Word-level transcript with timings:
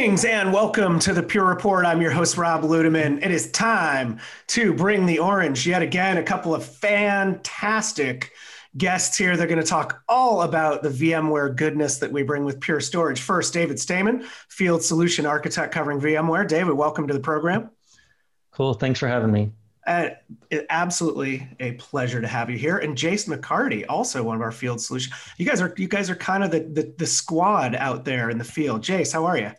Greetings 0.00 0.24
and 0.24 0.50
welcome 0.50 0.98
to 1.00 1.12
the 1.12 1.22
Pure 1.22 1.44
Report. 1.44 1.84
I'm 1.84 2.00
your 2.00 2.10
host, 2.10 2.38
Rob 2.38 2.62
Ludeman. 2.62 3.22
It 3.22 3.30
is 3.30 3.50
time 3.50 4.18
to 4.46 4.72
bring 4.72 5.04
the 5.04 5.18
orange 5.18 5.66
yet 5.66 5.82
again. 5.82 6.16
A 6.16 6.22
couple 6.22 6.54
of 6.54 6.64
fantastic 6.64 8.32
guests 8.78 9.18
here. 9.18 9.36
They're 9.36 9.46
going 9.46 9.60
to 9.60 9.66
talk 9.66 10.02
all 10.08 10.40
about 10.40 10.82
the 10.82 10.88
VMware 10.88 11.54
goodness 11.54 11.98
that 11.98 12.10
we 12.10 12.22
bring 12.22 12.46
with 12.46 12.60
Pure 12.60 12.80
Storage. 12.80 13.20
First, 13.20 13.52
David 13.52 13.78
Stamen, 13.78 14.24
Field 14.48 14.82
Solution 14.82 15.26
Architect 15.26 15.70
covering 15.70 16.00
VMware. 16.00 16.48
David, 16.48 16.72
welcome 16.72 17.06
to 17.06 17.12
the 17.12 17.20
program. 17.20 17.68
Cool. 18.52 18.72
Thanks 18.72 19.00
for 19.00 19.06
having 19.06 19.30
me. 19.30 19.52
Uh, 19.86 20.08
absolutely 20.70 21.46
a 21.60 21.72
pleasure 21.72 22.22
to 22.22 22.26
have 22.26 22.48
you 22.48 22.56
here. 22.56 22.78
And 22.78 22.96
Jason 22.96 23.36
McCarty, 23.36 23.84
also 23.86 24.22
one 24.22 24.36
of 24.36 24.40
our 24.40 24.50
field 24.50 24.80
solutions. 24.80 25.14
You 25.36 25.44
guys 25.44 25.60
are 25.60 25.74
you 25.76 25.88
guys 25.88 26.08
are 26.08 26.16
kind 26.16 26.42
of 26.42 26.50
the, 26.50 26.60
the, 26.60 26.94
the 26.96 27.06
squad 27.06 27.74
out 27.74 28.06
there 28.06 28.30
in 28.30 28.38
the 28.38 28.44
field. 28.44 28.82
Jase, 28.82 29.12
how 29.12 29.26
are 29.26 29.36
you? 29.36 29.52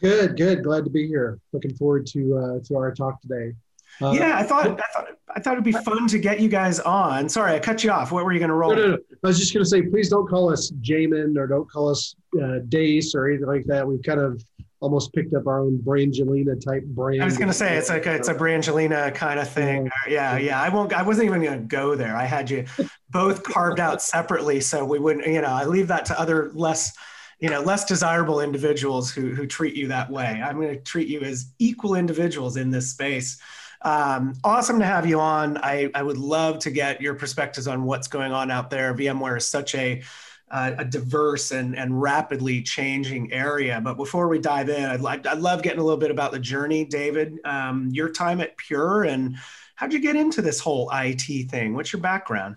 Good, 0.00 0.36
good. 0.36 0.62
Glad 0.62 0.84
to 0.84 0.90
be 0.90 1.06
here. 1.06 1.38
Looking 1.52 1.74
forward 1.74 2.06
to 2.08 2.36
uh, 2.36 2.66
to 2.66 2.76
our 2.76 2.94
talk 2.94 3.20
today. 3.20 3.54
Uh, 4.00 4.12
yeah, 4.12 4.38
I 4.38 4.44
thought, 4.44 4.66
I 4.66 4.84
thought 4.92 5.08
I 5.34 5.40
thought 5.40 5.52
it'd 5.54 5.64
be 5.64 5.72
fun 5.72 6.06
to 6.08 6.18
get 6.18 6.40
you 6.40 6.48
guys 6.48 6.78
on. 6.80 7.28
Sorry, 7.28 7.54
I 7.54 7.58
cut 7.58 7.82
you 7.82 7.90
off. 7.90 8.12
What 8.12 8.24
were 8.24 8.32
you 8.32 8.38
going 8.38 8.50
to 8.50 8.54
roll? 8.54 8.70
No, 8.70 8.76
no, 8.76 8.88
no. 8.92 8.98
I 9.24 9.26
was 9.26 9.38
just 9.38 9.52
going 9.52 9.64
to 9.64 9.68
say, 9.68 9.82
please 9.82 10.08
don't 10.08 10.28
call 10.28 10.52
us 10.52 10.70
Jamin 10.82 11.36
or 11.36 11.46
don't 11.46 11.68
call 11.68 11.88
us 11.88 12.14
uh, 12.40 12.60
Dace 12.68 13.14
or 13.14 13.28
anything 13.28 13.46
like 13.46 13.64
that. 13.66 13.86
We've 13.86 14.02
kind 14.02 14.20
of 14.20 14.42
almost 14.80 15.12
picked 15.12 15.34
up 15.34 15.48
our 15.48 15.60
own 15.60 15.78
Brangelina 15.78 16.64
type 16.64 16.84
brand. 16.84 17.20
I 17.20 17.24
was 17.24 17.36
going 17.36 17.48
to 17.48 17.54
say 17.54 17.76
it's 17.76 17.88
like 17.88 18.06
a, 18.06 18.14
it's 18.14 18.28
a 18.28 18.34
Brangelina 18.34 19.12
kind 19.14 19.40
of 19.40 19.48
thing. 19.48 19.90
Yeah, 20.08 20.38
yeah. 20.38 20.60
I 20.60 20.68
won't. 20.68 20.92
I 20.92 21.02
wasn't 21.02 21.26
even 21.26 21.42
going 21.42 21.60
to 21.60 21.66
go 21.66 21.96
there. 21.96 22.16
I 22.16 22.24
had 22.24 22.48
you 22.48 22.64
both 23.10 23.42
carved 23.42 23.80
out 23.80 24.00
separately, 24.00 24.60
so 24.60 24.84
we 24.84 25.00
wouldn't. 25.00 25.26
You 25.26 25.40
know, 25.40 25.48
I 25.48 25.64
leave 25.64 25.88
that 25.88 26.04
to 26.06 26.20
other 26.20 26.52
less, 26.54 26.96
you 27.40 27.48
know, 27.50 27.60
less 27.60 27.84
desirable 27.84 28.40
individuals 28.40 29.10
who 29.10 29.34
who 29.34 29.46
treat 29.46 29.74
you 29.74 29.88
that 29.88 30.10
way. 30.10 30.42
I'm 30.44 30.56
going 30.60 30.74
to 30.74 30.82
treat 30.82 31.08
you 31.08 31.20
as 31.20 31.52
equal 31.58 31.94
individuals 31.94 32.56
in 32.56 32.70
this 32.70 32.90
space. 32.90 33.38
Um, 33.82 34.34
awesome 34.42 34.80
to 34.80 34.84
have 34.84 35.06
you 35.06 35.20
on. 35.20 35.56
I, 35.58 35.88
I 35.94 36.02
would 36.02 36.18
love 36.18 36.58
to 36.60 36.70
get 36.70 37.00
your 37.00 37.14
perspectives 37.14 37.68
on 37.68 37.84
what's 37.84 38.08
going 38.08 38.32
on 38.32 38.50
out 38.50 38.70
there. 38.70 38.92
VMware 38.92 39.36
is 39.36 39.46
such 39.46 39.74
a 39.76 40.02
uh, 40.50 40.72
a 40.78 40.84
diverse 40.84 41.50
and, 41.50 41.76
and 41.76 42.00
rapidly 42.00 42.62
changing 42.62 43.32
area. 43.32 43.80
But 43.82 43.98
before 43.98 44.28
we 44.28 44.38
dive 44.38 44.70
in, 44.70 44.84
I'd, 44.84 45.26
I'd 45.26 45.38
love 45.38 45.62
getting 45.62 45.80
a 45.80 45.82
little 45.82 45.98
bit 45.98 46.10
about 46.10 46.32
the 46.32 46.38
journey, 46.38 46.84
David, 46.84 47.38
um, 47.44 47.90
your 47.92 48.08
time 48.08 48.40
at 48.40 48.56
Pure, 48.56 49.04
and 49.04 49.36
how'd 49.74 49.92
you 49.92 50.00
get 50.00 50.16
into 50.16 50.40
this 50.40 50.58
whole 50.58 50.90
IT 50.92 51.50
thing? 51.50 51.74
What's 51.74 51.92
your 51.92 52.00
background? 52.00 52.56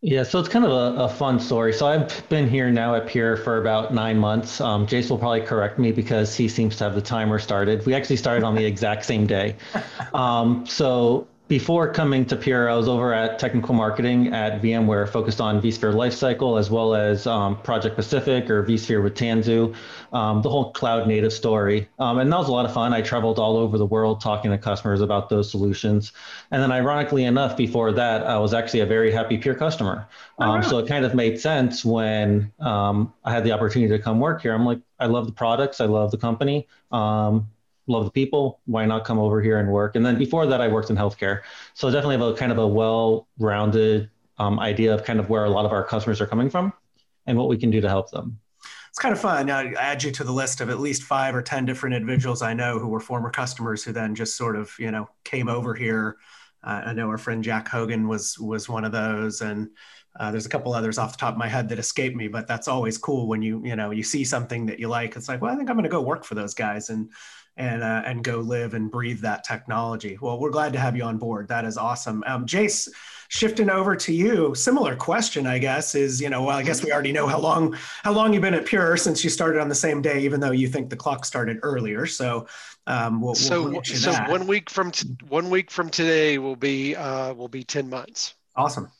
Yeah, 0.00 0.22
so 0.22 0.38
it's 0.38 0.48
kind 0.48 0.64
of 0.64 0.70
a, 0.70 1.02
a, 1.02 1.08
fun 1.08 1.40
story. 1.40 1.72
So 1.72 1.86
I've 1.86 2.28
been 2.28 2.48
here 2.48 2.70
now 2.70 2.94
at 2.94 3.08
Pure 3.08 3.38
for 3.38 3.58
about 3.60 3.92
nine 3.92 4.16
months. 4.16 4.60
Um, 4.60 4.86
Jase 4.86 5.10
will 5.10 5.18
probably 5.18 5.40
correct 5.40 5.76
me 5.76 5.90
because 5.90 6.36
he 6.36 6.46
seems 6.46 6.76
to 6.76 6.84
have 6.84 6.94
the 6.94 7.02
timer 7.02 7.40
started. 7.40 7.84
We 7.84 7.94
actually 7.94 8.16
started 8.16 8.44
on 8.44 8.54
the 8.54 8.64
exact 8.64 9.04
same 9.04 9.26
day. 9.26 9.56
Um, 10.14 10.64
so 10.64 11.26
before 11.48 11.90
coming 11.90 12.26
to 12.26 12.36
Pure, 12.36 12.68
I 12.68 12.74
was 12.74 12.88
over 12.88 13.14
at 13.14 13.38
technical 13.38 13.74
marketing 13.74 14.34
at 14.34 14.60
VMware, 14.60 15.08
focused 15.08 15.40
on 15.40 15.62
vSphere 15.62 15.94
lifecycle 15.94 16.60
as 16.60 16.70
well 16.70 16.94
as 16.94 17.26
um, 17.26 17.60
Project 17.62 17.96
Pacific 17.96 18.50
or 18.50 18.62
vSphere 18.62 19.02
with 19.02 19.14
Tanzu, 19.14 19.74
um, 20.12 20.42
the 20.42 20.50
whole 20.50 20.72
cloud 20.72 21.08
native 21.08 21.32
story. 21.32 21.88
Um, 21.98 22.18
and 22.18 22.30
that 22.30 22.38
was 22.38 22.48
a 22.48 22.52
lot 22.52 22.66
of 22.66 22.74
fun. 22.74 22.92
I 22.92 23.00
traveled 23.00 23.38
all 23.38 23.56
over 23.56 23.78
the 23.78 23.86
world 23.86 24.20
talking 24.20 24.50
to 24.50 24.58
customers 24.58 25.00
about 25.00 25.30
those 25.30 25.50
solutions. 25.50 26.12
And 26.50 26.62
then, 26.62 26.70
ironically 26.70 27.24
enough, 27.24 27.56
before 27.56 27.92
that, 27.92 28.24
I 28.24 28.38
was 28.38 28.52
actually 28.52 28.80
a 28.80 28.86
very 28.86 29.10
happy 29.10 29.38
Pure 29.38 29.54
customer. 29.54 30.06
Oh, 30.38 30.60
so 30.60 30.78
it 30.78 30.86
kind 30.86 31.04
of 31.04 31.14
made 31.14 31.40
sense 31.40 31.84
when 31.84 32.52
um, 32.60 33.14
I 33.24 33.32
had 33.32 33.42
the 33.44 33.52
opportunity 33.52 33.96
to 33.96 34.02
come 34.02 34.20
work 34.20 34.42
here. 34.42 34.54
I'm 34.54 34.66
like, 34.66 34.80
I 35.00 35.06
love 35.06 35.26
the 35.26 35.32
products, 35.32 35.80
I 35.80 35.86
love 35.86 36.10
the 36.10 36.18
company. 36.18 36.66
Um, 36.92 37.48
love 37.88 38.04
the 38.04 38.10
people. 38.10 38.60
Why 38.66 38.86
not 38.86 39.04
come 39.04 39.18
over 39.18 39.40
here 39.40 39.58
and 39.58 39.70
work? 39.70 39.96
And 39.96 40.04
then 40.04 40.18
before 40.18 40.46
that, 40.46 40.60
I 40.60 40.68
worked 40.68 40.90
in 40.90 40.96
healthcare. 40.96 41.40
So 41.74 41.90
definitely 41.90 42.18
have 42.18 42.26
a 42.26 42.34
kind 42.34 42.52
of 42.52 42.58
a 42.58 42.66
well-rounded 42.66 44.10
um, 44.38 44.60
idea 44.60 44.94
of 44.94 45.04
kind 45.04 45.18
of 45.18 45.28
where 45.28 45.44
a 45.44 45.50
lot 45.50 45.64
of 45.64 45.72
our 45.72 45.84
customers 45.84 46.20
are 46.20 46.26
coming 46.26 46.50
from 46.50 46.72
and 47.26 47.36
what 47.36 47.48
we 47.48 47.56
can 47.56 47.70
do 47.70 47.80
to 47.80 47.88
help 47.88 48.10
them. 48.10 48.38
It's 48.88 48.98
kind 48.98 49.12
of 49.12 49.20
fun. 49.20 49.50
I 49.50 49.72
add 49.74 50.02
you 50.02 50.10
to 50.12 50.24
the 50.24 50.32
list 50.32 50.60
of 50.60 50.70
at 50.70 50.80
least 50.80 51.02
five 51.02 51.34
or 51.34 51.42
10 51.42 51.64
different 51.66 51.94
individuals 51.94 52.42
I 52.42 52.54
know 52.54 52.78
who 52.78 52.88
were 52.88 53.00
former 53.00 53.30
customers 53.30 53.84
who 53.84 53.92
then 53.92 54.14
just 54.14 54.36
sort 54.36 54.56
of, 54.56 54.72
you 54.78 54.90
know, 54.90 55.08
came 55.24 55.48
over 55.48 55.74
here. 55.74 56.16
Uh, 56.64 56.82
I 56.86 56.92
know 56.94 57.08
our 57.08 57.18
friend 57.18 57.44
Jack 57.44 57.68
Hogan 57.68 58.08
was, 58.08 58.38
was 58.38 58.68
one 58.68 58.84
of 58.84 58.92
those. 58.92 59.40
And 59.40 59.68
uh, 60.18 60.30
there's 60.30 60.46
a 60.46 60.48
couple 60.48 60.72
others 60.72 60.98
off 60.98 61.12
the 61.12 61.18
top 61.18 61.34
of 61.34 61.38
my 61.38 61.46
head 61.46 61.68
that 61.68 61.78
escape 61.78 62.16
me, 62.16 62.28
but 62.28 62.48
that's 62.48 62.66
always 62.66 62.98
cool 62.98 63.28
when 63.28 63.42
you, 63.42 63.62
you 63.64 63.76
know, 63.76 63.90
you 63.90 64.02
see 64.02 64.24
something 64.24 64.66
that 64.66 64.80
you 64.80 64.88
like. 64.88 65.14
It's 65.14 65.28
like, 65.28 65.40
well, 65.40 65.52
I 65.52 65.56
think 65.56 65.70
I'm 65.70 65.76
going 65.76 65.84
to 65.84 65.90
go 65.90 66.00
work 66.00 66.24
for 66.24 66.34
those 66.34 66.54
guys. 66.54 66.90
And 66.90 67.10
and 67.58 67.82
uh, 67.82 68.02
and 68.06 68.24
go 68.24 68.38
live 68.38 68.74
and 68.74 68.90
breathe 68.90 69.20
that 69.20 69.44
technology. 69.44 70.16
Well, 70.20 70.38
we're 70.38 70.50
glad 70.50 70.72
to 70.72 70.78
have 70.78 70.96
you 70.96 71.02
on 71.02 71.18
board. 71.18 71.48
That 71.48 71.64
is 71.64 71.76
awesome. 71.76 72.22
Um, 72.26 72.46
Jase, 72.46 72.88
shifting 73.28 73.68
over 73.68 73.96
to 73.96 74.12
you, 74.12 74.54
similar 74.54 74.96
question, 74.96 75.46
I 75.46 75.58
guess, 75.58 75.94
is 75.94 76.20
you 76.20 76.30
know, 76.30 76.44
well, 76.44 76.56
I 76.56 76.62
guess 76.62 76.82
we 76.82 76.92
already 76.92 77.12
know 77.12 77.26
how 77.26 77.40
long 77.40 77.76
how 78.02 78.12
long 78.12 78.32
you've 78.32 78.42
been 78.42 78.54
at 78.54 78.64
Pure 78.64 78.96
since 78.96 79.22
you 79.24 79.30
started 79.30 79.60
on 79.60 79.68
the 79.68 79.74
same 79.74 80.00
day, 80.00 80.20
even 80.20 80.40
though 80.40 80.52
you 80.52 80.68
think 80.68 80.88
the 80.88 80.96
clock 80.96 81.24
started 81.24 81.58
earlier. 81.62 82.06
So, 82.06 82.46
um, 82.86 83.20
we'll, 83.20 83.34
so 83.34 83.68
we'll 83.68 83.82
so 83.84 84.12
that. 84.12 84.30
one 84.30 84.46
week 84.46 84.70
from 84.70 84.92
t- 84.92 85.16
one 85.28 85.50
week 85.50 85.70
from 85.70 85.90
today 85.90 86.38
will 86.38 86.56
be 86.56 86.94
uh, 86.94 87.34
will 87.34 87.48
be 87.48 87.64
ten 87.64 87.90
months. 87.90 88.34
Awesome. 88.56 88.90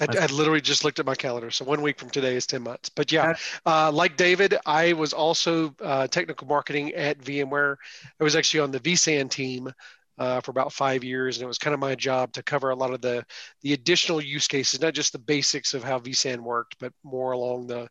I, 0.00 0.06
I, 0.20 0.26
literally 0.26 0.60
just 0.60 0.84
looked 0.84 0.98
at 0.98 1.06
my 1.06 1.14
calendar. 1.14 1.50
So 1.50 1.64
one 1.64 1.82
week 1.82 1.98
from 1.98 2.10
today 2.10 2.36
is 2.36 2.46
10 2.46 2.62
months. 2.62 2.88
But 2.88 3.10
yeah, 3.10 3.34
uh, 3.66 3.90
like 3.90 4.16
David, 4.16 4.56
I 4.64 4.92
was 4.92 5.12
also 5.12 5.74
uh, 5.82 6.06
technical 6.06 6.46
marketing 6.46 6.94
at 6.94 7.18
VMware. 7.18 7.76
I 8.20 8.24
was 8.24 8.36
actually 8.36 8.60
on 8.60 8.70
the 8.70 8.80
vSAN 8.80 9.30
team 9.30 9.72
uh, 10.18 10.40
for 10.40 10.50
about 10.50 10.72
five 10.72 11.04
years, 11.04 11.36
and 11.36 11.44
it 11.44 11.48
was 11.48 11.58
kind 11.58 11.74
of 11.74 11.80
my 11.80 11.94
job 11.94 12.32
to 12.32 12.42
cover 12.42 12.70
a 12.70 12.76
lot 12.76 12.92
of 12.92 13.00
the 13.00 13.24
the 13.62 13.72
additional 13.72 14.20
use 14.20 14.48
cases, 14.48 14.80
not 14.80 14.94
just 14.94 15.12
the 15.12 15.18
basics 15.18 15.74
of 15.74 15.84
how 15.84 15.98
vSAN 15.98 16.40
worked, 16.40 16.76
but 16.78 16.92
more 17.04 17.32
along 17.32 17.66
the 17.66 17.88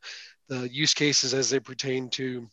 the 0.50 0.70
use 0.70 0.94
cases 0.94 1.34
as 1.34 1.50
they 1.50 1.60
pertain 1.60 2.10
to 2.10 2.48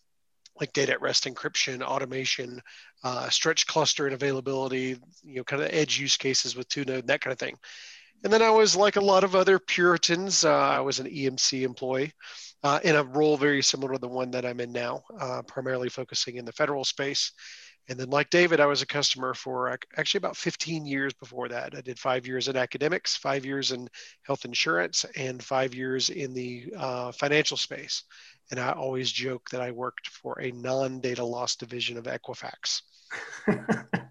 like 0.61 0.73
data 0.73 0.93
at 0.93 1.01
rest 1.01 1.25
encryption, 1.25 1.83
automation, 1.83 2.63
uh, 3.03 3.29
stretch 3.29 3.67
cluster 3.67 4.07
and 4.07 4.15
availability, 4.15 4.97
you 5.23 5.37
know, 5.37 5.45
kind 5.45 5.63
of 5.63 5.69
edge 5.73 5.99
use 5.99 6.17
cases 6.17 6.55
with 6.55 6.69
two 6.69 6.85
node, 6.85 7.07
that 7.09 7.21
kind 7.21 7.33
of 7.33 7.39
thing. 7.39 7.57
And 8.23 8.33
then 8.33 8.43
I 8.43 8.51
was 8.51 8.75
like 8.75 8.97
a 8.97 9.01
lot 9.01 9.25
of 9.25 9.35
other 9.35 9.59
Puritans, 9.59 10.45
uh, 10.45 10.55
I 10.55 10.81
was 10.81 10.99
an 10.99 11.07
EMC 11.07 11.63
employee 11.63 12.13
uh, 12.63 12.81
in 12.83 12.97
a 12.97 13.05
role 13.05 13.37
very 13.37 13.63
similar 13.63 13.93
to 13.93 13.99
the 13.99 14.09
one 14.09 14.31
that 14.31 14.47
I'm 14.47 14.61
in 14.61 14.73
now, 14.73 15.03
uh, 15.21 15.43
primarily 15.43 15.91
focusing 15.91 16.37
in 16.37 16.47
the 16.47 16.53
federal 16.53 16.85
space. 16.85 17.33
And 17.89 18.01
then, 18.01 18.09
like 18.09 18.31
David, 18.31 18.61
I 18.61 18.67
was 18.67 18.81
a 18.81 18.87
customer 18.87 19.35
for 19.35 19.79
actually 19.97 20.19
about 20.19 20.39
15 20.39 20.87
years 20.87 21.13
before 21.13 21.49
that. 21.49 21.75
I 21.77 21.83
did 21.83 21.99
five 21.99 22.27
years 22.27 22.49
in 22.49 22.57
academics, 22.57 23.15
five 23.15 23.45
years 23.45 23.73
in 23.73 23.89
health 24.23 24.47
insurance, 24.47 25.05
and 25.17 25.45
five 25.45 25.75
years 25.75 26.09
in 26.09 26.33
the 26.33 26.73
uh, 26.79 27.13
financial 27.13 27.59
space. 27.59 28.05
And 28.51 28.59
I 28.59 28.73
always 28.73 29.13
joke 29.13 29.51
that 29.51 29.61
I 29.61 29.71
worked 29.71 30.09
for 30.09 30.41
a 30.41 30.51
non 30.51 31.01
data 31.01 31.25
loss 31.25 31.57
division 31.57 31.99
of 31.99 32.05
Equifax. 32.05 32.81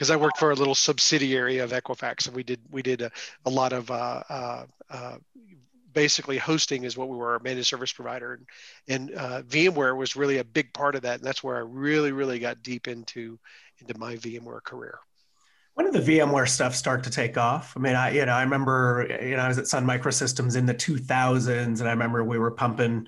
because 0.00 0.10
I 0.10 0.16
worked 0.16 0.38
for 0.38 0.50
a 0.50 0.54
little 0.54 0.74
subsidiary 0.74 1.58
of 1.58 1.72
Equifax, 1.72 2.26
and 2.26 2.34
we 2.34 2.42
did 2.42 2.58
we 2.70 2.80
did 2.80 3.02
a, 3.02 3.10
a 3.44 3.50
lot 3.50 3.74
of 3.74 3.90
uh, 3.90 4.22
uh, 4.30 4.64
uh, 4.88 5.16
basically 5.92 6.38
hosting 6.38 6.84
is 6.84 6.96
what 6.96 7.10
we 7.10 7.18
were 7.18 7.34
a 7.34 7.42
managed 7.42 7.66
service 7.66 7.92
provider, 7.92 8.32
and, 8.88 9.10
and 9.10 9.14
uh, 9.14 9.42
VMware 9.42 9.94
was 9.94 10.16
really 10.16 10.38
a 10.38 10.44
big 10.44 10.72
part 10.72 10.94
of 10.94 11.02
that, 11.02 11.18
and 11.18 11.22
that's 11.22 11.44
where 11.44 11.54
I 11.54 11.60
really 11.60 12.12
really 12.12 12.38
got 12.38 12.62
deep 12.62 12.88
into 12.88 13.38
into 13.78 13.98
my 13.98 14.16
VMware 14.16 14.62
career. 14.62 14.98
When 15.74 15.92
did 15.92 16.02
the 16.02 16.12
VMware 16.18 16.48
stuff 16.48 16.74
start 16.74 17.04
to 17.04 17.10
take 17.10 17.36
off? 17.36 17.74
I 17.76 17.80
mean, 17.80 17.94
I 17.94 18.12
you 18.12 18.24
know 18.24 18.32
I 18.32 18.42
remember 18.42 19.06
you 19.22 19.36
know 19.36 19.42
I 19.42 19.48
was 19.48 19.58
at 19.58 19.66
Sun 19.66 19.84
Microsystems 19.84 20.56
in 20.56 20.64
the 20.64 20.74
2000s, 20.74 21.78
and 21.78 21.82
I 21.82 21.90
remember 21.90 22.24
we 22.24 22.38
were 22.38 22.52
pumping 22.52 23.06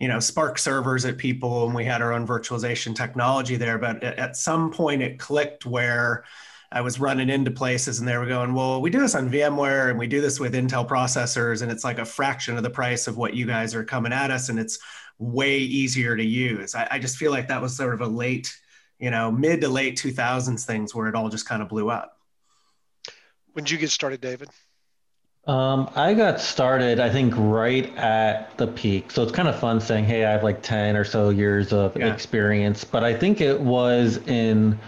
you 0.00 0.08
know 0.08 0.18
SPARC 0.18 0.58
servers 0.58 1.04
at 1.04 1.18
people 1.18 1.66
and 1.66 1.74
we 1.74 1.84
had 1.84 2.02
our 2.02 2.12
own 2.12 2.26
virtualization 2.26 2.94
technology 2.94 3.56
there. 3.56 3.78
But 3.78 4.02
at 4.02 4.36
some 4.36 4.70
point 4.70 5.02
it 5.02 5.18
clicked 5.18 5.66
where 5.66 6.24
i 6.72 6.80
was 6.80 6.98
running 6.98 7.28
into 7.28 7.50
places 7.50 8.00
and 8.00 8.08
they 8.08 8.16
were 8.16 8.26
going 8.26 8.52
well 8.52 8.80
we 8.80 8.90
do 8.90 8.98
this 8.98 9.14
on 9.14 9.30
vmware 9.30 9.90
and 9.90 9.98
we 9.98 10.06
do 10.06 10.20
this 10.20 10.40
with 10.40 10.54
intel 10.54 10.88
processors 10.88 11.62
and 11.62 11.70
it's 11.70 11.84
like 11.84 11.98
a 11.98 12.04
fraction 12.04 12.56
of 12.56 12.62
the 12.62 12.70
price 12.70 13.06
of 13.06 13.16
what 13.16 13.34
you 13.34 13.46
guys 13.46 13.74
are 13.74 13.84
coming 13.84 14.12
at 14.12 14.30
us 14.30 14.48
and 14.48 14.58
it's 14.58 14.78
way 15.18 15.58
easier 15.58 16.16
to 16.16 16.24
use. 16.24 16.74
I, 16.74 16.88
I 16.92 16.98
just 16.98 17.16
feel 17.16 17.30
like 17.30 17.48
that 17.48 17.62
was 17.62 17.76
sort 17.76 17.94
of 17.94 18.00
a 18.00 18.06
late 18.06 18.54
you 18.98 19.10
know 19.10 19.30
mid 19.30 19.60
to 19.60 19.68
late 19.68 19.96
2000s 19.96 20.64
things 20.64 20.94
where 20.94 21.08
it 21.08 21.14
all 21.14 21.28
just 21.28 21.48
kind 21.48 21.62
of 21.62 21.68
blew 21.68 21.90
up. 21.90 22.18
When 23.52 23.64
did 23.64 23.72
you 23.72 23.78
get 23.78 23.90
started 23.90 24.20
david 24.20 24.48
um, 25.46 25.90
I 25.94 26.14
got 26.14 26.40
started, 26.40 27.00
I 27.00 27.10
think, 27.10 27.34
right 27.36 27.94
at 27.96 28.56
the 28.56 28.66
peak. 28.66 29.10
So 29.10 29.22
it's 29.22 29.32
kind 29.32 29.46
of 29.46 29.58
fun 29.58 29.80
saying, 29.80 30.04
hey, 30.04 30.24
I 30.24 30.32
have 30.32 30.42
like 30.42 30.62
10 30.62 30.96
or 30.96 31.04
so 31.04 31.28
years 31.28 31.72
of 31.72 31.96
yeah. 31.96 32.12
experience. 32.12 32.84
But 32.84 33.04
I 33.04 33.14
think 33.14 33.40
it 33.40 33.60
was 33.60 34.16
in, 34.26 34.78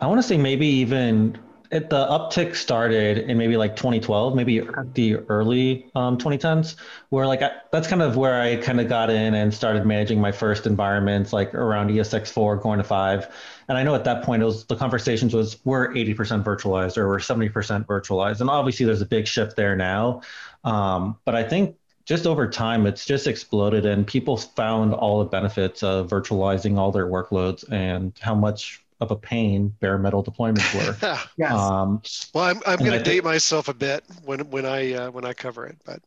I 0.00 0.06
want 0.06 0.18
to 0.18 0.26
say 0.26 0.36
maybe 0.36 0.66
even 0.66 1.38
it, 1.72 1.88
the 1.88 2.06
uptick 2.06 2.54
started 2.54 3.16
in 3.16 3.38
maybe 3.38 3.56
like 3.56 3.76
2012, 3.76 4.36
maybe 4.36 4.60
the 4.92 5.16
early 5.30 5.90
um, 5.94 6.18
2010s, 6.18 6.76
where 7.08 7.26
like 7.26 7.40
I, 7.40 7.50
that's 7.70 7.88
kind 7.88 8.02
of 8.02 8.14
where 8.14 8.42
I 8.42 8.56
kind 8.56 8.78
of 8.78 8.90
got 8.90 9.08
in 9.08 9.32
and 9.32 9.52
started 9.54 9.86
managing 9.86 10.20
my 10.20 10.32
first 10.32 10.66
environments, 10.66 11.32
like 11.32 11.54
around 11.54 11.88
ESX4 11.88 12.62
going 12.62 12.76
to 12.76 12.84
five. 12.84 13.34
And 13.68 13.78
I 13.78 13.84
know 13.84 13.94
at 13.94 14.04
that 14.04 14.22
point 14.22 14.42
it 14.42 14.44
was 14.44 14.66
the 14.66 14.76
conversations 14.76 15.32
was 15.32 15.64
we're 15.64 15.88
80% 15.94 16.44
virtualized 16.44 16.98
or 16.98 17.08
we're 17.08 17.18
70% 17.18 17.50
virtualized, 17.86 18.42
and 18.42 18.50
obviously 18.50 18.84
there's 18.84 19.02
a 19.02 19.06
big 19.06 19.26
shift 19.26 19.56
there 19.56 19.74
now. 19.74 20.20
Um, 20.64 21.16
but 21.24 21.34
I 21.34 21.42
think 21.42 21.76
just 22.04 22.26
over 22.26 22.50
time, 22.50 22.86
it's 22.86 23.06
just 23.06 23.26
exploded, 23.26 23.86
and 23.86 24.06
people 24.06 24.36
found 24.36 24.92
all 24.92 25.20
the 25.20 25.24
benefits 25.24 25.82
of 25.82 26.08
virtualizing 26.08 26.76
all 26.76 26.92
their 26.92 27.06
workloads 27.06 27.64
and 27.72 28.12
how 28.20 28.34
much 28.34 28.81
of 29.02 29.10
a 29.10 29.16
pain 29.16 29.74
bare 29.80 29.98
metal 29.98 30.22
deployments 30.22 30.74
were. 30.74 31.18
yes. 31.36 31.52
Um, 31.52 32.00
well, 32.32 32.44
I'm, 32.44 32.62
I'm 32.66 32.78
going 32.78 32.92
to 32.92 33.02
date 33.02 33.24
myself 33.24 33.68
a 33.68 33.74
bit 33.74 34.04
when 34.24 34.50
when 34.50 34.64
I 34.64 34.94
uh, 34.94 35.10
when 35.10 35.24
I 35.24 35.32
cover 35.34 35.66
it, 35.66 35.76
but 35.84 36.00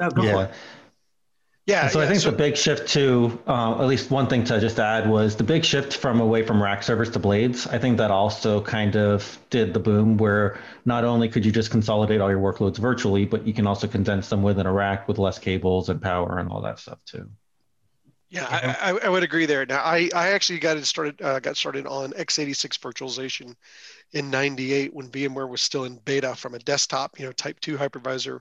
oh, 0.00 0.22
yeah. 0.22 0.48
Yeah. 1.66 1.82
And 1.82 1.92
so 1.92 1.98
yeah, 1.98 2.04
I 2.04 2.08
think 2.08 2.20
so, 2.20 2.30
the 2.30 2.36
big 2.36 2.56
shift 2.56 2.88
to 2.90 3.40
uh, 3.48 3.80
at 3.80 3.86
least 3.86 4.10
one 4.10 4.28
thing 4.28 4.44
to 4.44 4.60
just 4.60 4.78
add 4.78 5.08
was 5.10 5.34
the 5.34 5.42
big 5.42 5.64
shift 5.64 5.96
from 5.96 6.20
away 6.20 6.44
from 6.44 6.62
rack 6.62 6.84
servers 6.84 7.10
to 7.10 7.18
blades. 7.18 7.66
I 7.66 7.78
think 7.78 7.98
that 7.98 8.12
also 8.12 8.60
kind 8.60 8.96
of 8.96 9.38
did 9.50 9.74
the 9.74 9.80
boom 9.80 10.16
where 10.16 10.60
not 10.84 11.04
only 11.04 11.28
could 11.28 11.44
you 11.44 11.50
just 11.50 11.72
consolidate 11.72 12.20
all 12.20 12.30
your 12.30 12.40
workloads 12.40 12.78
virtually, 12.78 13.24
but 13.24 13.46
you 13.46 13.52
can 13.52 13.66
also 13.66 13.88
condense 13.88 14.28
them 14.28 14.42
within 14.44 14.66
a 14.66 14.72
rack 14.72 15.08
with 15.08 15.18
less 15.18 15.40
cables 15.40 15.88
and 15.88 16.00
power 16.00 16.38
and 16.38 16.50
all 16.50 16.60
that 16.62 16.78
stuff 16.78 16.98
too. 17.04 17.28
Yeah, 18.36 18.76
I, 18.82 18.90
I, 18.90 18.98
I, 19.06 19.08
would 19.08 19.22
agree 19.22 19.46
there. 19.46 19.64
Now, 19.64 19.82
I, 19.82 20.10
I 20.14 20.28
actually 20.28 20.58
got 20.58 20.82
started 20.84 21.20
uh, 21.22 21.40
got 21.40 21.56
started 21.56 21.86
on 21.86 22.12
x86 22.12 22.78
virtualization 22.78 23.54
in 24.12 24.30
'98 24.30 24.92
when 24.92 25.08
VMware 25.08 25.48
was 25.48 25.62
still 25.62 25.84
in 25.84 25.96
beta 26.04 26.34
from 26.34 26.54
a 26.54 26.58
desktop, 26.58 27.18
you 27.18 27.24
know, 27.24 27.32
Type 27.32 27.58
2 27.60 27.78
hypervisor 27.78 28.40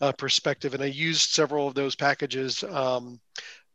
uh, 0.00 0.12
perspective, 0.12 0.72
and 0.72 0.82
I 0.82 0.86
used 0.86 1.30
several 1.30 1.68
of 1.68 1.74
those 1.74 1.94
packages 1.94 2.64
um, 2.64 3.20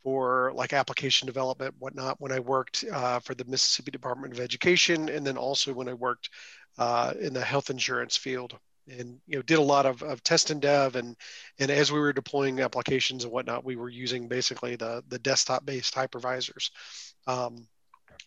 for 0.02 0.52
like 0.56 0.74
application 0.74 1.28
development, 1.28 1.76
whatnot, 1.78 2.20
when 2.20 2.32
I 2.32 2.40
worked 2.40 2.84
uh, 2.92 3.20
for 3.20 3.36
the 3.36 3.46
Mississippi 3.46 3.92
Department 3.92 4.34
of 4.34 4.40
Education, 4.40 5.08
and 5.08 5.26
then 5.26 5.38
also 5.38 5.72
when 5.72 5.88
I 5.88 5.94
worked 5.94 6.30
uh, 6.80 7.14
in 7.20 7.34
the 7.34 7.44
health 7.44 7.70
insurance 7.70 8.18
field 8.18 8.58
and 8.98 9.20
you 9.28 9.38
know 9.38 9.42
did 9.42 9.60
a 9.60 9.62
lot 9.62 9.86
of, 9.86 10.02
of 10.04 10.24
test 10.24 10.50
and 10.50 10.62
dev 10.62 10.96
and 10.96 11.16
and 11.60 11.72
as 11.72 11.92
we 11.92 12.00
were 12.00 12.14
deploying 12.14 12.60
applications 12.60 13.24
and 13.24 13.34
whatnot 13.34 13.64
we 13.66 13.76
were 13.76 13.90
using 13.90 14.28
basically 14.28 14.76
the 14.76 15.04
the 15.08 15.20
desktop 15.20 15.66
based 15.66 15.96
hypervisors. 15.96 16.72
Um, 17.28 17.68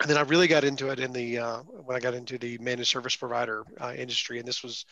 and 0.00 0.10
then 0.10 0.16
I 0.16 0.22
really 0.22 0.48
got 0.48 0.64
into 0.64 0.88
it 0.88 0.98
in 0.98 1.12
the 1.12 1.38
uh, 1.38 1.58
when 1.58 1.96
I 1.96 2.00
got 2.00 2.14
into 2.14 2.38
the 2.38 2.58
managed 2.58 2.90
service 2.90 3.16
provider 3.16 3.64
uh, 3.80 3.92
industry 3.96 4.38
and 4.38 4.46
this 4.48 4.62
was 4.62 4.84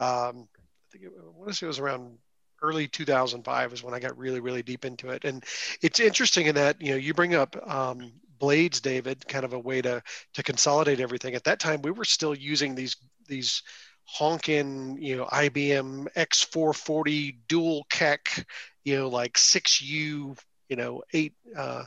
um, 0.00 0.48
I 0.48 0.92
think 0.92 1.04
it, 1.04 1.12
I 1.18 1.38
want 1.38 1.48
to 1.48 1.54
say 1.54 1.66
it 1.66 1.68
was 1.68 1.78
around 1.78 2.18
early 2.60 2.88
2005 2.88 3.72
is 3.72 3.82
when 3.82 3.94
I 3.94 4.00
got 4.00 4.18
really 4.18 4.40
really 4.40 4.62
deep 4.62 4.84
into 4.84 5.10
it. 5.10 5.24
And 5.24 5.44
it's 5.82 6.00
interesting 6.00 6.46
in 6.46 6.54
that 6.56 6.80
you 6.80 6.90
know 6.90 6.96
you 6.96 7.14
bring 7.14 7.34
up 7.34 7.56
um, 7.70 8.12
blades 8.38 8.80
david 8.80 9.26
kind 9.26 9.44
of 9.44 9.52
a 9.52 9.58
way 9.58 9.82
to 9.82 10.02
to 10.34 10.42
consolidate 10.42 11.00
everything. 11.00 11.34
At 11.34 11.44
that 11.44 11.60
time 11.60 11.82
we 11.82 11.90
were 11.90 12.04
still 12.04 12.34
using 12.34 12.74
these 12.74 12.96
these 13.26 13.62
honking, 14.10 14.96
you 15.00 15.16
know, 15.16 15.26
IBM 15.26 16.10
X440 16.14 17.36
dual 17.46 17.86
keck, 17.90 18.46
you 18.84 18.96
know, 18.96 19.08
like 19.08 19.34
6U, 19.34 20.36
you 20.70 20.76
know, 20.76 21.02
eight, 21.12 21.34
uh, 21.54 21.84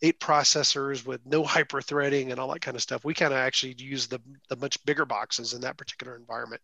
eight 0.00 0.18
processors 0.18 1.04
with 1.04 1.20
no 1.26 1.44
hyper 1.44 1.82
threading 1.82 2.30
and 2.30 2.40
all 2.40 2.50
that 2.50 2.62
kind 2.62 2.76
of 2.76 2.82
stuff. 2.82 3.04
We 3.04 3.12
kind 3.12 3.34
of 3.34 3.38
actually 3.38 3.74
used 3.76 4.10
the, 4.10 4.20
the 4.48 4.56
much 4.56 4.82
bigger 4.86 5.04
boxes 5.04 5.52
in 5.52 5.60
that 5.60 5.76
particular 5.76 6.16
environment. 6.16 6.62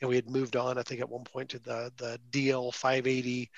And 0.00 0.08
we 0.08 0.16
had 0.16 0.30
moved 0.30 0.56
on, 0.56 0.78
I 0.78 0.82
think 0.82 1.02
at 1.02 1.10
one 1.10 1.24
point 1.24 1.50
to 1.50 1.58
the, 1.58 1.92
the 1.98 2.18
DL580 2.30 3.48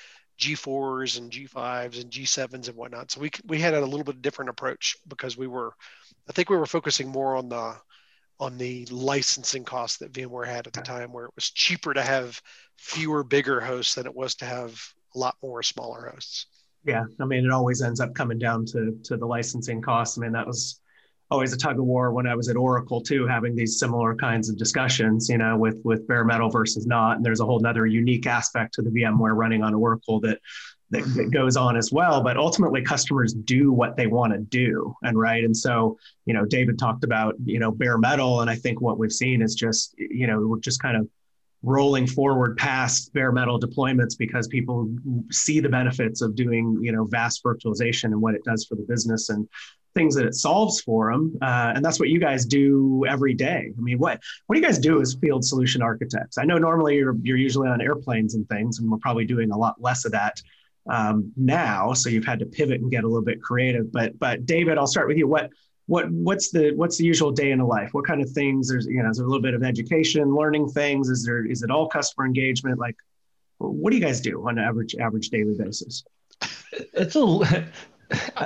G4s 0.41 1.19
and 1.19 1.31
G5s 1.31 2.03
and 2.03 2.11
G7s 2.11 2.67
and 2.67 2.77
whatnot. 2.77 3.13
So 3.13 3.21
we, 3.21 3.31
we 3.47 3.61
had 3.61 3.75
a 3.75 3.81
little 3.81 4.03
bit 4.03 4.23
different 4.23 4.51
approach 4.51 4.97
because 5.07 5.37
we 5.37 5.47
were, 5.47 5.73
I 6.29 6.33
think 6.33 6.51
we 6.51 6.57
were 6.57 6.67
focusing 6.67 7.09
more 7.09 7.37
on 7.37 7.49
the, 7.49 7.77
on 8.41 8.57
the 8.57 8.87
licensing 8.87 9.65
costs 9.65 9.99
that 9.99 10.13
VMware 10.13 10.47
had 10.47 10.67
at 10.67 10.73
the 10.73 10.81
time, 10.81 11.13
where 11.13 11.27
it 11.27 11.35
was 11.37 11.51
cheaper 11.51 11.93
to 11.95 12.03
have 12.03 12.41
fewer 12.77 13.23
bigger 13.23 13.61
hosts 13.61 13.95
than 13.95 14.07
it 14.07 14.15
was 14.15 14.35
to 14.37 14.47
have 14.47 14.83
a 15.15 15.19
lot 15.19 15.37
more 15.43 15.63
smaller 15.63 16.11
hosts. 16.13 16.47
Yeah, 16.85 17.05
I 17.21 17.27
mean, 17.27 17.45
it 17.45 17.51
always 17.51 17.83
ends 17.83 18.01
up 18.01 18.15
coming 18.15 18.39
down 18.39 18.65
to 18.67 18.99
to 19.05 19.17
the 19.17 19.27
licensing 19.27 19.83
costs. 19.83 20.17
I 20.17 20.23
mean, 20.23 20.33
that 20.33 20.47
was 20.47 20.81
always 21.31 21.53
a 21.53 21.57
tug 21.57 21.79
of 21.79 21.85
war 21.85 22.13
when 22.13 22.27
I 22.27 22.35
was 22.35 22.49
at 22.49 22.57
Oracle 22.57 23.01
too, 23.01 23.27
having 23.27 23.55
these 23.55 23.79
similar 23.79 24.15
kinds 24.15 24.49
of 24.49 24.57
discussions, 24.57 25.29
you 25.29 25.39
know, 25.39 25.57
with 25.57 25.81
with 25.85 26.07
bare 26.07 26.25
metal 26.25 26.51
versus 26.51 26.87
not. 26.87 27.17
And 27.17 27.25
there's 27.25 27.41
a 27.41 27.45
whole 27.45 27.65
other 27.65 27.87
unique 27.87 28.27
aspect 28.27 28.75
to 28.75 28.83
the 28.83 28.91
VMware 28.91 29.37
running 29.37 29.63
on 29.63 29.75
Oracle 29.75 30.21
that 30.21 30.41
that, 30.91 31.05
that, 31.05 31.09
mm-hmm. 31.09 31.31
goes 31.31 31.57
on 31.57 31.77
as 31.77 31.93
well. 31.93 32.23
But 32.23 32.37
ultimately, 32.37 32.83
customers 32.83 33.33
do 33.33 33.73
what 33.73 33.97
they 33.97 34.07
want 34.07 34.33
to 34.33 34.39
do, 34.41 34.95
and 35.03 35.19
right. 35.19 35.45
And 35.45 35.57
so, 35.57 35.97
you 36.27 36.35
know, 36.35 36.45
David 36.45 36.79
talked 36.79 37.05
about 37.05 37.35
you 37.45 37.59
know 37.59 37.71
bare 37.71 37.99
metal, 37.99 38.41
and 38.41 38.51
I 38.51 38.57
think 38.57 38.81
what 38.81 38.99
we've 38.99 39.13
seen 39.13 39.41
is 39.41 39.55
just 39.55 39.95
you 39.97 40.27
know 40.27 40.41
we're 40.41 40.59
just 40.59 40.83
kind 40.83 40.97
of 40.97 41.09
rolling 41.63 42.07
forward 42.07 42.57
past 42.57 43.13
bare 43.13 43.33
metal 43.33 43.61
deployments 43.61 44.17
because 44.17 44.49
people 44.49 44.91
see 45.31 45.61
the 45.61 45.69
benefits 45.69 46.23
of 46.23 46.35
doing 46.35 46.79
you 46.81 46.91
know 46.93 47.05
vast 47.05 47.45
virtualization 47.45 48.05
and 48.05 48.21
what 48.21 48.35
it 48.35 48.43
does 48.45 48.65
for 48.65 48.77
the 48.77 48.85
business 48.89 49.29
and 49.29 49.47
things 49.95 50.15
that 50.15 50.25
it 50.25 50.35
solves 50.35 50.81
for 50.81 51.13
them 51.13 51.37
uh, 51.43 51.73
and 51.75 51.85
that's 51.85 51.99
what 51.99 52.09
you 52.09 52.19
guys 52.19 52.47
do 52.47 53.05
every 53.07 53.35
day 53.35 53.73
i 53.77 53.81
mean 53.81 53.99
what 53.99 54.19
what 54.47 54.55
do 54.55 54.61
you 54.61 54.67
guys 54.67 54.79
do 54.79 55.01
as 55.01 55.17
field 55.21 55.45
solution 55.45 55.83
architects 55.83 56.39
i 56.39 56.45
know 56.45 56.57
normally 56.57 56.97
you're, 56.97 57.17
you're 57.23 57.37
usually 57.37 57.69
on 57.69 57.81
airplanes 57.81 58.35
and 58.35 58.49
things 58.49 58.79
and 58.79 58.91
we're 58.91 58.99
probably 58.99 59.27
doing 59.27 59.51
a 59.51 59.57
lot 59.57 59.75
less 59.81 60.05
of 60.05 60.13
that 60.13 60.41
um, 60.89 61.33
now. 61.37 61.93
So 61.93 62.09
you've 62.09 62.25
had 62.25 62.39
to 62.41 62.47
pivot 62.47 62.81
and 62.81 62.91
get 62.91 63.05
a 63.05 63.07
little 63.07 63.25
bit 63.25 63.43
creative. 63.43 63.93
But 63.93 64.19
but 64.19 64.47
David, 64.47 64.79
I'll 64.79 64.87
start 64.87 65.09
with 65.09 65.17
you. 65.17 65.29
What 65.29 65.51
what 65.91 66.09
what's 66.13 66.53
the 66.53 66.73
what's 66.77 66.99
the 66.99 67.05
usual 67.05 67.33
day 67.33 67.51
in 67.51 67.59
the 67.59 67.65
life? 67.65 67.89
What 67.93 68.07
kind 68.07 68.23
of 68.23 68.31
things? 68.31 68.69
There's 68.69 68.87
you 68.87 69.03
know, 69.03 69.11
is 69.11 69.17
there 69.17 69.27
a 69.27 69.29
little 69.29 69.43
bit 69.43 69.55
of 69.55 69.65
education, 69.65 70.33
learning 70.37 70.69
things? 70.69 71.09
Is 71.09 71.25
there 71.25 71.45
is 71.45 71.65
it 71.65 71.71
all 71.73 71.89
customer 71.89 72.27
engagement? 72.27 72.79
Like, 72.79 72.95
what 73.59 73.91
do 73.91 73.97
you 73.97 74.03
guys 74.03 74.21
do 74.21 74.47
on 74.47 74.57
an 74.57 74.65
average 74.65 74.95
average 74.95 75.31
daily 75.31 75.57
basis? 75.59 76.05
It's 76.73 77.17
a 77.17 77.67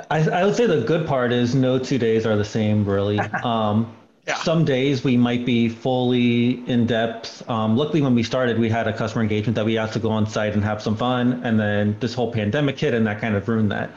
I, 0.09 0.27
I 0.27 0.43
would 0.43 0.55
say 0.55 0.65
the 0.65 0.81
good 0.81 1.05
part 1.05 1.31
is 1.31 1.53
no 1.53 1.77
two 1.77 1.99
days 1.99 2.25
are 2.25 2.35
the 2.35 2.45
same, 2.45 2.83
really. 2.83 3.19
Um, 3.43 3.95
yeah. 4.27 4.37
Some 4.37 4.65
days 4.65 5.03
we 5.03 5.15
might 5.15 5.45
be 5.45 5.69
fully 5.69 6.67
in 6.67 6.87
depth. 6.87 7.47
Um, 7.47 7.77
luckily, 7.77 8.01
when 8.01 8.15
we 8.15 8.23
started, 8.23 8.57
we 8.57 8.69
had 8.69 8.87
a 8.87 8.93
customer 8.93 9.21
engagement 9.21 9.53
that 9.53 9.65
we 9.65 9.75
had 9.75 9.91
to 9.91 9.99
go 9.99 10.09
on 10.09 10.25
site 10.25 10.53
and 10.53 10.63
have 10.63 10.81
some 10.81 10.97
fun. 10.97 11.41
And 11.43 11.59
then 11.59 11.95
this 11.99 12.15
whole 12.15 12.33
pandemic 12.33 12.79
hit, 12.79 12.95
and 12.95 13.05
that 13.05 13.21
kind 13.21 13.35
of 13.35 13.47
ruined 13.47 13.71
that. 13.71 13.91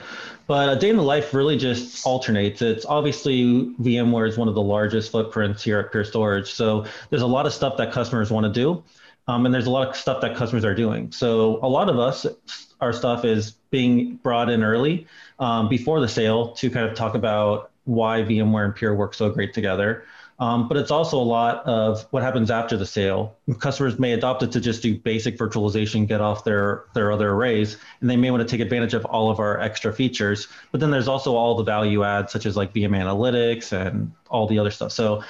But 0.48 0.70
a 0.70 0.80
day 0.80 0.88
in 0.88 0.96
the 0.96 1.02
life 1.02 1.34
really 1.34 1.58
just 1.58 2.06
alternates. 2.06 2.62
It's 2.62 2.86
obviously 2.86 3.44
VMware 3.82 4.26
is 4.26 4.38
one 4.38 4.48
of 4.48 4.54
the 4.54 4.62
largest 4.62 5.12
footprints 5.12 5.62
here 5.62 5.78
at 5.78 5.92
Pure 5.92 6.04
Storage. 6.04 6.50
So 6.50 6.86
there's 7.10 7.22
a 7.22 7.26
lot 7.26 7.44
of 7.44 7.52
stuff 7.52 7.76
that 7.76 7.92
customers 7.92 8.30
want 8.30 8.44
to 8.44 8.52
do. 8.52 8.82
Um, 9.28 9.44
and 9.44 9.54
there's 9.54 9.66
a 9.66 9.70
lot 9.70 9.88
of 9.88 9.94
stuff 9.94 10.22
that 10.22 10.34
customers 10.36 10.64
are 10.64 10.74
doing. 10.74 11.12
So 11.12 11.58
a 11.62 11.68
lot 11.68 11.90
of 11.90 11.98
us, 11.98 12.24
our 12.80 12.94
stuff 12.94 13.26
is 13.26 13.50
being 13.70 14.16
brought 14.16 14.48
in 14.48 14.62
early 14.62 15.06
um, 15.38 15.68
before 15.68 16.00
the 16.00 16.08
sale 16.08 16.52
to 16.52 16.70
kind 16.70 16.88
of 16.88 16.96
talk 16.96 17.14
about 17.14 17.70
why 17.84 18.22
VMware 18.22 18.64
and 18.64 18.74
Pure 18.74 18.94
work 18.94 19.12
so 19.12 19.28
great 19.28 19.52
together. 19.52 20.04
Um, 20.40 20.68
but 20.68 20.76
it's 20.76 20.92
also 20.92 21.18
a 21.18 21.24
lot 21.24 21.66
of 21.66 22.06
what 22.10 22.22
happens 22.22 22.50
after 22.50 22.76
the 22.76 22.86
sale. 22.86 23.36
Customers 23.58 23.98
may 23.98 24.12
adopt 24.12 24.44
it 24.44 24.52
to 24.52 24.60
just 24.60 24.82
do 24.82 24.96
basic 24.96 25.36
virtualization, 25.36 26.06
get 26.06 26.20
off 26.20 26.44
their, 26.44 26.84
their 26.94 27.10
other 27.10 27.30
arrays, 27.30 27.76
and 28.00 28.08
they 28.08 28.16
may 28.16 28.30
want 28.30 28.40
to 28.40 28.48
take 28.48 28.60
advantage 28.60 28.94
of 28.94 29.04
all 29.06 29.30
of 29.30 29.40
our 29.40 29.58
extra 29.60 29.92
features. 29.92 30.46
But 30.70 30.80
then 30.80 30.92
there's 30.92 31.08
also 31.08 31.34
all 31.34 31.56
the 31.56 31.64
value 31.64 32.04
adds, 32.04 32.32
such 32.32 32.46
as 32.46 32.56
like 32.56 32.72
VM 32.72 32.90
analytics 32.90 33.72
and 33.72 34.12
all 34.30 34.46
the 34.46 34.60
other 34.60 34.70
stuff. 34.70 34.92
So 34.92 35.24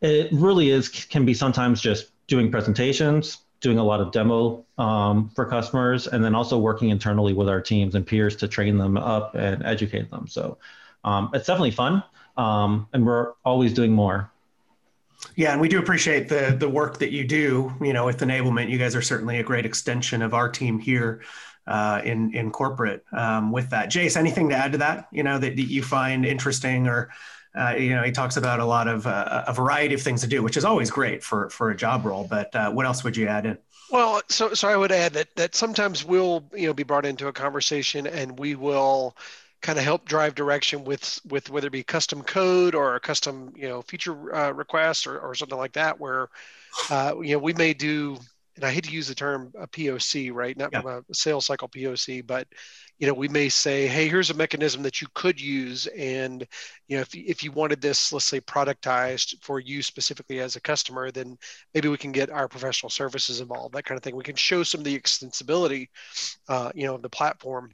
it 0.00 0.30
really 0.32 0.70
is 0.70 0.88
can 0.88 1.26
be 1.26 1.34
sometimes 1.34 1.82
just 1.82 2.10
doing 2.26 2.50
presentations, 2.50 3.38
doing 3.60 3.78
a 3.78 3.84
lot 3.84 4.00
of 4.00 4.12
demo 4.12 4.64
um, 4.78 5.28
for 5.30 5.44
customers, 5.44 6.06
and 6.06 6.24
then 6.24 6.34
also 6.34 6.58
working 6.58 6.88
internally 6.88 7.34
with 7.34 7.50
our 7.50 7.60
teams 7.60 7.94
and 7.94 8.06
peers 8.06 8.34
to 8.36 8.48
train 8.48 8.78
them 8.78 8.96
up 8.96 9.34
and 9.34 9.62
educate 9.62 10.10
them. 10.10 10.26
So 10.26 10.56
um, 11.04 11.30
it's 11.34 11.46
definitely 11.46 11.72
fun, 11.72 12.02
um, 12.38 12.88
and 12.94 13.04
we're 13.04 13.32
always 13.44 13.74
doing 13.74 13.92
more. 13.92 14.30
Yeah, 15.36 15.52
and 15.52 15.60
we 15.60 15.68
do 15.68 15.78
appreciate 15.78 16.28
the 16.28 16.56
the 16.58 16.68
work 16.68 16.98
that 16.98 17.10
you 17.10 17.24
do. 17.24 17.72
You 17.80 17.92
know, 17.92 18.06
with 18.06 18.18
enablement, 18.18 18.70
you 18.70 18.78
guys 18.78 18.94
are 18.94 19.02
certainly 19.02 19.38
a 19.38 19.42
great 19.42 19.66
extension 19.66 20.22
of 20.22 20.34
our 20.34 20.48
team 20.48 20.78
here 20.78 21.22
uh, 21.66 22.00
in 22.04 22.34
in 22.34 22.50
corporate. 22.50 23.04
Um, 23.12 23.50
with 23.50 23.70
that, 23.70 23.90
Jase, 23.90 24.16
anything 24.16 24.48
to 24.50 24.56
add 24.56 24.72
to 24.72 24.78
that? 24.78 25.08
You 25.10 25.22
know, 25.22 25.38
that, 25.38 25.56
that 25.56 25.62
you 25.62 25.82
find 25.82 26.24
interesting, 26.24 26.86
or 26.86 27.10
uh, 27.54 27.74
you 27.76 27.90
know, 27.90 28.02
he 28.02 28.12
talks 28.12 28.36
about 28.36 28.60
a 28.60 28.64
lot 28.64 28.86
of 28.86 29.06
uh, 29.06 29.44
a 29.46 29.52
variety 29.52 29.94
of 29.94 30.02
things 30.02 30.20
to 30.20 30.26
do, 30.26 30.42
which 30.42 30.56
is 30.56 30.64
always 30.64 30.90
great 30.90 31.22
for 31.22 31.50
for 31.50 31.70
a 31.70 31.76
job 31.76 32.04
role. 32.04 32.26
But 32.28 32.54
uh, 32.54 32.70
what 32.70 32.86
else 32.86 33.02
would 33.02 33.16
you 33.16 33.26
add 33.26 33.46
in? 33.46 33.58
Well, 33.90 34.22
so 34.28 34.54
so 34.54 34.68
I 34.68 34.76
would 34.76 34.92
add 34.92 35.14
that 35.14 35.34
that 35.36 35.54
sometimes 35.54 36.04
we'll 36.04 36.44
you 36.54 36.68
know 36.68 36.74
be 36.74 36.84
brought 36.84 37.06
into 37.06 37.26
a 37.26 37.32
conversation 37.32 38.06
and 38.06 38.38
we 38.38 38.54
will 38.54 39.16
kind 39.64 39.78
of 39.78 39.84
help 39.84 40.04
drive 40.04 40.34
direction 40.34 40.84
with 40.84 41.18
with 41.24 41.48
whether 41.48 41.68
it 41.68 41.72
be 41.72 41.82
custom 41.82 42.22
code 42.22 42.74
or 42.74 42.96
a 42.96 43.00
custom 43.00 43.50
you 43.56 43.66
know 43.66 43.80
feature 43.80 44.34
uh, 44.34 44.50
request 44.50 45.06
or, 45.06 45.18
or 45.18 45.34
something 45.34 45.56
like 45.56 45.72
that 45.72 45.98
where 45.98 46.28
uh, 46.90 47.14
you 47.22 47.32
know 47.32 47.38
we 47.38 47.54
may 47.54 47.72
do 47.72 48.18
and 48.56 48.64
I 48.64 48.70
hate 48.70 48.84
to 48.84 48.92
use 48.92 49.08
the 49.08 49.14
term 49.14 49.52
a 49.58 49.66
POC, 49.66 50.32
right? 50.32 50.56
Not 50.56 50.70
yeah. 50.72 50.80
from 50.80 51.04
a 51.10 51.14
sales 51.14 51.46
cycle 51.46 51.68
POC, 51.68 52.24
but 52.24 52.46
you 52.98 53.08
know, 53.08 53.14
we 53.14 53.26
may 53.26 53.48
say, 53.48 53.88
hey, 53.88 54.08
here's 54.08 54.30
a 54.30 54.34
mechanism 54.34 54.82
that 54.84 55.00
you 55.00 55.08
could 55.14 55.40
use, 55.40 55.88
and 55.88 56.46
you 56.86 56.96
know, 56.96 57.00
if 57.00 57.14
if 57.14 57.42
you 57.42 57.50
wanted 57.50 57.80
this, 57.80 58.12
let's 58.12 58.26
say, 58.26 58.40
productized 58.40 59.42
for 59.42 59.58
you 59.58 59.82
specifically 59.82 60.38
as 60.38 60.54
a 60.54 60.60
customer, 60.60 61.10
then 61.10 61.36
maybe 61.74 61.88
we 61.88 61.96
can 61.96 62.12
get 62.12 62.30
our 62.30 62.46
professional 62.46 62.90
services 62.90 63.40
involved, 63.40 63.74
that 63.74 63.84
kind 63.84 63.96
of 63.96 64.04
thing. 64.04 64.14
We 64.14 64.22
can 64.22 64.36
show 64.36 64.62
some 64.62 64.80
of 64.80 64.84
the 64.84 64.98
extensibility, 64.98 65.88
uh, 66.48 66.70
you 66.76 66.86
know, 66.86 66.94
of 66.94 67.02
the 67.02 67.10
platform, 67.10 67.72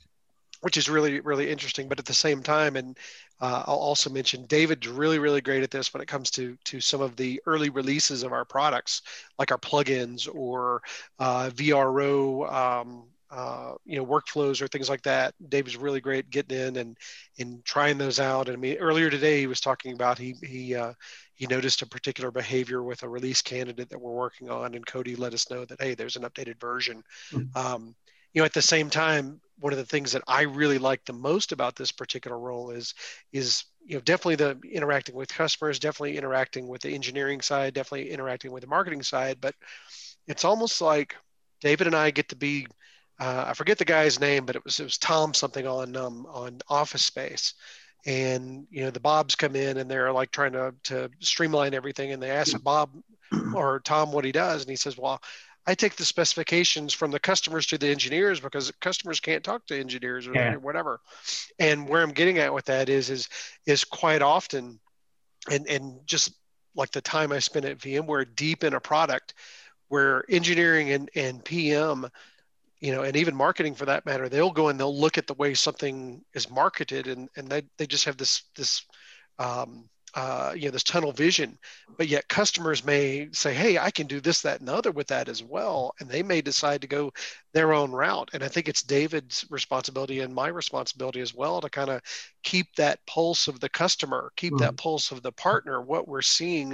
which 0.60 0.76
is 0.76 0.88
really 0.88 1.20
really 1.20 1.50
interesting. 1.50 1.88
But 1.88 1.98
at 1.98 2.04
the 2.04 2.14
same 2.14 2.42
time, 2.42 2.76
and 2.76 2.98
uh, 3.40 3.64
I'll 3.66 3.76
also 3.76 4.10
mention 4.10 4.46
David's 4.46 4.88
really, 4.88 5.18
really 5.18 5.40
great 5.40 5.62
at 5.62 5.70
this 5.70 5.92
when 5.92 6.02
it 6.02 6.08
comes 6.08 6.30
to 6.32 6.56
to 6.64 6.80
some 6.80 7.00
of 7.00 7.16
the 7.16 7.40
early 7.46 7.70
releases 7.70 8.22
of 8.22 8.32
our 8.32 8.44
products, 8.44 9.02
like 9.38 9.50
our 9.50 9.58
plugins 9.58 10.28
or 10.32 10.82
uh, 11.18 11.50
VRO 11.50 12.52
um, 12.52 13.04
uh, 13.30 13.74
you 13.84 13.96
know 13.96 14.04
workflows 14.04 14.60
or 14.60 14.66
things 14.66 14.88
like 14.88 15.02
that. 15.02 15.34
david's 15.48 15.76
really 15.76 16.00
great 16.00 16.30
getting 16.30 16.58
in 16.58 16.76
and 16.76 16.98
and 17.38 17.64
trying 17.64 17.96
those 17.96 18.18
out. 18.18 18.48
And 18.48 18.56
I 18.56 18.60
mean, 18.60 18.76
earlier 18.78 19.08
today 19.08 19.40
he 19.40 19.46
was 19.46 19.60
talking 19.60 19.92
about 19.92 20.18
he 20.18 20.34
he 20.42 20.74
uh, 20.74 20.94
he 21.34 21.46
noticed 21.46 21.82
a 21.82 21.86
particular 21.86 22.30
behavior 22.30 22.82
with 22.82 23.02
a 23.02 23.08
release 23.08 23.40
candidate 23.40 23.88
that 23.90 24.00
we're 24.00 24.10
working 24.10 24.50
on, 24.50 24.74
and 24.74 24.84
Cody 24.84 25.14
let 25.16 25.32
us 25.32 25.50
know 25.50 25.64
that 25.64 25.80
hey, 25.80 25.94
there's 25.94 26.16
an 26.16 26.24
updated 26.24 26.60
version. 26.60 27.02
Mm-hmm. 27.32 27.56
Um, 27.56 27.94
you 28.32 28.40
know, 28.40 28.46
at 28.46 28.54
the 28.54 28.62
same 28.62 28.90
time, 28.90 29.40
one 29.58 29.72
of 29.72 29.78
the 29.78 29.84
things 29.84 30.12
that 30.12 30.22
I 30.26 30.42
really 30.42 30.78
like 30.78 31.04
the 31.04 31.12
most 31.12 31.52
about 31.52 31.76
this 31.76 31.92
particular 31.92 32.38
role 32.38 32.70
is 32.70 32.94
is 33.32 33.64
you 33.84 33.94
know 33.94 34.00
definitely 34.00 34.36
the 34.36 34.58
interacting 34.70 35.14
with 35.14 35.28
customers, 35.28 35.78
definitely 35.78 36.16
interacting 36.16 36.68
with 36.68 36.82
the 36.82 36.90
engineering 36.94 37.40
side, 37.40 37.74
definitely 37.74 38.10
interacting 38.10 38.52
with 38.52 38.62
the 38.62 38.68
marketing 38.68 39.02
side, 39.02 39.38
but 39.40 39.54
it's 40.26 40.44
almost 40.44 40.80
like 40.80 41.16
David 41.60 41.86
and 41.86 41.96
I 41.96 42.10
get 42.10 42.28
to 42.30 42.36
be 42.36 42.66
uh, 43.20 43.44
I 43.48 43.54
forget 43.54 43.76
the 43.76 43.84
guy's 43.84 44.18
name, 44.18 44.46
but 44.46 44.56
it 44.56 44.64
was 44.64 44.80
it 44.80 44.84
was 44.84 44.96
Tom 44.98 45.34
something 45.34 45.66
on 45.66 45.94
um, 45.94 46.26
on 46.30 46.60
Office 46.68 47.04
Space, 47.04 47.52
and 48.06 48.66
you 48.70 48.82
know 48.82 48.90
the 48.90 48.98
Bobs 48.98 49.34
come 49.34 49.54
in 49.54 49.76
and 49.76 49.90
they're 49.90 50.10
like 50.10 50.30
trying 50.30 50.52
to 50.52 50.74
to 50.84 51.10
streamline 51.20 51.74
everything, 51.74 52.12
and 52.12 52.22
they 52.22 52.30
ask 52.30 52.60
Bob 52.62 52.90
or 53.54 53.80
Tom 53.80 54.10
what 54.10 54.24
he 54.24 54.32
does, 54.32 54.62
and 54.62 54.70
he 54.70 54.76
says, 54.76 54.96
"Well, 54.96 55.20
I 55.66 55.74
take 55.74 55.96
the 55.96 56.04
specifications 56.04 56.94
from 56.94 57.10
the 57.10 57.20
customers 57.20 57.66
to 57.66 57.78
the 57.78 57.88
engineers 57.88 58.40
because 58.40 58.72
customers 58.80 59.20
can't 59.20 59.44
talk 59.44 59.66
to 59.66 59.78
engineers 59.78 60.26
or 60.26 60.34
yeah. 60.34 60.56
whatever." 60.56 61.00
And 61.58 61.88
where 61.88 62.02
I'm 62.02 62.12
getting 62.12 62.38
at 62.38 62.54
with 62.54 62.66
that 62.66 62.88
is 62.88 63.10
is 63.10 63.28
is 63.66 63.84
quite 63.84 64.22
often, 64.22 64.80
and 65.50 65.66
and 65.68 66.00
just 66.06 66.32
like 66.74 66.90
the 66.90 67.00
time 67.00 67.32
I 67.32 67.38
spent 67.40 67.64
at 67.64 67.78
VMware 67.78 68.34
deep 68.34 68.64
in 68.64 68.74
a 68.74 68.80
product 68.80 69.34
where 69.88 70.24
engineering 70.28 70.90
and, 70.90 71.10
and 71.16 71.44
PM 71.44 72.08
you 72.80 72.92
know, 72.92 73.02
and 73.02 73.14
even 73.16 73.36
marketing 73.36 73.74
for 73.74 73.84
that 73.84 74.06
matter, 74.06 74.28
they'll 74.28 74.50
go 74.50 74.68
and 74.68 74.80
they'll 74.80 74.96
look 74.96 75.18
at 75.18 75.26
the 75.26 75.34
way 75.34 75.52
something 75.52 76.24
is 76.34 76.50
marketed, 76.50 77.06
and 77.06 77.28
and 77.36 77.48
they 77.48 77.62
they 77.76 77.86
just 77.86 78.06
have 78.06 78.16
this 78.16 78.44
this 78.56 78.84
um, 79.38 79.88
uh, 80.14 80.52
you 80.56 80.66
know 80.66 80.70
this 80.70 80.84
tunnel 80.84 81.12
vision. 81.12 81.58
But 81.96 82.08
yet 82.08 82.28
customers 82.28 82.84
may 82.84 83.28
say, 83.32 83.54
hey, 83.54 83.78
I 83.78 83.90
can 83.90 84.06
do 84.06 84.20
this, 84.20 84.42
that, 84.42 84.60
and 84.60 84.68
the 84.68 84.74
other 84.74 84.90
with 84.90 85.08
that 85.08 85.28
as 85.28 85.42
well, 85.42 85.94
and 86.00 86.08
they 86.08 86.22
may 86.22 86.40
decide 86.40 86.80
to 86.82 86.86
go 86.86 87.12
their 87.52 87.72
own 87.72 87.90
route. 87.90 88.30
And 88.32 88.42
I 88.42 88.48
think 88.48 88.68
it's 88.68 88.82
David's 88.82 89.44
responsibility 89.50 90.20
and 90.20 90.34
my 90.34 90.48
responsibility 90.48 91.20
as 91.20 91.34
well 91.34 91.60
to 91.60 91.70
kind 91.70 91.90
of 91.90 92.00
keep 92.42 92.74
that 92.76 93.04
pulse 93.06 93.48
of 93.48 93.60
the 93.60 93.68
customer, 93.68 94.32
keep 94.36 94.54
mm-hmm. 94.54 94.64
that 94.64 94.76
pulse 94.76 95.10
of 95.10 95.22
the 95.22 95.32
partner, 95.32 95.80
what 95.80 96.08
we're 96.08 96.22
seeing, 96.22 96.72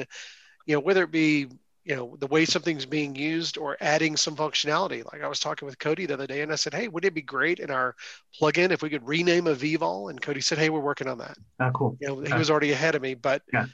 you 0.66 0.74
know, 0.74 0.80
whether 0.80 1.02
it 1.02 1.10
be 1.10 1.48
you 1.86 1.94
know 1.94 2.16
the 2.18 2.26
way 2.26 2.44
something's 2.44 2.84
being 2.84 3.14
used 3.14 3.56
or 3.56 3.76
adding 3.80 4.16
some 4.16 4.34
functionality. 4.34 5.04
Like 5.10 5.22
i 5.22 5.28
was 5.28 5.38
talking 5.38 5.66
with 5.66 5.78
cody 5.78 6.04
the 6.04 6.14
other 6.14 6.26
day 6.26 6.42
and 6.42 6.52
i 6.52 6.56
said 6.56 6.74
hey 6.74 6.88
wouldn't 6.88 7.12
it 7.12 7.14
be 7.14 7.22
great 7.22 7.60
in 7.60 7.70
our 7.70 7.94
plugin 8.38 8.72
if 8.72 8.82
we 8.82 8.90
could 8.90 9.06
rename 9.06 9.46
a 9.46 9.54
vvol? 9.54 10.10
And 10.10 10.20
cody 10.20 10.40
said 10.40 10.58
hey 10.58 10.68
we're 10.68 10.80
working 10.80 11.08
on 11.08 11.18
that. 11.18 11.38
Oh 11.60 11.70
cool. 11.72 11.96
You 12.00 12.08
know 12.08 12.20
he 12.20 12.34
was 12.34 12.50
already 12.50 12.72
ahead 12.72 12.96
of 12.96 13.02
me 13.02 13.14
but 13.14 13.42
yeah. 13.52 13.66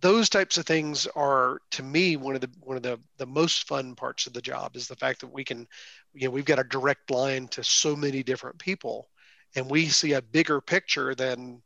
those 0.00 0.28
types 0.28 0.56
of 0.56 0.64
things 0.64 1.08
are 1.16 1.58
to 1.72 1.82
me 1.82 2.16
one 2.16 2.36
of 2.36 2.40
the 2.40 2.50
one 2.60 2.76
of 2.76 2.84
the 2.84 3.00
the 3.18 3.26
most 3.26 3.66
fun 3.66 3.96
parts 3.96 4.28
of 4.28 4.32
the 4.32 4.42
job 4.42 4.76
is 4.76 4.86
the 4.86 4.96
fact 4.96 5.20
that 5.20 5.32
we 5.32 5.42
can 5.42 5.66
you 6.14 6.28
know 6.28 6.30
we've 6.30 6.44
got 6.44 6.60
a 6.60 6.64
direct 6.64 7.10
line 7.10 7.48
to 7.48 7.64
so 7.64 7.96
many 7.96 8.22
different 8.22 8.58
people 8.58 9.08
and 9.56 9.68
we 9.68 9.86
see 9.86 10.12
a 10.12 10.22
bigger 10.22 10.60
picture 10.60 11.16
than 11.16 11.60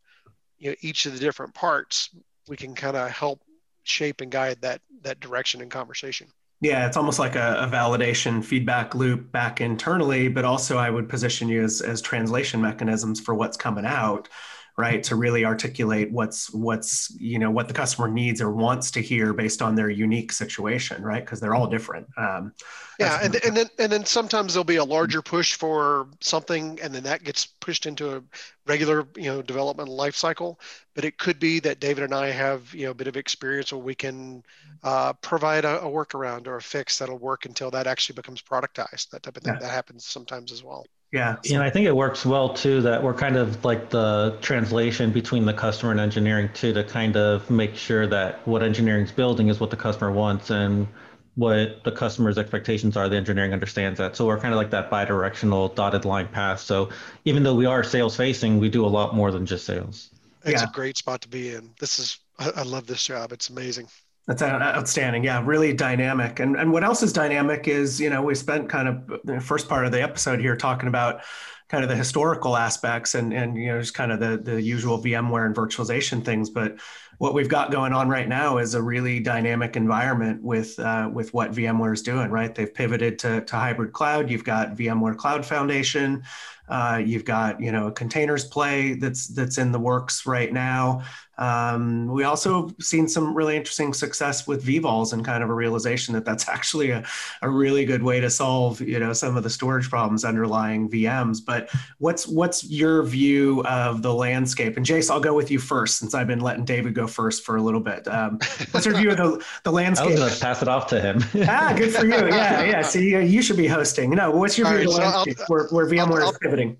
you 0.59 0.71
know 0.71 0.77
each 0.81 1.05
of 1.05 1.13
the 1.13 1.19
different 1.19 1.53
parts. 1.53 2.11
We 2.49 2.57
can 2.57 2.75
kind 2.75 2.97
of 2.97 3.11
help 3.11 3.43
shape 3.91 4.21
and 4.21 4.31
guide 4.31 4.59
that 4.63 4.81
that 5.03 5.21
direction 5.21 5.61
and 5.61 5.71
conversation. 5.71 6.29
Yeah 6.61 6.87
it's 6.87 6.97
almost 6.97 7.19
like 7.19 7.37
a, 7.37 7.57
a, 7.61 7.67
validation 7.67 8.45
feedback 8.45 8.95
loop 8.95 9.33
back 9.33 9.63
internally 9.63 10.29
but 10.29 10.45
also 10.45 10.77
i 10.77 10.91
would 10.91 11.09
position 11.09 11.49
you 11.49 11.65
as, 11.65 11.81
as 11.81 12.03
translation 12.03 12.61
mechanisms 12.61 13.19
for 13.19 13.35
what's 13.35 13.57
coming 13.57 13.87
out 13.87 14.29
right 14.77 15.03
to 15.03 15.17
really 15.17 15.45
articulate 15.45 16.11
what's 16.11 16.53
what's 16.53 17.15
you 17.19 17.39
know 17.39 17.51
what 17.51 17.69
the 17.69 17.75
customer 17.75 18.09
needs 18.09 18.41
or 18.41 18.51
wants 18.51 18.91
to 18.91 19.01
hear 19.01 19.33
based 19.33 19.63
on 19.63 19.75
their 19.75 19.91
unique 19.91 20.33
situation 20.33 21.03
right? 21.03 21.25
Because 21.25 21.41
they're 21.41 21.55
all 21.55 21.67
different 21.67 22.07
um, 22.17 22.53
yeah 22.99 23.19
and, 23.23 23.37
and 23.45 23.57
then 23.57 23.67
and 23.79 23.91
then 23.93 24.05
sometimes 24.05 24.55
there'll 24.55 24.65
be 24.65 24.77
a 24.77 24.85
larger 24.85 25.23
push 25.23 25.55
for 25.55 26.09
something 26.21 26.79
and 26.83 26.95
then 26.95 27.03
that 27.03 27.25
gets 27.25 27.47
pushed 27.47 27.87
into 27.87 28.17
a 28.17 28.23
regular 28.67 29.07
you 29.17 29.25
know 29.25 29.43
development 29.43 29.89
life 29.89 30.15
cycle. 30.15 30.61
But 30.95 31.05
it 31.05 31.19
could 31.19 31.39
be 31.39 31.61
that 31.61 31.81
david 31.81 32.05
and 32.05 32.15
i 32.15 32.29
have 32.29 32.75
you 32.75 32.85
know 32.85 32.91
a 32.91 32.95
bit 32.95 33.07
of 33.07 33.17
experience 33.17 33.73
where 33.73 33.81
we 33.81 33.95
can 33.95 34.43
uh, 34.83 35.13
provide 35.15 35.65
a, 35.65 35.81
a, 35.83 35.87
workaround 35.87 36.47
or 36.47 36.57
a 36.57 36.63
fix 36.63 36.99
that'll 36.99 37.19
work 37.19 37.45
until 37.45 37.71
that 37.71 37.87
actually 37.87 38.15
becomes 38.15 38.41
productized 38.41 39.11
that 39.11 39.23
type 39.23 39.37
of 39.37 39.43
thing. 39.43 39.53
Yeah. 39.55 39.61
that 39.61 39.71
happens 39.71 40.07
sometimes 40.07 40.53
as 40.53 40.65
well 40.65 40.87
yeah. 41.13 41.37
And 41.51 41.63
I 41.63 41.71
think 41.71 41.87
it 41.87 41.97
works 41.97 42.25
well 42.25 42.55
too 42.55 42.83
that 42.83 43.03
we're 43.03 43.15
kind 43.15 43.37
of 43.37 43.65
like 43.65 43.91
the 43.91 44.39
translation 44.41 45.11
between 45.11 45.45
the 45.45 45.53
customer 45.53 45.91
and 45.91 46.01
engineering 46.01 46.51
too 46.55 46.73
to 46.73 46.85
kind 46.85 47.17
of 47.17 47.51
make 47.51 47.75
sure 47.75 48.07
that 48.07 48.47
what 48.47 48.63
engineering 48.63 49.05
is 49.05 49.13
building 49.13 49.49
is 49.49 49.59
what 49.59 49.71
the 49.71 49.77
customer 49.77 50.13
wants 50.13 50.51
and 50.51 50.87
what 51.35 51.83
the 51.85 51.93
customer's 51.93 52.39
expectations 52.39 52.97
are, 52.97 53.09
the 53.09 53.17
engineering 53.17 53.53
understands 53.53 53.99
that. 53.99 54.15
So 54.15 54.27
we're 54.27 54.39
kind 54.39 54.53
of 54.53 54.59
like 54.59 54.71
that 54.71 54.91
bi-directional 54.91 55.69
dotted 55.71 56.05
line 56.05 56.29
path. 56.29 56.61
So 56.61 56.91
even 57.25 57.43
though 57.43 57.55
we 57.55 57.67
are 57.67 57.83
sales 57.83 58.17
facing, 58.17 58.59
we 58.59 58.69
do 58.69 58.85
a 58.85 58.89
lot 58.89 59.15
more 59.15 59.33
than 59.33 59.47
just 59.47 59.65
sales. 59.65 60.11
It's 60.45 60.63
yeah. 60.63 60.69
a 60.69 60.73
great 60.73 60.97
spot 60.97 61.23
to 61.23 61.29
be 61.29 61.55
in. 61.55 61.71
This 61.79 61.99
is 61.99 62.19
I, 62.39 62.51
I 62.57 62.63
love 62.63 62.87
this 62.87 63.05
job. 63.05 63.33
It's 63.33 63.51
amazing. 63.51 63.89
That's 64.27 64.43
outstanding. 64.43 65.25
Yeah, 65.25 65.43
really 65.45 65.73
dynamic. 65.73 66.41
And 66.41 66.57
and 66.57 66.73
what 66.73 66.85
else 66.85 67.03
is 67.03 67.13
dynamic 67.13 67.67
is, 67.67 68.01
you 68.01 68.11
know, 68.11 68.23
we 68.23 68.35
spent 68.35 68.69
kind 68.69 68.87
of 68.87 69.21
the 69.25 69.41
first 69.41 69.69
part 69.69 69.87
of 69.87 69.93
the 69.93 70.03
episode 70.03 70.41
here 70.41 70.57
talking 70.57 70.89
about 70.89 71.23
kind 71.71 71.85
of 71.85 71.89
the 71.89 71.97
historical 71.97 72.57
aspects 72.57 73.15
and 73.15 73.33
and 73.33 73.57
you 73.57 73.69
know 73.69 73.81
just 73.81 73.95
kind 73.95 74.11
of 74.11 74.19
the 74.19 74.37
the 74.37 74.61
usual 74.61 75.03
VMware 75.03 75.47
and 75.47 75.55
virtualization 75.55 76.25
things. 76.25 76.51
But 76.51 76.79
what 77.19 77.33
we've 77.33 77.49
got 77.49 77.71
going 77.71 77.93
on 77.93 78.09
right 78.09 78.29
now 78.29 78.59
is 78.59 78.75
a 78.75 78.83
really 78.83 79.21
dynamic 79.21 79.77
environment 79.77 80.43
with 80.43 80.79
uh, 80.81 81.09
with 81.13 81.33
what 81.33 81.53
VMware 81.53 81.93
is 81.93 82.03
doing. 82.03 82.31
Right, 82.31 82.55
they've 82.55 82.73
pivoted 82.73 83.19
to 83.21 83.43
to 83.43 83.57
hybrid 83.57 83.93
cloud. 83.93 84.31
You've 84.31 84.45
got 84.45 84.77
VMware 84.77 85.17
Cloud 85.17 85.47
Foundation. 85.47 86.25
Uh, 86.69 87.01
you've 87.05 87.25
got 87.25 87.61
you 87.61 87.71
know 87.73 87.87
a 87.87 87.93
containers 87.93 88.45
play 88.45 88.95
that's 88.95 89.29
that's 89.29 89.59
in 89.59 89.71
the 89.71 89.79
works 89.79 90.27
right 90.27 90.53
now. 90.53 91.03
Um, 91.41 92.07
we 92.07 92.25
also 92.25 92.71
seen 92.81 93.09
some 93.09 93.35
really 93.35 93.57
interesting 93.57 93.93
success 93.95 94.47
with 94.47 94.65
vvols 94.65 95.13
and 95.13 95.25
kind 95.25 95.43
of 95.43 95.51
a 95.51 95.55
realization 95.55 96.15
that 96.15 96.25
that's 96.25 96.49
actually 96.57 96.91
a, 96.91 97.05
a 97.43 97.49
really 97.49 97.85
good 97.85 98.03
way 98.03 98.21
to 98.21 98.31
solve 98.31 98.81
you 98.81 98.99
know 98.99 99.13
some 99.13 99.37
of 99.37 99.43
the 99.43 99.51
storage 99.51 99.89
problems 99.89 100.25
underlying 100.25 100.89
VMs. 100.89 101.39
But 101.45 101.71
what's 101.99 102.27
what's 102.27 102.65
your 102.65 103.03
view 103.03 103.65
of 103.65 104.03
the 104.03 104.13
landscape? 104.13 104.77
And 104.77 104.87
Jase, 104.87 105.11
I'll 105.11 105.21
go 105.21 105.35
with 105.35 105.51
you 105.51 105.59
first 105.59 105.99
since 105.99 106.15
I've 106.15 106.27
been 106.27 106.41
letting 106.41 106.65
David 106.65 106.95
go 106.95 107.07
first 107.07 107.45
for 107.45 107.57
a 107.57 107.63
little 107.63 107.81
bit. 107.81 108.07
Um, 108.07 108.39
what's 108.71 108.87
your 108.87 108.97
view 108.97 109.11
of 109.11 109.17
the, 109.17 109.45
the 109.65 109.73
landscape? 109.73 110.09
I 110.09 110.11
was 110.11 110.21
going 110.21 110.33
to 110.33 110.41
pass 110.41 110.63
it 110.63 110.69
off 110.69 110.87
to 110.89 111.01
him. 111.01 111.25
ah, 111.49 111.75
good 111.77 111.93
for 111.93 112.05
you. 112.05 112.13
Yeah, 112.13 112.63
yeah. 112.63 112.83
See, 112.83 113.11
you 113.11 113.43
should 113.43 113.57
be 113.57 113.67
hosting. 113.67 114.11
No, 114.11 114.31
what's 114.31 114.59
your 114.59 114.69
view 114.69 114.77
right, 114.77 114.87
of 114.87 114.95
the 114.95 114.97
so 114.97 115.03
landscape 115.03 115.49
where, 115.49 115.69
where 115.69 115.87
VMware 115.87 116.23
I'll, 116.23 116.31
is 116.31 116.39
pivoting? 116.39 116.77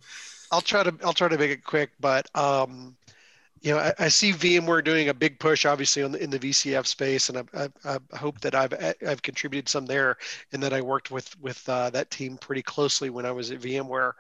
I'll 0.53 0.61
try 0.61 0.83
to 0.83 0.95
I'll 1.05 1.13
try 1.13 1.29
to 1.29 1.39
make 1.39 1.51
it 1.51 1.65
quick, 1.65 1.91
but 2.01 2.29
um, 2.37 2.97
you 3.61 3.73
know, 3.73 3.79
I, 3.79 3.93
I, 3.99 4.09
see 4.09 4.33
VMware 4.33 4.83
doing 4.83 5.11
a 5.11 5.15
big 5.15 5.39
push, 5.39 5.67
obviously, 5.67 6.07
the, 6.07 6.23
in 6.23 6.31
the 6.31 6.39
VCF 6.39 6.87
space, 6.87 7.29
and 7.29 7.39
I, 7.39 7.69
I, 7.85 7.99
I, 8.13 8.17
hope 8.17 8.41
that 8.41 8.55
I've 8.55 8.73
I've 9.07 9.23
contributed 9.23 9.69
some 9.69 9.85
there, 9.85 10.17
and 10.53 10.63
that 10.63 10.73
I 10.73 10.81
worked 10.81 11.11
with 11.11 11.39
with 11.41 11.69
uh, 11.69 11.91
that 11.91 12.11
team 12.11 12.39
pretty 12.39 12.63
closely 12.63 13.11
when 13.11 13.27
I 13.27 13.33
was 13.33 13.51
at 13.51 13.61
VMware. 13.61 14.13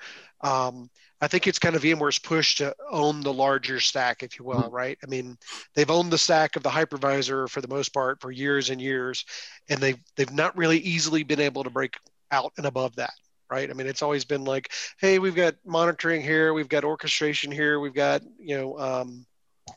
Um, 0.43 0.91
I 1.23 1.29
think 1.29 1.47
it's 1.47 1.59
kind 1.59 1.75
of 1.75 1.83
VMware's 1.83 2.19
push 2.19 2.57
to 2.57 2.75
own 2.91 3.21
the 3.21 3.33
larger 3.33 3.81
stack, 3.81 4.23
if 4.23 4.39
you 4.39 4.45
will, 4.45 4.63
mm-hmm. 4.63 4.75
right? 4.75 4.99
I 5.03 5.07
mean, 5.07 5.37
they've 5.75 5.91
owned 5.91 6.11
the 6.11 6.19
stack 6.19 6.57
of 6.57 6.63
the 6.63 6.71
hypervisor 6.71 7.49
for 7.49 7.61
the 7.61 7.69
most 7.69 7.91
part 7.95 8.21
for 8.21 8.31
years 8.31 8.71
and 8.71 8.81
years, 8.81 9.25
and 9.69 9.81
they've 9.81 9.99
they've 10.17 10.33
not 10.33 10.57
really 10.57 10.79
easily 10.79 11.23
been 11.23 11.41
able 11.41 11.65
to 11.65 11.71
break 11.71 11.97
out 12.31 12.53
and 12.59 12.67
above 12.67 12.97
that, 12.97 13.15
right? 13.51 13.71
I 13.71 13.73
mean, 13.73 13.87
it's 13.87 14.03
always 14.03 14.25
been 14.25 14.45
like, 14.45 14.71
hey, 14.99 15.19
we've 15.19 15.35
got 15.35 15.55
monitoring 15.65 16.23
here, 16.23 16.53
we've 16.53 16.69
got 16.69 16.85
orchestration 16.85 17.51
here, 17.51 17.81
we've 17.81 17.95
got 17.95 18.23
you 18.39 18.57
know 18.57 18.79
um, 18.79 19.27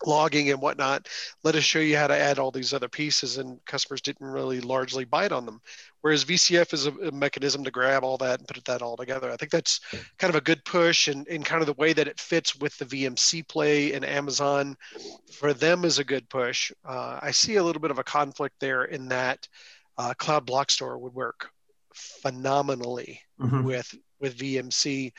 logging 0.05 0.50
and 0.51 0.62
whatnot. 0.62 1.07
Let 1.43 1.55
us 1.55 1.63
show 1.63 1.79
you 1.79 1.97
how 1.97 2.07
to 2.07 2.17
add 2.17 2.39
all 2.39 2.51
these 2.51 2.73
other 2.73 2.89
pieces, 2.89 3.38
and 3.38 3.63
customers 3.65 4.01
didn't 4.01 4.25
really 4.25 4.62
largely 4.62 5.05
bite 5.05 5.31
on 5.31 5.45
them. 5.45 5.62
Whereas 6.01 6.25
VCF 6.25 6.73
is 6.73 6.85
a, 6.85 6.91
a 6.91 7.12
mechanism 7.12 7.63
to 7.63 7.71
grab 7.71 8.03
all 8.03 8.17
that 8.17 8.39
and 8.39 8.47
put 8.47 8.63
that 8.65 8.81
all 8.81 8.97
together. 8.97 9.31
I 9.31 9.38
think 9.38 9.51
that's 9.51 9.79
kind 10.17 10.29
of 10.29 10.35
a 10.35 10.43
good 10.43 10.63
push, 10.65 11.07
and, 11.07 11.27
and 11.27 11.45
kind 11.45 11.62
of 11.62 11.67
the 11.67 11.73
way 11.73 11.93
that 11.93 12.07
it 12.07 12.19
fits 12.19 12.55
with 12.55 12.77
the 12.77 12.85
VMC 12.85 13.47
play 13.47 13.93
and 13.93 14.05
Amazon 14.05 14.75
for 15.31 15.53
them 15.53 15.85
is 15.85 16.00
a 16.00 16.03
good 16.03 16.27
push. 16.29 16.71
Uh, 16.85 17.19
I 17.21 17.31
see 17.31 17.55
a 17.55 17.63
little 17.63 17.81
bit 17.81 17.91
of 17.91 18.00
a 18.00 18.03
conflict 18.03 18.55
there 18.59 18.85
in 18.85 19.07
that 19.09 19.47
uh, 19.97 20.13
Cloud 20.17 20.45
Block 20.45 20.71
Store 20.71 20.97
would 20.97 21.13
work 21.13 21.50
phenomenally 21.93 23.21
mm-hmm. 23.39 23.63
with 23.63 23.93
with 24.19 24.38
VMC, 24.38 25.12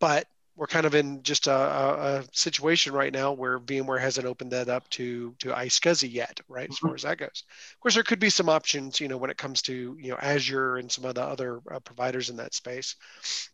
but 0.00 0.26
we're 0.58 0.66
kind 0.66 0.86
of 0.86 0.96
in 0.96 1.22
just 1.22 1.46
a, 1.46 1.52
a, 1.52 2.18
a, 2.18 2.24
situation 2.32 2.92
right 2.92 3.12
now 3.12 3.30
where 3.30 3.60
VMware 3.60 4.00
hasn't 4.00 4.26
opened 4.26 4.50
that 4.50 4.68
up 4.68 4.90
to 4.90 5.32
to 5.38 5.50
iSCSI 5.50 6.12
yet, 6.12 6.40
right? 6.48 6.68
As 6.68 6.78
far 6.78 6.88
mm-hmm. 6.88 6.96
as 6.96 7.02
that 7.02 7.18
goes. 7.18 7.44
Of 7.74 7.80
course, 7.80 7.94
there 7.94 8.02
could 8.02 8.18
be 8.18 8.28
some 8.28 8.48
options, 8.48 9.00
you 9.00 9.06
know, 9.06 9.16
when 9.16 9.30
it 9.30 9.38
comes 9.38 9.62
to 9.62 9.96
you 10.00 10.10
know 10.10 10.18
Azure 10.20 10.78
and 10.78 10.90
some 10.90 11.04
of 11.04 11.14
the 11.14 11.22
other 11.22 11.60
uh, 11.70 11.78
providers 11.78 12.28
in 12.28 12.36
that 12.36 12.54
space. 12.54 12.96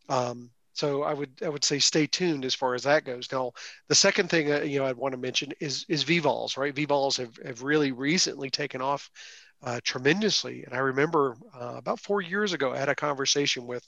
Um, 0.09 0.51
so 0.73 1.03
I 1.03 1.13
would 1.13 1.31
I 1.45 1.51
would 1.51 1.63
say 1.63 1.79
stay 1.79 2.07
tuned 2.07 2.47
as 2.47 2.55
far 2.55 2.75
as 2.75 2.85
that 2.85 3.05
goes. 3.05 3.31
Now, 3.31 3.53
the 3.89 3.95
second 3.95 4.31
thing 4.31 4.51
uh, 4.51 4.61
you 4.61 4.79
know 4.79 4.87
I'd 4.87 4.97
want 4.97 5.13
to 5.13 5.21
mention 5.21 5.53
is 5.61 5.85
is 5.91 6.05
vVols, 6.05 6.57
right? 6.57 6.75
vVols 6.75 7.19
have 7.19 7.37
have 7.45 7.63
really 7.63 7.93
recently 7.93 8.49
taken 8.49 8.81
off 8.81 9.11
uh, 9.63 9.79
tremendously, 9.85 10.65
and 10.65 10.73
I 10.73 10.79
remember 10.79 11.37
uh, 11.55 11.75
about 11.77 12.01
four 12.01 12.23
years 12.23 12.55
ago 12.55 12.73
I 12.73 12.79
had 12.79 12.89
a 12.89 12.95
conversation 12.95 13.67
with 13.67 13.85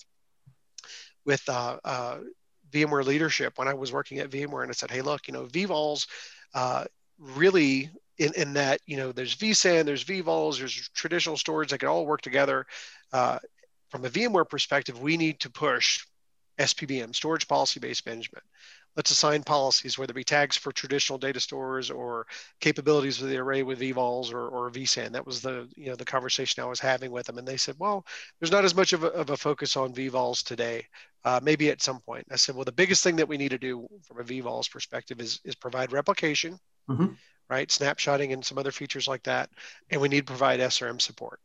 with 1.24 1.42
uh, 1.48 1.78
uh, 1.82 2.18
VMware 2.72 3.04
leadership 3.04 3.58
when 3.58 3.68
I 3.68 3.74
was 3.74 3.92
working 3.92 4.18
at 4.18 4.30
VMware, 4.30 4.62
and 4.62 4.70
I 4.70 4.74
said, 4.74 4.90
"Hey, 4.90 5.02
look, 5.02 5.28
you 5.28 5.34
know, 5.34 5.44
vVols 5.46 6.06
uh, 6.54 6.84
really 7.18 7.90
in, 8.18 8.32
in 8.34 8.52
that 8.54 8.80
you 8.86 8.96
know 8.96 9.12
there's 9.12 9.36
vSAN, 9.36 9.84
there's 9.84 10.04
vVols, 10.04 10.58
there's 10.58 10.88
traditional 10.94 11.36
storage 11.36 11.70
that 11.70 11.78
can 11.78 11.88
all 11.88 12.06
work 12.06 12.22
together. 12.22 12.66
Uh, 13.12 13.38
from 13.90 14.04
a 14.04 14.10
VMware 14.10 14.48
perspective, 14.48 15.00
we 15.00 15.16
need 15.16 15.40
to 15.40 15.50
push 15.50 16.04
SPBM, 16.58 17.14
storage 17.14 17.46
policy 17.46 17.80
based 17.80 18.06
management 18.06 18.44
let's 18.96 19.10
assign 19.10 19.42
policies, 19.42 19.98
whether 19.98 20.10
it 20.10 20.14
be 20.14 20.24
tags 20.24 20.56
for 20.56 20.72
traditional 20.72 21.18
data 21.18 21.38
stores 21.38 21.90
or 21.90 22.26
capabilities 22.60 23.20
of 23.20 23.28
the 23.28 23.36
array 23.36 23.62
with 23.62 23.80
vVols 23.80 24.32
or, 24.32 24.48
or 24.48 24.70
vSAN. 24.70 25.12
That 25.12 25.26
was 25.26 25.42
the 25.42 25.68
you 25.76 25.90
know 25.90 25.96
the 25.96 26.04
conversation 26.04 26.62
I 26.62 26.66
was 26.66 26.80
having 26.80 27.10
with 27.10 27.26
them, 27.26 27.38
and 27.38 27.46
they 27.46 27.58
said, 27.58 27.76
well, 27.78 28.04
there's 28.40 28.50
not 28.50 28.64
as 28.64 28.74
much 28.74 28.92
of 28.92 29.04
a, 29.04 29.08
of 29.08 29.30
a 29.30 29.36
focus 29.36 29.76
on 29.76 29.94
vVols 29.94 30.42
today. 30.42 30.86
Uh, 31.26 31.40
maybe 31.42 31.70
at 31.70 31.82
some 31.82 31.98
point. 31.98 32.24
I 32.30 32.36
said, 32.36 32.54
well, 32.54 32.64
the 32.64 32.70
biggest 32.70 33.02
thing 33.02 33.16
that 33.16 33.26
we 33.26 33.36
need 33.36 33.50
to 33.50 33.58
do 33.58 33.88
from 34.04 34.20
a 34.20 34.22
vVols 34.22 34.70
perspective 34.70 35.20
is 35.20 35.40
is 35.44 35.56
provide 35.56 35.92
replication, 35.92 36.56
mm-hmm. 36.88 37.14
right, 37.50 37.68
snapshotting, 37.68 38.32
and 38.32 38.44
some 38.44 38.58
other 38.58 38.70
features 38.70 39.08
like 39.08 39.24
that, 39.24 39.50
and 39.90 40.00
we 40.00 40.08
need 40.08 40.20
to 40.20 40.32
provide 40.32 40.60
SRM 40.60 41.00
support 41.00 41.40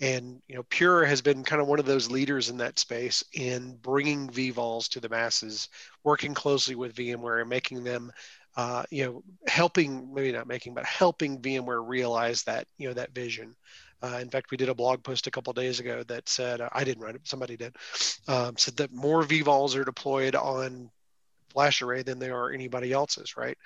and 0.00 0.40
you 0.48 0.56
know 0.56 0.64
pure 0.64 1.04
has 1.04 1.22
been 1.22 1.44
kind 1.44 1.62
of 1.62 1.68
one 1.68 1.78
of 1.78 1.86
those 1.86 2.10
leaders 2.10 2.48
in 2.48 2.56
that 2.56 2.78
space 2.78 3.22
in 3.34 3.76
bringing 3.82 4.28
vvols 4.28 4.88
to 4.88 5.00
the 5.00 5.08
masses 5.08 5.68
working 6.02 6.34
closely 6.34 6.74
with 6.74 6.94
vmware 6.94 7.40
and 7.40 7.48
making 7.48 7.84
them 7.84 8.10
uh, 8.56 8.82
you 8.90 9.04
know 9.04 9.22
helping 9.46 10.12
maybe 10.12 10.32
not 10.32 10.46
making 10.46 10.74
but 10.74 10.84
helping 10.84 11.40
vmware 11.40 11.86
realize 11.86 12.42
that 12.42 12.66
you 12.78 12.88
know 12.88 12.94
that 12.94 13.14
vision 13.14 13.54
uh, 14.02 14.18
in 14.20 14.28
fact 14.28 14.50
we 14.50 14.56
did 14.56 14.68
a 14.68 14.74
blog 14.74 15.02
post 15.02 15.26
a 15.26 15.30
couple 15.30 15.52
days 15.52 15.80
ago 15.80 16.02
that 16.04 16.28
said 16.28 16.60
uh, 16.60 16.68
i 16.72 16.84
didn't 16.84 17.02
write 17.02 17.14
it 17.14 17.26
somebody 17.26 17.56
did 17.56 17.74
um, 18.28 18.56
said 18.56 18.76
that 18.76 18.92
more 18.92 19.22
vvols 19.22 19.76
are 19.76 19.84
deployed 19.84 20.34
on 20.34 20.90
FlashArray 21.54 22.04
than 22.04 22.18
there 22.18 22.36
are 22.36 22.50
anybody 22.50 22.92
else's 22.92 23.36
right 23.36 23.58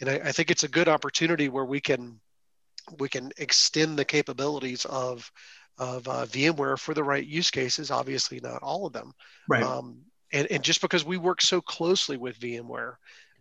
and 0.00 0.08
I, 0.08 0.14
I 0.14 0.32
think 0.32 0.50
it's 0.50 0.64
a 0.64 0.68
good 0.68 0.88
opportunity 0.88 1.48
where 1.48 1.64
we 1.64 1.80
can 1.80 2.20
we 2.98 3.08
can 3.08 3.30
extend 3.38 3.98
the 3.98 4.04
capabilities 4.04 4.84
of 4.86 5.30
of 5.78 6.06
uh, 6.06 6.26
VMware 6.26 6.78
for 6.78 6.94
the 6.94 7.04
right 7.04 7.26
use 7.26 7.50
cases. 7.50 7.90
Obviously, 7.90 8.40
not 8.40 8.62
all 8.62 8.86
of 8.86 8.92
them. 8.92 9.12
Right. 9.48 9.62
Um, 9.62 9.98
and, 10.32 10.46
and 10.50 10.62
just 10.62 10.80
because 10.80 11.04
we 11.04 11.16
work 11.16 11.40
so 11.40 11.60
closely 11.60 12.16
with 12.16 12.38
VMware, 12.38 12.94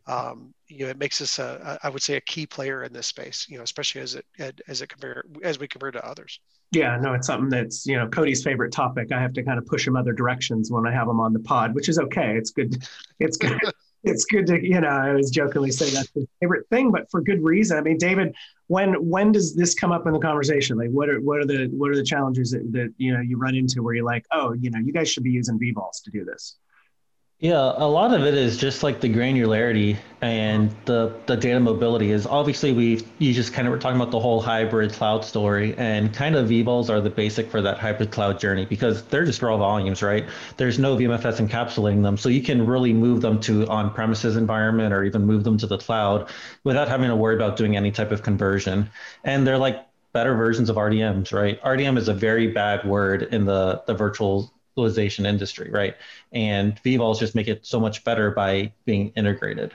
um, 0.08 0.54
you 0.68 0.86
know, 0.86 0.88
it 0.90 0.98
makes 0.98 1.22
us, 1.22 1.40
a, 1.40 1.80
a, 1.84 1.88
I 1.88 1.90
would 1.90 2.02
say, 2.02 2.16
a 2.16 2.22
key 2.22 2.46
player 2.46 2.84
in 2.84 2.94
this 2.94 3.08
space. 3.08 3.46
You 3.50 3.58
know, 3.58 3.64
especially 3.64 4.02
as 4.02 4.16
it 4.16 4.26
as 4.68 4.82
it 4.82 4.88
compare 4.88 5.24
as 5.44 5.60
we 5.60 5.68
compare 5.68 5.92
to 5.92 6.06
others. 6.06 6.40
Yeah, 6.72 6.98
no, 7.02 7.14
it's 7.14 7.28
something 7.28 7.50
that's 7.50 7.86
you 7.86 7.98
know 7.98 8.08
Cody's 8.08 8.44
favorite 8.44 8.72
topic. 8.72 9.12
I 9.12 9.20
have 9.20 9.34
to 9.34 9.44
kind 9.44 9.58
of 9.58 9.66
push 9.66 9.86
him 9.86 9.96
other 9.96 10.14
directions 10.14 10.72
when 10.72 10.88
I 10.88 10.92
have 10.92 11.08
him 11.08 11.20
on 11.20 11.34
the 11.34 11.40
pod, 11.40 11.76
which 11.76 11.90
is 11.90 12.00
okay. 12.00 12.36
It's 12.38 12.52
good. 12.52 12.84
It's 13.20 13.38
good. 13.38 13.60
it's 14.04 14.26
good 14.26 14.48
to 14.48 14.60
you 14.66 14.80
know 14.82 14.88
i 14.88 15.14
was 15.14 15.30
jokingly 15.30 15.72
saying 15.72 15.94
that's 15.94 16.12
his 16.14 16.26
favorite 16.40 16.68
thing 16.70 16.92
but 16.92 17.10
for 17.12 17.22
good 17.22 17.44
reason 17.44 17.78
i 17.78 17.82
mean 17.82 17.98
david 17.98 18.34
when 18.68 18.94
when 19.08 19.32
does 19.32 19.56
this 19.56 19.76
come 19.76 19.92
up 19.92 20.08
in 20.08 20.14
the 20.14 20.20
conversation 20.20 20.78
like 20.78 20.90
what 20.90 21.10
are 21.10 21.20
what 21.22 21.40
are 21.40 21.46
the 21.46 21.68
what 21.74 21.92
are 21.92 21.96
the 21.96 22.04
challenges 22.04 22.52
that, 22.52 22.64
that 22.72 22.92
you 22.98 23.14
know 23.14 23.20
you 23.20 23.38
run 23.38 23.56
into 23.56 23.84
where 23.84 23.94
you're 23.94 24.06
like 24.06 24.26
oh 24.32 24.54
you 24.54 24.72
know 24.72 24.80
you 24.80 24.92
guys 24.92 25.10
should 25.10 25.24
be 25.24 25.30
using 25.30 25.60
vvols 25.60 26.02
to 26.04 26.10
do 26.10 26.26
this 26.26 26.58
yeah, 27.42 27.74
a 27.76 27.88
lot 27.88 28.14
of 28.14 28.24
it 28.24 28.36
is 28.36 28.56
just 28.56 28.84
like 28.84 29.02
the 29.02 29.12
granularity 29.12 29.98
and 30.22 30.70
the 30.86 31.20
the 31.26 31.36
data 31.36 31.60
mobility 31.60 32.12
is 32.12 32.28
obviously 32.28 32.72
we 32.72 33.04
you 33.18 33.34
just 33.34 33.52
kind 33.52 33.68
of 33.68 33.72
were 33.72 33.80
talking 33.80 34.00
about 34.00 34.12
the 34.12 34.20
whole 34.20 34.40
hybrid 34.40 34.94
cloud 34.94 35.26
story 35.26 35.74
and 35.80 36.14
kind 36.14 36.36
of 36.36 36.50
vVols 36.50 36.88
are 36.88 37.02
the 37.02 37.10
basic 37.10 37.50
for 37.50 37.60
that 37.60 37.80
hybrid 37.80 38.12
cloud 38.12 38.40
journey 38.40 38.64
because 38.66 39.04
they're 39.06 39.26
just 39.26 39.42
raw 39.42 39.58
volumes, 39.58 40.04
right? 40.04 40.28
There's 40.58 40.78
no 40.78 40.96
VMFS 40.96 41.48
encapsulating 41.48 42.04
them, 42.04 42.16
so 42.16 42.30
you 42.30 42.44
can 42.44 42.64
really 42.64 42.94
move 42.94 43.22
them 43.22 43.40
to 43.42 43.66
on-premises 43.68 44.38
environment 44.38 44.94
or 44.94 45.04
even 45.04 45.26
move 45.26 45.44
them 45.44 45.58
to 45.58 45.66
the 45.66 45.80
cloud 45.80 46.30
without 46.64 46.88
having 46.90 47.10
to 47.10 47.16
worry 47.16 47.34
about 47.36 47.58
doing 47.58 47.76
any 47.76 47.90
type 47.90 48.12
of 48.12 48.22
conversion. 48.22 48.88
And 49.24 49.48
they're 49.48 49.58
like 49.58 49.84
better 50.14 50.36
versions 50.36 50.70
of 50.70 50.76
RDMs, 50.76 51.34
right? 51.34 51.60
RDM 51.64 51.98
is 51.98 52.08
a 52.08 52.14
very 52.14 52.48
bad 52.48 52.86
word 52.86 53.24
in 53.24 53.46
the 53.46 53.82
the 53.88 53.96
virtual 53.96 54.54
virtualization 54.78 55.26
industry, 55.26 55.70
right? 55.72 55.96
And 56.32 56.82
vVols 56.84 57.20
just 57.20 57.36
make 57.36 57.48
it 57.48 57.66
so 57.66 57.80
much 57.80 58.04
better 58.04 58.32
by 58.32 58.74
being 58.86 59.12
integrated. 59.16 59.74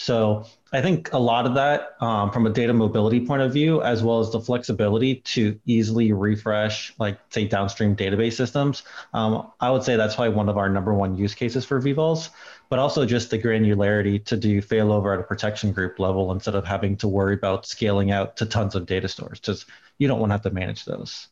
So 0.00 0.44
I 0.72 0.80
think 0.80 1.12
a 1.12 1.18
lot 1.18 1.44
of 1.44 1.54
that 1.54 1.96
um, 2.00 2.30
from 2.30 2.46
a 2.46 2.50
data 2.50 2.72
mobility 2.72 3.26
point 3.26 3.42
of 3.42 3.52
view, 3.52 3.82
as 3.82 4.00
well 4.00 4.20
as 4.20 4.30
the 4.30 4.40
flexibility 4.40 5.16
to 5.16 5.58
easily 5.66 6.12
refresh, 6.12 6.94
like 7.00 7.18
say 7.30 7.48
downstream 7.48 7.96
database 7.96 8.34
systems, 8.34 8.84
um, 9.12 9.50
I 9.58 9.72
would 9.72 9.82
say 9.82 9.96
that's 9.96 10.14
probably 10.14 10.36
one 10.36 10.48
of 10.48 10.56
our 10.56 10.68
number 10.68 10.94
one 10.94 11.16
use 11.16 11.34
cases 11.34 11.64
for 11.64 11.82
vVols, 11.82 12.30
but 12.68 12.78
also 12.78 13.04
just 13.06 13.30
the 13.30 13.40
granularity 13.40 14.24
to 14.26 14.36
do 14.36 14.62
failover 14.62 15.14
at 15.14 15.20
a 15.20 15.24
protection 15.24 15.72
group 15.72 15.98
level 15.98 16.30
instead 16.30 16.54
of 16.54 16.64
having 16.64 16.96
to 16.98 17.08
worry 17.08 17.34
about 17.34 17.66
scaling 17.66 18.12
out 18.12 18.36
to 18.36 18.46
tons 18.46 18.76
of 18.76 18.86
data 18.86 19.08
stores. 19.08 19.40
because 19.40 19.66
you 19.98 20.06
don't 20.06 20.20
want 20.20 20.30
to 20.30 20.34
have 20.34 20.42
to 20.42 20.50
manage 20.50 20.84
those 20.84 21.26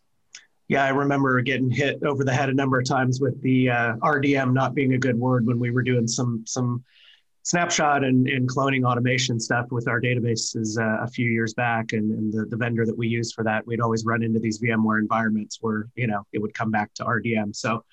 yeah, 0.68 0.84
I 0.84 0.88
remember 0.88 1.40
getting 1.42 1.70
hit 1.70 2.02
over 2.02 2.24
the 2.24 2.32
head 2.32 2.48
a 2.48 2.54
number 2.54 2.78
of 2.78 2.86
times 2.86 3.20
with 3.20 3.40
the 3.42 3.70
uh, 3.70 3.96
RDM 3.96 4.52
not 4.52 4.74
being 4.74 4.94
a 4.94 4.98
good 4.98 5.16
word 5.16 5.46
when 5.46 5.58
we 5.60 5.70
were 5.70 5.82
doing 5.82 6.08
some 6.08 6.44
some 6.46 6.84
snapshot 7.46 8.02
and, 8.02 8.28
and 8.28 8.48
cloning 8.48 8.84
automation 8.84 9.38
stuff 9.38 9.66
with 9.70 9.86
our 9.86 10.00
databases 10.00 10.76
uh, 10.80 11.04
a 11.04 11.06
few 11.06 11.30
years 11.30 11.54
back, 11.54 11.92
and, 11.92 12.10
and 12.10 12.32
the, 12.32 12.44
the 12.46 12.56
vendor 12.56 12.84
that 12.84 12.98
we 12.98 13.06
used 13.06 13.34
for 13.36 13.44
that, 13.44 13.64
we'd 13.68 13.80
always 13.80 14.04
run 14.04 14.24
into 14.24 14.40
these 14.40 14.60
VMware 14.60 14.98
environments 14.98 15.58
where 15.60 15.86
you 15.94 16.08
know 16.08 16.26
it 16.32 16.40
would 16.40 16.54
come 16.54 16.72
back 16.72 16.92
to 16.94 17.04
RDM. 17.04 17.54
So, 17.54 17.84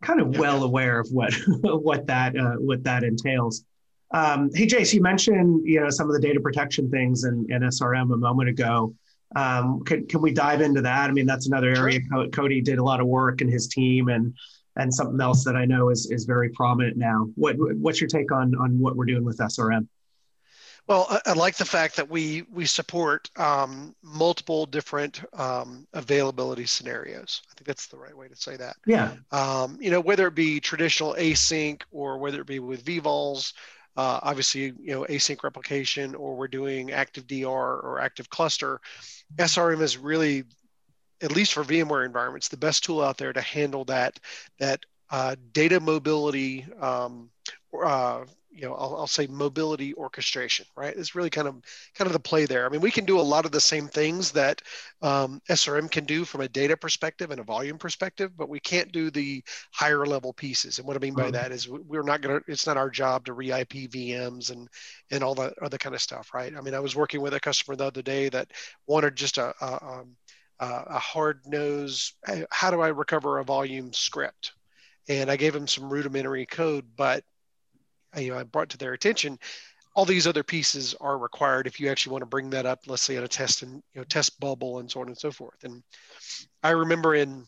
kind 0.00 0.20
of 0.20 0.38
well 0.38 0.64
aware 0.64 0.98
of 0.98 1.08
what 1.12 1.34
what 1.60 2.06
that 2.06 2.36
uh, 2.36 2.54
what 2.54 2.82
that 2.84 3.04
entails. 3.04 3.64
Um, 4.14 4.50
hey, 4.54 4.64
Jase, 4.66 4.94
you 4.94 5.02
mentioned 5.02 5.66
you 5.66 5.80
know 5.80 5.90
some 5.90 6.08
of 6.08 6.14
the 6.14 6.20
data 6.20 6.40
protection 6.40 6.90
things 6.90 7.24
and, 7.24 7.50
and 7.50 7.62
SRM 7.64 8.14
a 8.14 8.16
moment 8.16 8.48
ago. 8.48 8.94
Um, 9.34 9.82
can, 9.84 10.06
can 10.06 10.20
we 10.20 10.32
dive 10.32 10.60
into 10.60 10.82
that? 10.82 11.08
I 11.08 11.12
mean, 11.12 11.26
that's 11.26 11.46
another 11.46 11.68
area 11.68 12.00
sure. 12.10 12.28
Cody 12.28 12.60
did 12.60 12.78
a 12.78 12.84
lot 12.84 13.00
of 13.00 13.06
work 13.06 13.40
and 13.40 13.50
his 13.50 13.68
team 13.68 14.08
and 14.08 14.34
and 14.76 14.92
something 14.92 15.20
else 15.20 15.44
that 15.44 15.56
I 15.56 15.64
know 15.64 15.90
is, 15.90 16.10
is 16.10 16.24
very 16.24 16.48
prominent 16.48 16.96
now. 16.96 17.28
What, 17.34 17.56
what's 17.58 18.00
your 18.00 18.08
take 18.08 18.32
on, 18.32 18.54
on 18.54 18.78
what 18.78 18.96
we're 18.96 19.04
doing 19.04 19.24
with 19.24 19.38
SRM? 19.38 19.86
Well, 20.88 21.06
I, 21.10 21.20
I 21.26 21.32
like 21.34 21.56
the 21.56 21.64
fact 21.64 21.94
that 21.96 22.08
we 22.08 22.42
we 22.50 22.66
support 22.66 23.30
um, 23.36 23.94
multiple 24.02 24.66
different 24.66 25.22
um, 25.32 25.86
availability 25.92 26.66
scenarios. 26.66 27.42
I 27.50 27.54
think 27.54 27.66
that's 27.66 27.86
the 27.86 27.98
right 27.98 28.16
way 28.16 28.26
to 28.26 28.34
say 28.34 28.56
that. 28.56 28.76
Yeah. 28.84 29.12
Um, 29.30 29.78
you 29.80 29.90
know, 29.90 30.00
whether 30.00 30.26
it 30.26 30.34
be 30.34 30.58
traditional 30.58 31.14
async 31.14 31.82
or 31.92 32.18
whether 32.18 32.40
it 32.40 32.46
be 32.48 32.58
with 32.58 32.84
vVols, 32.84 33.52
uh, 33.96 34.20
obviously, 34.22 34.72
you 34.80 34.92
know, 34.92 35.06
async 35.08 35.42
replication, 35.42 36.14
or 36.14 36.34
we're 36.34 36.48
doing 36.48 36.92
active 36.92 37.26
DR 37.26 37.48
or 37.80 38.00
active 38.00 38.30
cluster. 38.30 38.80
SRM 39.36 39.80
is 39.82 39.98
really, 39.98 40.44
at 41.20 41.32
least 41.32 41.52
for 41.52 41.62
VMware 41.62 42.06
environments, 42.06 42.48
the 42.48 42.56
best 42.56 42.84
tool 42.84 43.02
out 43.02 43.18
there 43.18 43.32
to 43.32 43.40
handle 43.40 43.84
that 43.86 44.18
that 44.58 44.80
uh, 45.10 45.36
data 45.52 45.78
mobility 45.78 46.66
um, 46.80 47.28
uh, 47.84 48.24
you 48.52 48.62
know 48.62 48.74
I'll, 48.74 48.96
I'll, 48.96 49.06
say 49.06 49.26
mobility 49.26 49.94
orchestration 49.94 50.66
right? 50.76 50.94
It's 50.96 51.14
really 51.14 51.30
kind 51.30 51.48
of 51.48 51.56
kind 51.94 52.06
of 52.06 52.12
the 52.12 52.20
play 52.20 52.44
there. 52.44 52.66
I 52.66 52.68
mean 52.68 52.80
we 52.80 52.90
can 52.90 53.04
do 53.04 53.18
a 53.18 53.22
lot 53.22 53.44
of 53.44 53.52
the 53.52 53.60
same 53.60 53.88
things 53.88 54.32
that 54.32 54.62
um, 55.00 55.40
srm 55.48 55.90
can 55.90 56.04
do 56.04 56.24
from 56.24 56.42
a 56.42 56.48
data 56.48 56.76
perspective 56.76 57.30
and 57.30 57.40
a 57.40 57.44
volume 57.44 57.78
perspective 57.78 58.32
but 58.36 58.48
we 58.48 58.60
can't 58.60 58.92
do 58.92 59.10
the 59.10 59.42
higher 59.72 60.06
level 60.06 60.32
pieces. 60.32 60.78
And 60.78 60.86
what 60.86 60.96
i 60.96 61.00
mean 61.00 61.14
by 61.14 61.30
that 61.30 61.52
is 61.52 61.68
we're 61.68 62.02
not 62.02 62.20
going 62.20 62.40
to 62.40 62.50
it's 62.50 62.66
not 62.66 62.76
our 62.76 62.90
job 62.90 63.24
to 63.26 63.32
re-ip 63.32 63.70
vms 63.70 64.50
and 64.50 64.68
and 65.10 65.24
all 65.24 65.34
that 65.36 65.54
other 65.62 65.78
kind 65.78 65.94
of 65.94 66.02
stuff 66.02 66.32
right? 66.34 66.52
I 66.56 66.60
mean 66.60 66.74
i 66.74 66.80
was 66.80 66.96
working 66.96 67.20
with 67.20 67.34
a 67.34 67.40
customer 67.40 67.76
the 67.76 67.86
other 67.86 68.02
day 68.02 68.28
that 68.28 68.50
wanted 68.86 69.16
just 69.16 69.38
a, 69.38 69.54
a, 69.60 69.84
um, 69.84 70.16
a 70.60 70.98
hard 70.98 71.40
nose 71.46 72.14
how 72.50 72.70
do 72.70 72.80
i 72.80 72.88
recover 72.88 73.38
a 73.38 73.44
volume 73.44 73.92
script? 73.92 74.52
And 75.08 75.30
i 75.30 75.36
gave 75.36 75.54
him 75.54 75.66
some 75.66 75.92
rudimentary 75.92 76.46
code 76.46 76.84
but 76.96 77.24
you 78.16 78.30
know 78.30 78.38
I 78.38 78.42
brought 78.42 78.68
to 78.70 78.78
their 78.78 78.92
attention, 78.92 79.38
all 79.94 80.04
these 80.04 80.26
other 80.26 80.42
pieces 80.42 80.94
are 81.00 81.18
required 81.18 81.66
if 81.66 81.78
you 81.78 81.88
actually 81.88 82.12
want 82.12 82.22
to 82.22 82.26
bring 82.26 82.50
that 82.50 82.66
up. 82.66 82.80
Let's 82.86 83.02
say 83.02 83.16
at 83.16 83.24
a 83.24 83.28
test 83.28 83.62
and 83.62 83.82
you 83.94 84.00
know 84.00 84.04
test 84.04 84.40
bubble 84.40 84.78
and 84.78 84.90
so 84.90 85.00
on 85.00 85.08
and 85.08 85.18
so 85.18 85.30
forth. 85.30 85.64
And 85.64 85.82
I 86.62 86.70
remember 86.70 87.14
in 87.14 87.46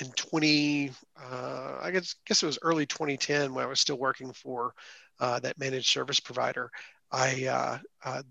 in 0.00 0.10
20, 0.12 0.90
uh, 1.22 1.78
I 1.82 1.90
guess 1.90 2.14
guess 2.26 2.42
it 2.42 2.46
was 2.46 2.58
early 2.62 2.86
2010 2.86 3.52
when 3.52 3.64
I 3.64 3.68
was 3.68 3.80
still 3.80 3.98
working 3.98 4.32
for 4.32 4.74
uh, 5.20 5.38
that 5.40 5.58
managed 5.58 5.88
service 5.88 6.20
provider. 6.20 6.70
I 7.10 7.46
uh, 7.46 7.78
uh 8.04 8.22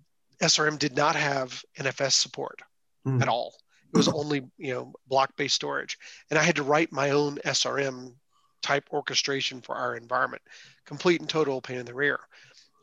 SRM 0.41 0.79
did 0.79 0.95
not 0.95 1.15
have 1.15 1.63
NFS 1.77 2.13
support 2.13 2.61
mm. 3.05 3.21
at 3.21 3.27
all. 3.27 3.53
It 3.93 3.97
was 3.97 4.07
only 4.07 4.43
you 4.57 4.73
know 4.73 4.93
block-based 5.07 5.55
storage, 5.55 5.97
and 6.29 6.39
I 6.39 6.43
had 6.43 6.55
to 6.55 6.63
write 6.63 6.91
my 6.91 7.09
own 7.09 7.37
SRM 7.45 8.13
type 8.61 8.89
orchestration 8.91 9.61
for 9.61 9.75
our 9.75 9.95
environment. 9.95 10.41
Complete 10.85 11.21
and 11.21 11.29
total 11.29 11.61
pain 11.61 11.77
in 11.77 11.85
the 11.85 11.93
rear. 11.93 12.19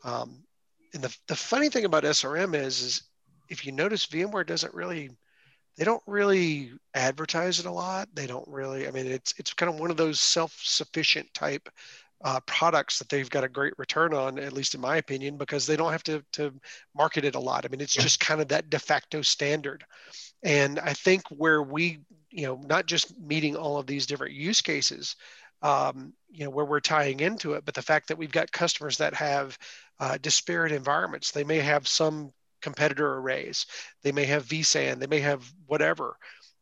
Um, 0.05 0.43
and 0.95 1.03
the, 1.03 1.17
the 1.27 1.37
funny 1.37 1.69
thing 1.69 1.85
about 1.85 2.05
SRM 2.05 2.55
is, 2.55 2.83
is 2.83 3.03
if 3.49 3.67
you 3.67 3.73
notice 3.73 4.07
VMware 4.07 4.47
doesn't 4.47 4.75
really, 4.75 5.11
they 5.77 5.85
don't 5.85 6.03
really 6.07 6.73
advertise 6.95 7.61
it 7.61 7.67
a 7.67 7.71
lot. 7.71 8.09
They 8.14 8.27
don't 8.27 8.49
really, 8.49 8.88
I 8.88 8.91
mean, 8.91 9.07
it's, 9.07 9.35
it's 9.38 9.53
kind 9.55 9.73
of 9.73 9.79
one 9.79 9.91
of 9.91 9.97
those 9.97 10.21
self-sufficient 10.21 11.33
type 11.35 11.69
uh, 12.25 12.41
products 12.47 12.99
that 12.99 13.09
they've 13.09 13.31
got 13.31 13.45
a 13.45 13.49
great 13.49 13.75
return 13.79 14.12
on, 14.12 14.38
at 14.38 14.53
least 14.53 14.75
in 14.75 14.81
my 14.81 14.97
opinion, 14.97 15.37
because 15.37 15.67
they 15.67 15.77
don't 15.77 15.93
have 15.93 16.03
to, 16.03 16.25
to 16.33 16.53
market 16.97 17.25
it 17.25 17.37
a 17.37 17.41
lot. 17.41 17.64
I 17.64 17.69
mean, 17.69 17.81
it's 17.81 17.97
yeah. 17.97 18.03
just 18.03 18.19
kind 18.19 18.41
of 18.41 18.49
that 18.49 18.71
de 18.71 18.79
facto 18.79 19.23
standard. 19.23 19.85
And 20.43 20.79
I 20.81 20.95
think 20.95 21.23
where 21.31 21.62
we, 21.62 22.01
you 22.31 22.47
know, 22.47 22.61
not 22.67 22.87
just 22.87 23.19
meeting 23.21 23.57
all 23.57 23.79
of 23.79 23.87
these 23.87 24.07
different 24.07 24.35
use 24.35 24.61
cases, 24.61 25.17
um, 25.62 26.12
you 26.31 26.44
know 26.44 26.51
where 26.51 26.64
we're 26.64 26.81
tying 26.81 27.21
into 27.21 27.55
it 27.55 27.64
but 27.64 27.75
the 27.75 27.83
fact 27.83 28.09
that 28.09 28.18
we've 28.18 28.33
got 28.33 28.53
customers 28.53 28.99
that 28.99 29.14
have 29.14 29.59
uh, 30.01 30.18
disparate 30.21 30.73
environments. 30.73 31.33
They 31.33 31.44
may 31.44 31.59
have 31.59 31.88
some 31.88 32.33
competitor 32.62 33.14
arrays. 33.14 33.66
They 34.03 34.12
may 34.12 34.25
have 34.27 34.47
vsan. 34.47 34.99
They 34.99 35.07
may 35.07 35.21
have 35.21 35.44
whatever. 35.66 36.16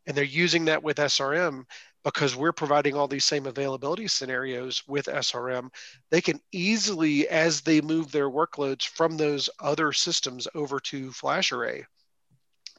And 0.05 0.15
they're 0.15 0.23
using 0.23 0.65
that 0.65 0.83
with 0.83 0.97
srm 0.97 1.65
because 2.03 2.35
we're 2.35 2.53
providing 2.53 2.95
all 2.95 3.07
these 3.07 3.25
same 3.25 3.45
availability 3.45 4.07
scenarios 4.07 4.81
with 4.87 5.07
srm 5.07 5.69
they 6.11 6.21
can 6.21 6.39
easily 6.53 7.27
as 7.27 7.59
they 7.61 7.81
move 7.81 8.11
their 8.11 8.29
workloads 8.29 8.87
from 8.87 9.17
those 9.17 9.49
other 9.59 9.91
systems 9.91 10.47
over 10.55 10.79
to 10.79 11.09
FlashArray 11.09 11.83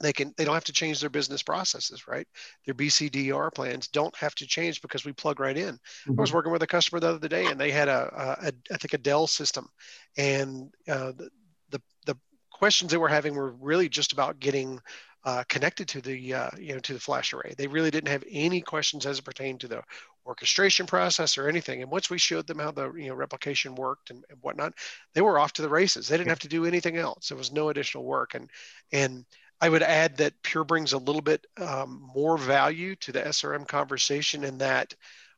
they 0.01 0.13
can 0.13 0.35
they 0.37 0.45
don't 0.45 0.55
have 0.55 0.65
to 0.65 0.73
change 0.73 1.01
their 1.01 1.11
business 1.11 1.43
processes 1.43 2.07
right? 2.07 2.27
Their 2.67 2.75
bcdr 2.75 3.55
plans 3.55 3.89
don't 3.89 4.17
have 4.17 4.35
to 4.37 4.47
change 4.47 4.83
because 4.83 5.05
we 5.05 5.13
plug 5.13 5.41
right 5.41 5.57
in. 5.57 5.75
Mm-hmm. 5.75 6.13
i 6.13 6.21
was 6.21 6.31
mm-hmm. 6.31 6.37
working 6.37 6.53
with 6.53 6.63
a 6.63 6.67
customer 6.67 7.01
the 7.01 7.15
other 7.15 7.29
day 7.29 7.47
and 7.47 7.61
they 7.61 7.71
had 7.71 7.89
a, 7.89 8.37
a, 8.43 8.49
a 8.49 8.53
I 8.73 8.77
think 8.77 8.95
a 8.95 8.99
dell 8.99 9.27
system 9.27 9.69
and 10.17 10.73
uh, 10.89 11.13
the, 11.13 11.31
the, 11.71 11.83
the 12.07 12.17
questions 12.51 12.91
they 12.91 12.97
were 12.97 13.09
having 13.09 13.35
were 13.35 13.53
really 13.53 13.89
just 13.89 14.13
about 14.13 14.41
getting 14.41 14.81
uh, 15.25 15.45
connected 15.49 15.89
to 15.89 16.01
the 16.01 16.35
uh, 16.35 16.51
you 16.59 16.73
know 16.73 16.81
to 16.81 16.95
the 16.95 16.99
FlashArray. 16.99 17.57
They 17.57 17.67
really 17.67 17.91
didn't 17.91 18.11
have 18.11 18.25
any 18.31 18.61
questions 18.61 19.05
as 19.05 19.19
it 19.19 19.25
pertained 19.25 19.61
to 19.61 19.69
the 19.69 19.83
orchestration 20.29 20.87
process 20.87 21.39
or 21.39 21.49
anything. 21.49 21.83
And 21.83 21.91
once 21.91 22.11
we 22.11 22.19
showed 22.19 22.47
them 22.47 22.59
how 22.59 22.71
the 22.71 22.93
you 22.93 23.09
know 23.09 23.15
replication 23.15 23.75
worked 23.75 24.11
and, 24.11 24.25
and 24.31 24.39
whatnot 24.43 24.75
they 25.15 25.23
were 25.23 25.39
off 25.39 25.55
to 25.55 25.63
the 25.63 25.69
races. 25.69 26.07
They 26.07 26.17
didn't 26.17 26.29
have 26.29 26.39
to 26.41 26.49
do 26.49 26.67
anything 26.67 26.97
else. 26.97 27.29
There 27.29 27.39
was 27.39 27.53
no 27.53 27.71
additional 27.71 28.05
work. 28.05 28.35
And 28.35 28.51
and 28.93 29.25
I 29.61 29.69
would 29.69 29.83
add 29.83 30.17
that 30.19 30.41
Pure 30.43 30.65
brings 30.65 30.93
a 30.93 30.99
little 30.99 31.23
bit 31.23 31.47
um, 31.57 32.09
more 32.15 32.39
value 32.39 32.95
to 32.97 33.13
the 33.13 33.23
SRM 33.23 33.67
conversation 33.67 34.45
in 34.45 34.59
that 34.59 34.95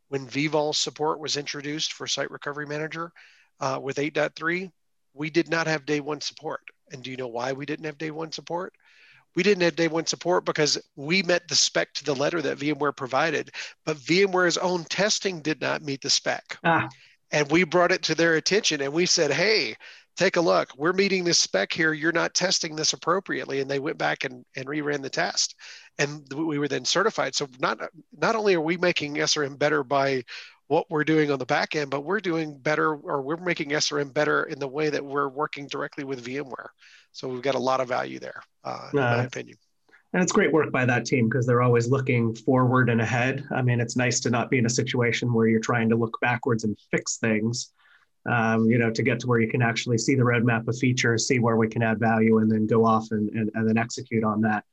when 0.08 0.26
vVol 0.26 0.74
support 0.74 1.20
was 1.20 1.36
introduced 1.36 1.92
for 1.92 2.06
Site 2.06 2.30
Recovery 2.30 2.66
Manager 2.66 3.12
uh, 3.60 3.78
with 3.80 3.96
8.3, 3.96 4.70
we 5.14 5.30
did 5.30 5.48
not 5.48 5.66
have 5.66 5.86
day 5.86 6.00
one 6.00 6.20
support. 6.20 6.60
And 6.92 7.02
do 7.02 7.10
you 7.10 7.16
know 7.16 7.28
why 7.28 7.52
we 7.52 7.64
didn't 7.64 7.86
have 7.86 7.98
day 7.98 8.10
one 8.10 8.32
support? 8.32 8.74
We 9.36 9.42
didn't 9.42 9.62
have 9.62 9.76
day 9.76 9.88
one 9.88 10.06
support 10.06 10.44
because 10.44 10.78
we 10.96 11.22
met 11.22 11.46
the 11.46 11.54
spec 11.54 11.92
to 11.94 12.04
the 12.04 12.14
letter 12.14 12.42
that 12.42 12.58
VMware 12.58 12.96
provided, 12.96 13.52
but 13.86 13.96
VMware's 13.98 14.58
own 14.58 14.84
testing 14.84 15.40
did 15.40 15.60
not 15.60 15.82
meet 15.82 16.02
the 16.02 16.10
spec. 16.10 16.58
Ah. 16.64 16.88
And 17.30 17.48
we 17.50 17.62
brought 17.62 17.92
it 17.92 18.02
to 18.02 18.16
their 18.16 18.34
attention 18.34 18.80
and 18.80 18.92
we 18.92 19.06
said, 19.06 19.30
hey, 19.30 19.76
take 20.20 20.36
a 20.36 20.40
look. 20.40 20.68
We're 20.76 20.92
meeting 20.92 21.24
this 21.24 21.38
spec 21.38 21.72
here. 21.72 21.94
You're 21.94 22.12
not 22.12 22.34
testing 22.34 22.76
this 22.76 22.92
appropriately. 22.92 23.60
And 23.60 23.70
they 23.70 23.78
went 23.78 23.96
back 23.96 24.24
and, 24.24 24.44
and 24.54 24.66
reran 24.66 25.00
the 25.00 25.08
test. 25.08 25.56
And 25.98 26.22
we 26.34 26.58
were 26.58 26.68
then 26.68 26.84
certified. 26.84 27.34
So 27.34 27.48
not 27.58 27.78
not 28.16 28.36
only 28.36 28.54
are 28.54 28.60
we 28.60 28.76
making 28.76 29.14
SRM 29.14 29.58
better 29.58 29.82
by 29.82 30.22
what 30.68 30.86
we're 30.90 31.04
doing 31.04 31.30
on 31.30 31.38
the 31.38 31.46
back 31.46 31.74
end, 31.74 31.90
but 31.90 32.04
we're 32.04 32.20
doing 32.20 32.58
better 32.58 32.94
or 32.94 33.22
we're 33.22 33.38
making 33.38 33.70
SRM 33.70 34.12
better 34.12 34.44
in 34.44 34.58
the 34.58 34.68
way 34.68 34.90
that 34.90 35.04
we're 35.04 35.28
working 35.28 35.66
directly 35.66 36.04
with 36.04 36.24
VMware. 36.24 36.68
So 37.12 37.26
we've 37.26 37.42
got 37.42 37.54
a 37.54 37.58
lot 37.58 37.80
of 37.80 37.88
value 37.88 38.18
there, 38.18 38.42
uh, 38.62 38.90
in 38.92 38.98
uh, 38.98 39.16
my 39.16 39.24
opinion. 39.24 39.56
And 40.12 40.22
it's 40.22 40.32
great 40.32 40.52
work 40.52 40.70
by 40.70 40.84
that 40.84 41.06
team 41.06 41.28
because 41.28 41.46
they're 41.46 41.62
always 41.62 41.88
looking 41.88 42.34
forward 42.34 42.90
and 42.90 43.00
ahead. 43.00 43.44
I 43.52 43.62
mean, 43.62 43.80
it's 43.80 43.96
nice 43.96 44.20
to 44.20 44.30
not 44.30 44.50
be 44.50 44.58
in 44.58 44.66
a 44.66 44.70
situation 44.70 45.32
where 45.32 45.46
you're 45.48 45.60
trying 45.60 45.88
to 45.88 45.96
look 45.96 46.16
backwards 46.20 46.64
and 46.64 46.76
fix 46.90 47.16
things 47.16 47.72
um, 48.26 48.66
you 48.66 48.78
know, 48.78 48.90
to 48.90 49.02
get 49.02 49.20
to 49.20 49.26
where 49.26 49.40
you 49.40 49.48
can 49.48 49.62
actually 49.62 49.98
see 49.98 50.14
the 50.14 50.22
roadmap 50.22 50.68
of 50.68 50.76
features, 50.78 51.26
see 51.26 51.38
where 51.38 51.56
we 51.56 51.68
can 51.68 51.82
add 51.82 51.98
value, 51.98 52.38
and 52.38 52.50
then 52.50 52.66
go 52.66 52.84
off 52.84 53.10
and, 53.10 53.30
and, 53.30 53.50
and 53.54 53.68
then 53.68 53.78
execute 53.78 54.24
on 54.24 54.40
that. 54.42 54.64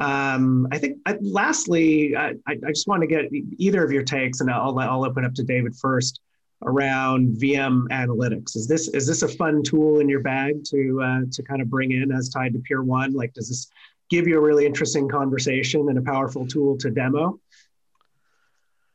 Um, 0.00 0.68
I 0.72 0.78
think 0.78 0.98
I, 1.04 1.18
lastly, 1.20 2.16
I, 2.16 2.34
I 2.46 2.56
just 2.68 2.88
want 2.88 3.02
to 3.02 3.06
get 3.06 3.26
either 3.58 3.84
of 3.84 3.92
your 3.92 4.04
takes, 4.04 4.40
and 4.40 4.50
I'll, 4.50 4.78
I'll 4.78 5.04
open 5.04 5.24
up 5.24 5.34
to 5.34 5.42
David 5.42 5.74
first 5.76 6.20
around 6.64 7.36
VM 7.36 7.88
analytics. 7.88 8.56
Is 8.56 8.66
this 8.66 8.88
is 8.88 9.06
this 9.06 9.22
a 9.22 9.28
fun 9.28 9.62
tool 9.62 10.00
in 10.00 10.08
your 10.08 10.20
bag 10.20 10.64
to 10.66 11.02
uh, 11.02 11.20
to 11.30 11.42
kind 11.42 11.60
of 11.60 11.68
bring 11.68 11.92
in 11.92 12.12
as 12.12 12.28
tied 12.28 12.52
to 12.54 12.58
Pure1? 12.60 13.14
Like, 13.14 13.34
does 13.34 13.48
this 13.48 13.68
give 14.08 14.26
you 14.26 14.38
a 14.38 14.40
really 14.40 14.64
interesting 14.66 15.08
conversation 15.08 15.88
and 15.88 15.98
a 15.98 16.02
powerful 16.02 16.46
tool 16.46 16.76
to 16.78 16.90
demo? 16.90 17.38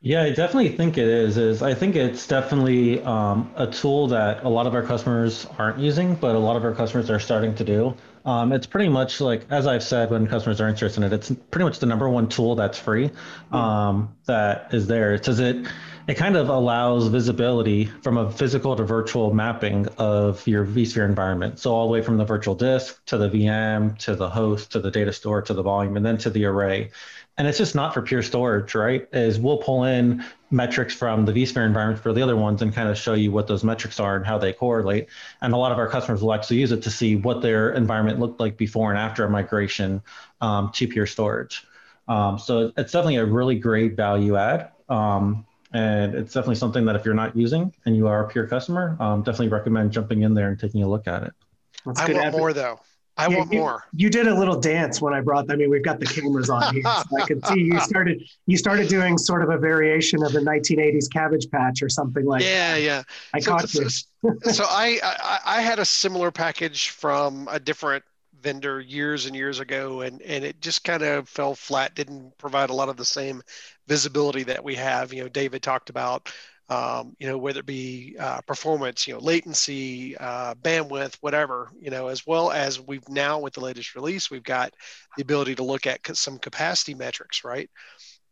Yeah, 0.00 0.22
I 0.22 0.30
definitely 0.30 0.76
think 0.76 0.96
it 0.96 1.08
is. 1.08 1.36
Is 1.36 1.60
I 1.60 1.74
think 1.74 1.96
it's 1.96 2.26
definitely 2.28 3.02
um, 3.02 3.50
a 3.56 3.66
tool 3.66 4.06
that 4.08 4.44
a 4.44 4.48
lot 4.48 4.68
of 4.68 4.74
our 4.74 4.82
customers 4.82 5.44
aren't 5.58 5.80
using, 5.80 6.14
but 6.14 6.36
a 6.36 6.38
lot 6.38 6.54
of 6.56 6.64
our 6.64 6.72
customers 6.72 7.10
are 7.10 7.18
starting 7.18 7.56
to 7.56 7.64
do. 7.64 7.96
Um, 8.24 8.52
it's 8.52 8.66
pretty 8.66 8.88
much 8.90 9.20
like, 9.20 9.46
as 9.50 9.66
I've 9.66 9.82
said, 9.82 10.10
when 10.10 10.28
customers 10.28 10.60
are 10.60 10.68
interested 10.68 11.02
in 11.02 11.12
it, 11.12 11.14
it's 11.14 11.32
pretty 11.50 11.64
much 11.64 11.80
the 11.80 11.86
number 11.86 12.08
one 12.08 12.28
tool 12.28 12.54
that's 12.54 12.78
free 12.78 13.10
um, 13.50 14.14
that 14.26 14.72
is 14.72 14.86
there. 14.86 15.14
It 15.14 15.24
says 15.24 15.40
it, 15.40 15.66
it 16.06 16.14
kind 16.14 16.36
of 16.36 16.48
allows 16.48 17.08
visibility 17.08 17.86
from 17.86 18.18
a 18.18 18.30
physical 18.30 18.76
to 18.76 18.84
virtual 18.84 19.34
mapping 19.34 19.88
of 19.98 20.46
your 20.46 20.64
vSphere 20.64 21.06
environment. 21.06 21.58
So 21.58 21.74
all 21.74 21.86
the 21.86 21.92
way 21.92 22.02
from 22.02 22.18
the 22.18 22.24
virtual 22.24 22.54
disk 22.54 23.04
to 23.06 23.18
the 23.18 23.28
VM 23.28 23.98
to 24.00 24.14
the 24.14 24.28
host 24.28 24.72
to 24.72 24.80
the 24.80 24.90
data 24.90 25.12
store 25.12 25.42
to 25.42 25.54
the 25.54 25.62
volume 25.62 25.96
and 25.96 26.06
then 26.06 26.18
to 26.18 26.30
the 26.30 26.44
array 26.44 26.90
and 27.38 27.46
it's 27.46 27.56
just 27.56 27.76
not 27.76 27.94
for 27.94 28.02
pure 28.02 28.22
storage, 28.22 28.74
right? 28.74 29.08
Is 29.12 29.38
we'll 29.38 29.58
pull 29.58 29.84
in 29.84 30.24
metrics 30.50 30.92
from 30.92 31.24
the 31.24 31.32
vSphere 31.32 31.64
environment 31.64 32.02
for 32.02 32.12
the 32.12 32.20
other 32.20 32.36
ones 32.36 32.62
and 32.62 32.74
kind 32.74 32.88
of 32.88 32.98
show 32.98 33.14
you 33.14 33.30
what 33.30 33.46
those 33.46 33.62
metrics 33.62 34.00
are 34.00 34.16
and 34.16 34.26
how 34.26 34.38
they 34.38 34.52
correlate. 34.52 35.06
And 35.40 35.54
a 35.54 35.56
lot 35.56 35.70
of 35.70 35.78
our 35.78 35.88
customers 35.88 36.20
will 36.20 36.34
actually 36.34 36.58
use 36.58 36.72
it 36.72 36.82
to 36.82 36.90
see 36.90 37.14
what 37.14 37.40
their 37.40 37.70
environment 37.70 38.18
looked 38.18 38.40
like 38.40 38.56
before 38.56 38.90
and 38.90 38.98
after 38.98 39.24
a 39.24 39.30
migration 39.30 40.02
um, 40.40 40.72
to 40.74 40.88
pure 40.88 41.06
storage. 41.06 41.64
Um, 42.08 42.40
so 42.40 42.72
it's 42.76 42.92
definitely 42.92 43.16
a 43.16 43.24
really 43.24 43.56
great 43.56 43.94
value 43.94 44.36
add. 44.36 44.72
Um, 44.88 45.46
and 45.72 46.14
it's 46.14 46.32
definitely 46.32 46.56
something 46.56 46.86
that 46.86 46.96
if 46.96 47.04
you're 47.04 47.14
not 47.14 47.36
using 47.36 47.72
and 47.86 47.94
you 47.94 48.08
are 48.08 48.24
a 48.24 48.28
pure 48.28 48.48
customer, 48.48 48.96
um, 48.98 49.22
definitely 49.22 49.48
recommend 49.48 49.92
jumping 49.92 50.22
in 50.22 50.34
there 50.34 50.48
and 50.48 50.58
taking 50.58 50.82
a 50.82 50.88
look 50.88 51.06
at 51.06 51.22
it. 51.22 51.32
That's 51.86 52.00
I 52.00 52.12
want 52.12 52.32
more 52.32 52.52
though. 52.52 52.80
I 53.18 53.28
yeah, 53.28 53.36
want 53.38 53.52
you, 53.52 53.58
more. 53.58 53.84
You 53.94 54.10
did 54.10 54.28
a 54.28 54.34
little 54.34 54.58
dance 54.58 55.00
when 55.00 55.12
I 55.12 55.20
brought. 55.20 55.50
I 55.50 55.56
mean, 55.56 55.70
we've 55.70 55.84
got 55.84 55.98
the 55.98 56.06
cameras 56.06 56.48
on 56.48 56.72
here, 56.72 56.84
so 56.84 57.20
I 57.20 57.26
could 57.26 57.44
see 57.46 57.60
you 57.60 57.80
started. 57.90 58.22
You 58.46 58.56
started 58.56 58.88
doing 58.88 59.18
sort 59.18 59.42
of 59.42 59.50
a 59.50 59.58
variation 59.58 60.22
of 60.24 60.32
the 60.32 60.40
1980s 60.40 61.12
Cabbage 61.12 61.50
Patch 61.50 61.82
or 61.82 61.88
something 61.88 62.24
like. 62.24 62.42
Yeah, 62.42 62.74
that. 62.74 62.80
yeah. 62.80 62.88
Yeah. 62.88 63.02
I 63.34 63.40
so, 63.40 63.50
caught 63.50 63.68
so, 63.68 63.82
you. 63.82 63.88
so 64.52 64.64
I, 64.68 64.98
I 65.02 65.40
I 65.58 65.60
had 65.60 65.78
a 65.78 65.84
similar 65.84 66.30
package 66.30 66.90
from 66.90 67.48
a 67.50 67.60
different 67.60 68.04
vendor 68.40 68.80
years 68.80 69.26
and 69.26 69.34
years 69.34 69.60
ago, 69.60 70.02
and 70.02 70.22
and 70.22 70.44
it 70.44 70.60
just 70.60 70.84
kind 70.84 71.02
of 71.02 71.28
fell 71.28 71.54
flat. 71.54 71.94
Didn't 71.94 72.36
provide 72.38 72.70
a 72.70 72.74
lot 72.74 72.88
of 72.88 72.96
the 72.96 73.04
same 73.04 73.42
visibility 73.86 74.44
that 74.44 74.62
we 74.62 74.74
have. 74.76 75.12
You 75.12 75.24
know, 75.24 75.28
David 75.28 75.62
talked 75.62 75.90
about 75.90 76.32
um, 76.68 77.16
you 77.18 77.26
know, 77.26 77.38
whether 77.38 77.60
it 77.60 77.66
be 77.66 78.16
uh, 78.18 78.40
performance, 78.42 79.06
you 79.06 79.14
know, 79.14 79.20
latency, 79.20 80.16
uh, 80.18 80.54
bandwidth, 80.54 81.16
whatever, 81.20 81.70
you 81.80 81.90
know, 81.90 82.08
as 82.08 82.26
well 82.26 82.50
as 82.50 82.80
we've 82.80 83.08
now 83.08 83.38
with 83.38 83.54
the 83.54 83.60
latest 83.60 83.94
release, 83.94 84.30
we've 84.30 84.42
got 84.42 84.74
the 85.16 85.22
ability 85.22 85.54
to 85.54 85.62
look 85.62 85.86
at 85.86 86.00
some 86.14 86.38
capacity 86.38 86.94
metrics, 86.94 87.42
right? 87.42 87.70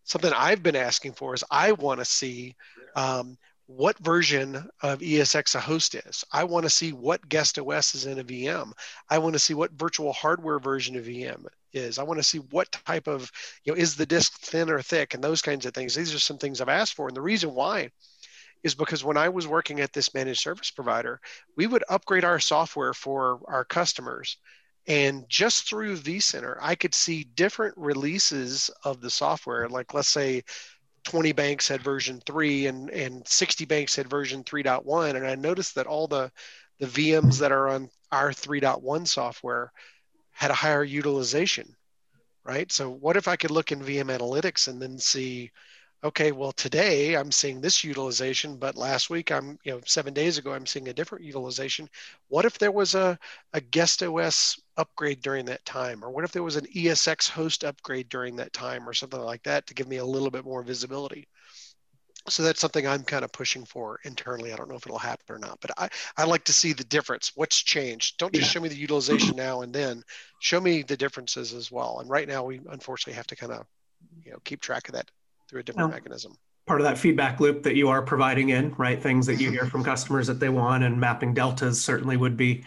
Something 0.05 0.33
I've 0.35 0.62
been 0.62 0.77
asking 0.77 1.14
for 1.14 1.35
is 1.35 1.44
I 1.51 1.72
want 1.72 2.01
to 2.01 2.05
see 2.05 2.55
um, 2.94 3.38
what 3.66 3.99
version 3.99 4.68
of 4.83 5.01
ESX 5.01 5.55
a 5.55 5.61
host 5.61 5.94
is. 5.94 6.22
I 6.33 6.44
want 6.44 6.64
to 6.64 6.70
see 6.70 6.92
what 6.92 7.29
guest 7.29 7.59
OS 7.59 7.94
is 7.94 8.07
in 8.07 8.18
a 8.18 8.25
VM. 8.25 8.72
I 9.11 9.18
want 9.18 9.33
to 9.33 9.40
see 9.40 9.55
what 9.55 9.72
virtual 9.72 10.12
hardware 10.12 10.61
version 10.61 10.94
of 10.96 11.07
VM 11.07 11.44
is. 11.72 11.99
I 11.99 12.05
want 12.05 12.20
to 12.20 12.25
see 12.25 12.38
what 12.38 12.70
type 12.70 13.09
of, 13.09 13.31
you 13.64 13.72
know, 13.72 13.79
is 13.79 13.96
the 13.96 14.07
disk 14.07 14.38
thin 14.40 14.70
or 14.70 14.81
thick 14.83 15.14
and 15.14 15.25
those 15.25 15.42
kinds 15.42 15.66
of 15.66 15.75
things. 15.75 15.94
These 15.94 16.14
are 16.14 16.18
some 16.20 16.38
things 16.38 16.61
I've 16.61 16.68
asked 16.68 16.94
for. 16.94 17.09
And 17.09 17.16
the 17.16 17.22
reason 17.22 17.55
why 17.55 17.90
is 18.66 18.74
because 18.74 19.05
when 19.05 19.16
I 19.16 19.29
was 19.29 19.46
working 19.46 19.81
at 19.81 19.92
this 19.92 20.12
managed 20.12 20.40
service 20.40 20.72
provider, 20.72 21.20
we 21.57 21.68
would 21.68 21.85
upgrade 21.88 22.24
our 22.24 22.40
software 22.40 22.92
for 22.92 23.38
our 23.46 23.64
customers. 23.64 24.38
And 24.88 25.24
just 25.29 25.68
through 25.68 25.98
vCenter, 25.98 26.59
I 26.61 26.74
could 26.74 26.92
see 26.92 27.22
different 27.37 27.74
releases 27.76 28.68
of 28.83 29.00
the 29.00 29.09
software. 29.09 29.68
Like, 29.68 29.94
let's 29.94 30.09
say 30.09 30.42
20 31.05 31.31
banks 31.31 31.68
had 31.68 31.81
version 31.81 32.20
3 32.26 32.66
and, 32.66 32.90
and 32.90 33.26
60 33.29 33.64
banks 33.66 33.94
had 33.94 34.11
version 34.11 34.42
3.1. 34.42 35.14
And 35.14 35.24
I 35.24 35.37
noticed 35.37 35.76
that 35.76 35.87
all 35.87 36.09
the, 36.09 36.33
the 36.81 36.87
VMs 36.87 37.38
that 37.38 37.52
are 37.52 37.68
on 37.68 37.88
our 38.11 38.31
3.1 38.33 39.07
software 39.07 39.72
had 40.33 40.50
a 40.50 40.55
higher 40.55 40.83
utilization, 40.83 41.72
right? 42.44 42.72
So, 42.72 42.90
what 42.90 43.16
if 43.16 43.29
I 43.29 43.37
could 43.37 43.52
look 43.52 43.70
in 43.70 43.81
VM 43.81 44.11
Analytics 44.11 44.66
and 44.66 44.83
then 44.83 44.98
see, 44.98 45.52
okay, 46.07 46.31
well, 46.31 46.53
today 46.53 47.16
I'm 47.16 47.33
seeing 47.33 47.61
this 47.61 47.83
utilization, 47.83 48.57
but 48.57 48.77
last 48.77 49.11
week 49.11 49.33
I'm, 49.33 49.59
you 49.64 49.73
know, 49.73 49.81
seven 49.85 50.14
days 50.14 50.38
ago, 50.38 50.53
I'm 50.53 50.66
seeing 50.66 50.88
a 50.88 50.95
different 50.95 51.25
utilization. 51.25 51.88
What 52.29 52.45
if 52.45 52.59
there 52.59 52.71
was 52.71 52.95
a, 52.95 53.19
a 53.53 53.61
guest 53.61 54.03
OS 54.03 54.61
upgrade 54.77 55.21
during 55.21 55.45
that 55.47 55.64
time? 55.64 56.05
Or 56.05 56.11
what 56.11 56.25
if 56.25 56.33
there 56.33 56.45
was 56.45 56.57
an 56.57 56.66
ESX 56.66 57.29
host 57.29 57.64
upgrade 57.64 58.09
during 58.09 58.37
that 58.37 58.53
time 58.53 58.88
or 58.88 58.95
something 58.95 59.21
like 59.21 59.42
that 59.42 59.66
to 59.66 59.75
give 59.75 59.88
me 59.88 59.97
a 59.97 60.05
little 60.05 60.31
bit 60.31 60.45
more 60.45 60.62
visibility? 60.62 61.27
So 62.29 62.42
that's 62.42 62.61
something 62.61 62.87
I'm 62.87 63.05
kind 63.05 63.25
of 63.25 63.33
pushing 63.33 63.64
for 63.64 64.01
internally. 64.05 64.53
I 64.53 64.57
don't 64.57 64.69
know 64.69 64.77
if 64.77 64.87
it'll 64.87 64.99
happen 64.99 65.35
or 65.35 65.38
not, 65.38 65.61
but 65.61 65.71
I, 65.77 65.88
I 66.16 66.25
like 66.25 66.45
to 66.45 66.53
see 66.53 66.73
the 66.73 66.85
difference. 66.85 67.33
What's 67.35 67.61
changed? 67.62 68.19
Don't 68.19 68.33
just 68.33 68.49
yeah. 68.49 68.53
show 68.53 68.61
me 68.61 68.69
the 68.69 68.77
utilization 68.77 69.37
now 69.37 69.62
and 69.62 69.73
then. 69.73 70.03
Show 70.40 70.61
me 70.61 70.83
the 70.83 70.97
differences 70.97 71.53
as 71.53 71.71
well. 71.71 71.99
And 72.01 72.11
right 72.11 72.27
now, 72.27 72.45
we 72.45 72.61
unfortunately 72.71 73.16
have 73.16 73.29
to 73.29 73.37
kind 73.37 73.53
of, 73.53 73.66
you 74.25 74.33
know, 74.33 74.38
keep 74.45 74.61
track 74.61 74.88
of 74.88 74.95
that 74.95 75.11
through 75.49 75.61
a 75.61 75.63
different 75.63 75.91
mechanism. 75.91 76.37
Part 76.67 76.81
of 76.81 76.87
that 76.87 76.99
feedback 76.99 77.39
loop 77.39 77.63
that 77.63 77.77
you 77.77 77.89
are 77.89 78.03
providing 78.03 78.49
in, 78.49 78.75
right? 78.75 79.01
Things 79.01 79.27
that 79.27 79.37
you 79.37 79.51
hear 79.53 79.67
from 79.67 79.85
customers 79.85 80.27
that 80.27 80.41
they 80.41 80.49
want, 80.49 80.83
and 80.83 80.99
mapping 80.99 81.33
deltas 81.33 81.83
certainly 81.83 82.17
would 82.17 82.37
be 82.37 82.65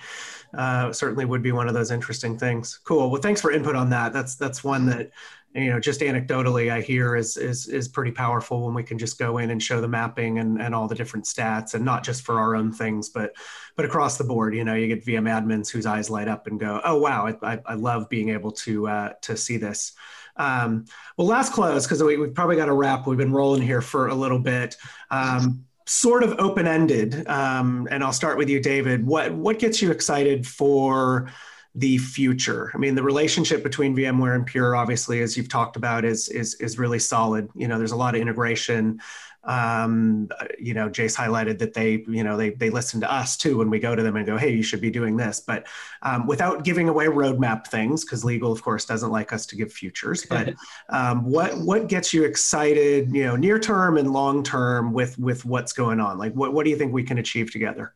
uh, 0.58 0.92
certainly 0.92 1.26
would 1.26 1.44
be 1.44 1.52
one 1.52 1.68
of 1.68 1.74
those 1.74 1.92
interesting 1.92 2.38
things. 2.38 2.80
Cool. 2.84 3.12
Well, 3.12 3.22
thanks 3.22 3.42
for 3.42 3.52
input 3.52 3.76
on 3.76 3.89
that. 3.92 4.13
That's 4.13 4.36
that's 4.36 4.63
one 4.63 4.86
that 4.88 5.12
you 5.54 5.70
know 5.70 5.80
just 5.80 6.02
anecdotally 6.02 6.72
I 6.72 6.82
hear 6.82 7.15
is 7.15 7.38
is 7.38 7.68
is 7.68 7.88
pretty 7.88 8.12
powerful 8.12 8.65
when 8.65 8.74
we 8.74 8.84
can 8.84 8.98
just 8.98 9.20
go 9.20 9.39
in 9.39 9.52
and 9.52 9.62
show 9.62 9.82
the 9.82 9.88
mapping 9.88 10.39
and 10.39 10.62
and 10.62 10.74
all 10.74 10.88
the 10.88 10.96
different 10.96 11.26
stats, 11.26 11.74
and 11.74 11.86
not 11.86 12.04
just 12.04 12.24
for 12.24 12.39
our 12.39 12.56
own 12.56 12.72
things, 12.72 13.10
but 13.10 13.36
but 13.76 13.86
across 13.86 14.18
the 14.18 14.24
board. 14.24 14.56
You 14.56 14.63
know, 14.63 14.76
you 14.76 14.88
get 14.88 15.06
VM 15.06 15.30
admins 15.30 15.70
whose 15.70 15.86
eyes 15.86 16.10
light 16.10 16.28
up 16.28 16.48
and 16.48 16.60
go, 16.60 16.82
"Oh 16.84 16.98
wow, 16.98 17.28
I 17.28 17.54
I, 17.54 17.60
I 17.65 17.74
love 17.76 18.10
being 18.10 18.30
able 18.30 18.52
to 18.54 18.88
uh, 18.88 19.13
to 19.24 19.38
see 19.38 19.58
this." 19.58 19.94
Um, 20.39 20.86
well, 21.17 21.28
last 21.28 21.54
close, 21.54 21.86
because 21.86 22.02
we, 22.02 22.19
have 22.19 22.34
probably 22.34 22.56
got 22.56 22.65
to 22.65 22.73
wrap. 22.73 23.06
We've 23.06 23.17
been 23.17 23.34
rolling 23.34 23.62
here 23.62 23.82
for 23.82 24.08
a 24.08 24.15
little 24.15 24.39
bit. 24.39 24.75
Um, 25.12 25.65
sort 25.86 26.23
of 26.23 26.39
open 26.39 26.67
ended, 26.67 27.28
um, 27.28 27.88
and 27.91 28.04
I'll 28.04 28.13
start 28.13 28.38
with 28.38 28.47
you, 28.49 28.60
David. 28.60 29.06
What 29.06 29.34
what 29.34 29.60
gets 29.60 29.82
you 29.82 29.91
excited 29.91 30.47
for 30.47 31.32
the 31.75 31.97
future? 31.97 32.71
I 32.73 32.78
mean, 32.78 32.95
the 32.95 33.04
relationship 33.04 33.63
between 33.63 33.95
VMware 33.95 34.36
and 34.36 34.45
Pure, 34.45 34.75
obviously, 34.75 35.21
as 35.21 35.36
you've 35.36 35.49
talked 35.49 35.75
about, 35.75 36.06
is 36.06 36.30
is 36.30 36.56
is 36.56 36.80
really 36.80 36.99
solid. 36.99 37.49
You 37.56 37.67
know, 37.67 37.78
there's 37.78 37.91
a 37.91 37.97
lot 37.97 38.15
of 38.15 38.21
integration 38.21 39.02
um, 39.43 40.30
you 40.60 40.73
know, 40.73 40.89
Jase 40.89 41.15
highlighted 41.15 41.60
that 41.60 41.73
they, 41.73 42.04
you 42.08 42.23
know, 42.23 42.36
they 42.36 42.52
they 42.52 42.69
listen 42.69 42.99
to 43.02 43.12
us 43.12 43.38
too 43.38 43.58
when 43.58 43.69
we 43.69 43.80
go 43.80 43.95
to 43.95 44.04
them 44.04 44.15
and 44.15 44.25
go, 44.25 44.38
hey, 44.38 44.54
you 44.54 44.62
should 44.62 44.82
be 44.82 44.91
doing 44.91 45.15
this, 45.15 45.39
but 45.39 45.67
um, 46.02 46.28
without 46.28 46.63
giving 46.63 46.89
away 46.89 47.06
roadmap 47.06 47.67
things, 47.67 48.04
because 48.04 48.25
legal, 48.25 48.52
of 48.52 48.62
course, 48.62 48.86
doesn't 48.86 49.12
like 49.12 49.32
us 49.32 49.45
to 49.47 49.56
give 49.56 49.71
futures. 49.71 50.25
But 50.25 50.56
um, 50.89 51.23
what 51.23 51.58
what 51.60 51.88
gets 51.88 52.13
you 52.13 52.23
excited, 52.23 53.13
you 53.15 53.23
know, 53.23 53.36
near 53.36 53.60
term 53.60 53.97
and 53.97 54.12
long 54.12 54.43
term 54.43 54.93
with 54.93 55.17
with 55.17 55.45
what's 55.45 55.73
going 55.73 55.99
on? 55.99 56.17
Like, 56.17 56.34
what 56.34 56.54
what 56.54 56.65
do 56.65 56.69
you 56.69 56.78
think 56.78 56.93
we 56.93 57.04
can 57.04 57.17
achieve 57.17 57.52
together? 57.52 57.93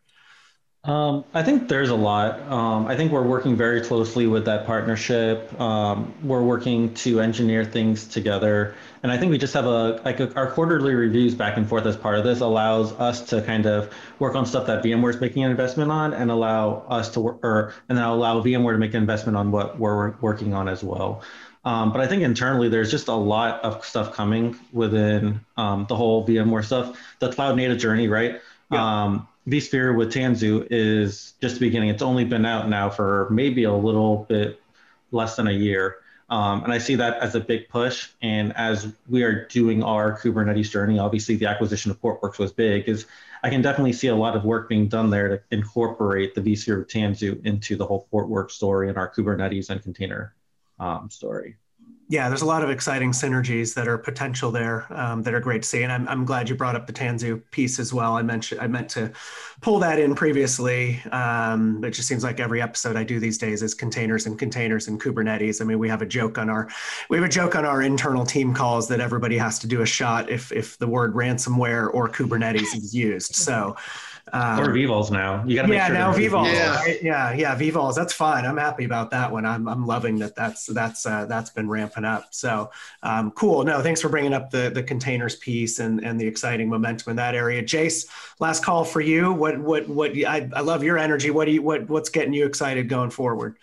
Um, 0.86 1.24
I 1.34 1.43
think 1.43 1.69
there's 1.69 1.89
a 1.89 1.96
lot. 1.96 2.41
Um, 2.52 2.88
I 2.88 2.98
think 2.98 3.13
we're 3.13 3.26
working 3.26 3.56
very 3.56 3.80
closely 3.80 4.28
with 4.28 4.43
that 4.46 4.65
partnership. 4.65 5.58
Um, 5.58 6.13
we're 6.22 6.43
working 6.43 6.93
to 6.96 7.22
engineer 7.22 7.63
things 7.63 8.06
together, 8.06 8.76
and 9.02 9.10
I 9.10 9.17
think 9.17 9.32
we 9.32 9.38
just 9.38 9.54
have 9.54 9.65
a 9.65 10.02
like 10.04 10.19
a, 10.19 10.36
our 10.36 10.52
quarterly 10.52 10.93
reviews 10.93 11.36
back 11.36 11.56
and 11.56 11.69
forth 11.69 11.86
as 11.86 11.96
part 11.96 12.17
of 12.17 12.26
this 12.26 12.41
allows 12.41 12.91
us 12.93 13.22
to 13.30 13.41
kind 13.43 13.65
of 13.65 13.93
work 14.19 14.36
on 14.36 14.46
stuff 14.46 14.67
that 14.67 14.84
VMware 14.84 15.12
is 15.12 15.22
making 15.22 15.46
an 15.46 15.52
investment 15.52 15.89
on, 15.89 16.13
and 16.13 16.30
allow 16.30 16.86
us 16.89 17.08
to 17.12 17.22
work, 17.22 17.39
or 17.43 17.74
and 17.88 17.98
then 17.98 18.04
allow 18.04 18.41
VMware 18.41 18.74
to 18.74 18.78
make 18.78 18.93
an 18.93 19.02
investment 19.02 19.38
on 19.38 19.52
what 19.52 19.80
we're 19.80 20.12
working 20.19 20.54
on 20.54 20.67
as 20.67 20.84
well. 20.84 21.24
Um, 21.63 21.93
but 21.93 22.02
I 22.02 22.08
think 22.08 22.24
internally 22.24 22.67
there's 22.67 22.91
just 22.91 23.08
a 23.08 23.13
lot 23.13 23.63
of 23.63 23.86
stuff 23.86 24.13
coming 24.13 24.60
within 24.74 25.39
um, 25.56 25.86
the 25.88 25.96
whole 25.96 26.28
VMware 26.28 26.65
stuff. 26.65 27.00
The 27.19 27.32
cloud 27.32 27.56
native 27.56 27.78
journey, 27.78 28.10
right? 28.10 28.41
Yeah. 28.69 29.19
VSphere 29.47 29.95
with 29.95 30.13
Tanzu 30.13 30.67
is 30.71 31.34
just 31.41 31.56
the 31.56 31.60
beginning. 31.60 31.89
It's 31.89 32.01
only 32.01 32.23
been 32.23 32.45
out 32.45 32.69
now 32.69 32.89
for 32.89 33.27
maybe 33.29 33.65
a 33.65 33.73
little 33.73 34.25
bit 34.29 34.62
less 35.12 35.36
than 35.36 35.47
a 35.47 35.51
year. 35.51 35.97
Um, 36.29 36.63
and 36.63 36.71
I 36.71 36.77
see 36.77 36.95
that 36.95 37.17
as 37.17 37.36
a 37.36 37.39
big 37.39 37.67
push. 37.67 38.10
And 38.21 38.56
as 38.56 38.91
we 39.10 39.23
are 39.23 39.45
doing 39.47 39.84
our 39.84 40.17
Kubernetes 40.17 40.71
journey, 40.71 40.97
obviously 40.97 41.36
the 41.36 41.47
acquisition 41.47 41.91
of 41.91 42.01
Portworx 42.01 42.39
was 42.39 42.53
big. 42.53 42.88
Is 42.88 43.06
I 43.43 43.49
can 43.49 43.62
definitely 43.62 43.93
see 43.93 44.08
a 44.08 44.15
lot 44.15 44.36
of 44.36 44.45
work 44.45 44.69
being 44.69 44.88
done 44.88 45.10
there 45.10 45.27
to 45.27 45.41
incorporate 45.51 46.34
the 46.34 46.41
vSphere 46.41 46.79
with 46.79 46.88
Tanzu 46.88 47.45
into 47.45 47.75
the 47.75 47.86
whole 47.86 48.08
Portworx 48.12 48.51
story 48.51 48.88
and 48.88 48.97
our 48.97 49.13
Kubernetes 49.13 49.69
and 49.69 49.84
container 49.84 50.34
um, 50.79 51.10
story 51.10 51.58
yeah, 52.09 52.27
there's 52.27 52.41
a 52.41 52.45
lot 52.45 52.63
of 52.63 52.69
exciting 52.69 53.11
synergies 53.11 53.73
that 53.75 53.87
are 53.87 53.97
potential 53.97 54.51
there 54.51 54.85
um, 54.93 55.23
that 55.23 55.33
are 55.33 55.39
great 55.39 55.61
to 55.63 55.67
see, 55.67 55.83
and 55.83 55.91
I'm, 55.91 56.07
I'm 56.07 56.25
glad 56.25 56.49
you 56.49 56.55
brought 56.55 56.75
up 56.75 56.85
the 56.85 56.93
Tanzu 56.93 57.41
piece 57.51 57.79
as 57.79 57.93
well. 57.93 58.17
I 58.17 58.21
mentioned 58.21 58.59
I 58.59 58.67
meant 58.67 58.89
to 58.89 59.11
pull 59.61 59.79
that 59.79 59.99
in 59.99 60.13
previously. 60.13 61.01
Um, 61.11 61.83
it 61.83 61.91
just 61.91 62.07
seems 62.07 62.23
like 62.23 62.39
every 62.39 62.61
episode 62.61 62.95
I 62.95 63.03
do 63.03 63.19
these 63.19 63.37
days 63.37 63.63
is 63.63 63.73
containers 63.73 64.25
and 64.25 64.37
containers 64.37 64.87
and 64.87 65.01
Kubernetes. 65.01 65.61
I 65.61 65.65
mean, 65.65 65.79
we 65.79 65.87
have 65.89 66.01
a 66.01 66.05
joke 66.05 66.37
on 66.37 66.49
our 66.49 66.67
we 67.09 67.17
have 67.17 67.25
a 67.25 67.29
joke 67.29 67.55
on 67.55 67.65
our 67.65 67.81
internal 67.81 68.25
team 68.25 68.53
calls 68.53 68.87
that 68.89 68.99
everybody 68.99 69.37
has 69.37 69.57
to 69.59 69.67
do 69.67 69.81
a 69.81 69.85
shot 69.85 70.29
if 70.29 70.51
if 70.51 70.77
the 70.77 70.87
word 70.87 71.13
ransomware 71.13 71.93
or 71.93 72.09
Kubernetes 72.09 72.75
is 72.75 72.93
used. 72.93 73.35
So. 73.35 73.75
Um, 74.31 74.59
or 74.59 74.69
vVols 74.69 75.12
now. 75.12 75.43
You 75.45 75.55
got 75.55 75.67
to 75.67 75.73
yeah, 75.73 75.88
sure 75.88 75.95
now 75.95 76.13
vVols. 76.13 76.53
Yeah. 76.53 76.75
Right? 76.75 77.03
yeah, 77.03 77.33
yeah, 77.33 77.57
vVols. 77.57 77.95
That's 77.95 78.13
fine. 78.13 78.45
I'm 78.45 78.57
happy 78.57 78.86
about 78.86 79.12
that 79.12 79.31
one. 79.31 79.45
I'm, 79.45 79.67
I'm 79.67 79.86
loving 79.86 80.17
that. 80.19 80.36
That's 80.36 80.65
that's 80.67 81.05
uh, 81.05 81.25
that's 81.25 81.49
been 81.49 81.67
ramping 81.67 82.05
up. 82.05 82.33
So 82.33 82.71
um, 83.03 83.31
cool. 83.31 83.63
No, 83.65 83.81
thanks 83.81 84.01
for 84.01 84.07
bringing 84.07 84.33
up 84.33 84.49
the 84.49 84.71
the 84.73 84.81
containers 84.81 85.36
piece 85.36 85.79
and 85.79 86.03
and 86.03 86.19
the 86.19 86.25
exciting 86.25 86.69
momentum 86.69 87.12
in 87.12 87.15
that 87.17 87.36
area. 87.36 87.62
Jase, 87.62 88.07
last 88.39 88.63
call 88.63 88.86
for 88.86 89.01
you. 89.01 89.33
What 89.33 89.59
what 89.59 89.89
what? 89.89 90.12
I, 90.12 90.49
I 90.53 90.62
love 90.62 90.83
your 90.83 90.97
energy. 90.97 91.29
What 91.29 91.45
do 91.45 91.51
you 91.51 91.62
what 91.62 91.89
what's 91.89 92.09
getting 92.09 92.33
you 92.33 92.45
excited 92.45 92.88
going 92.88 93.09
forward? 93.09 93.57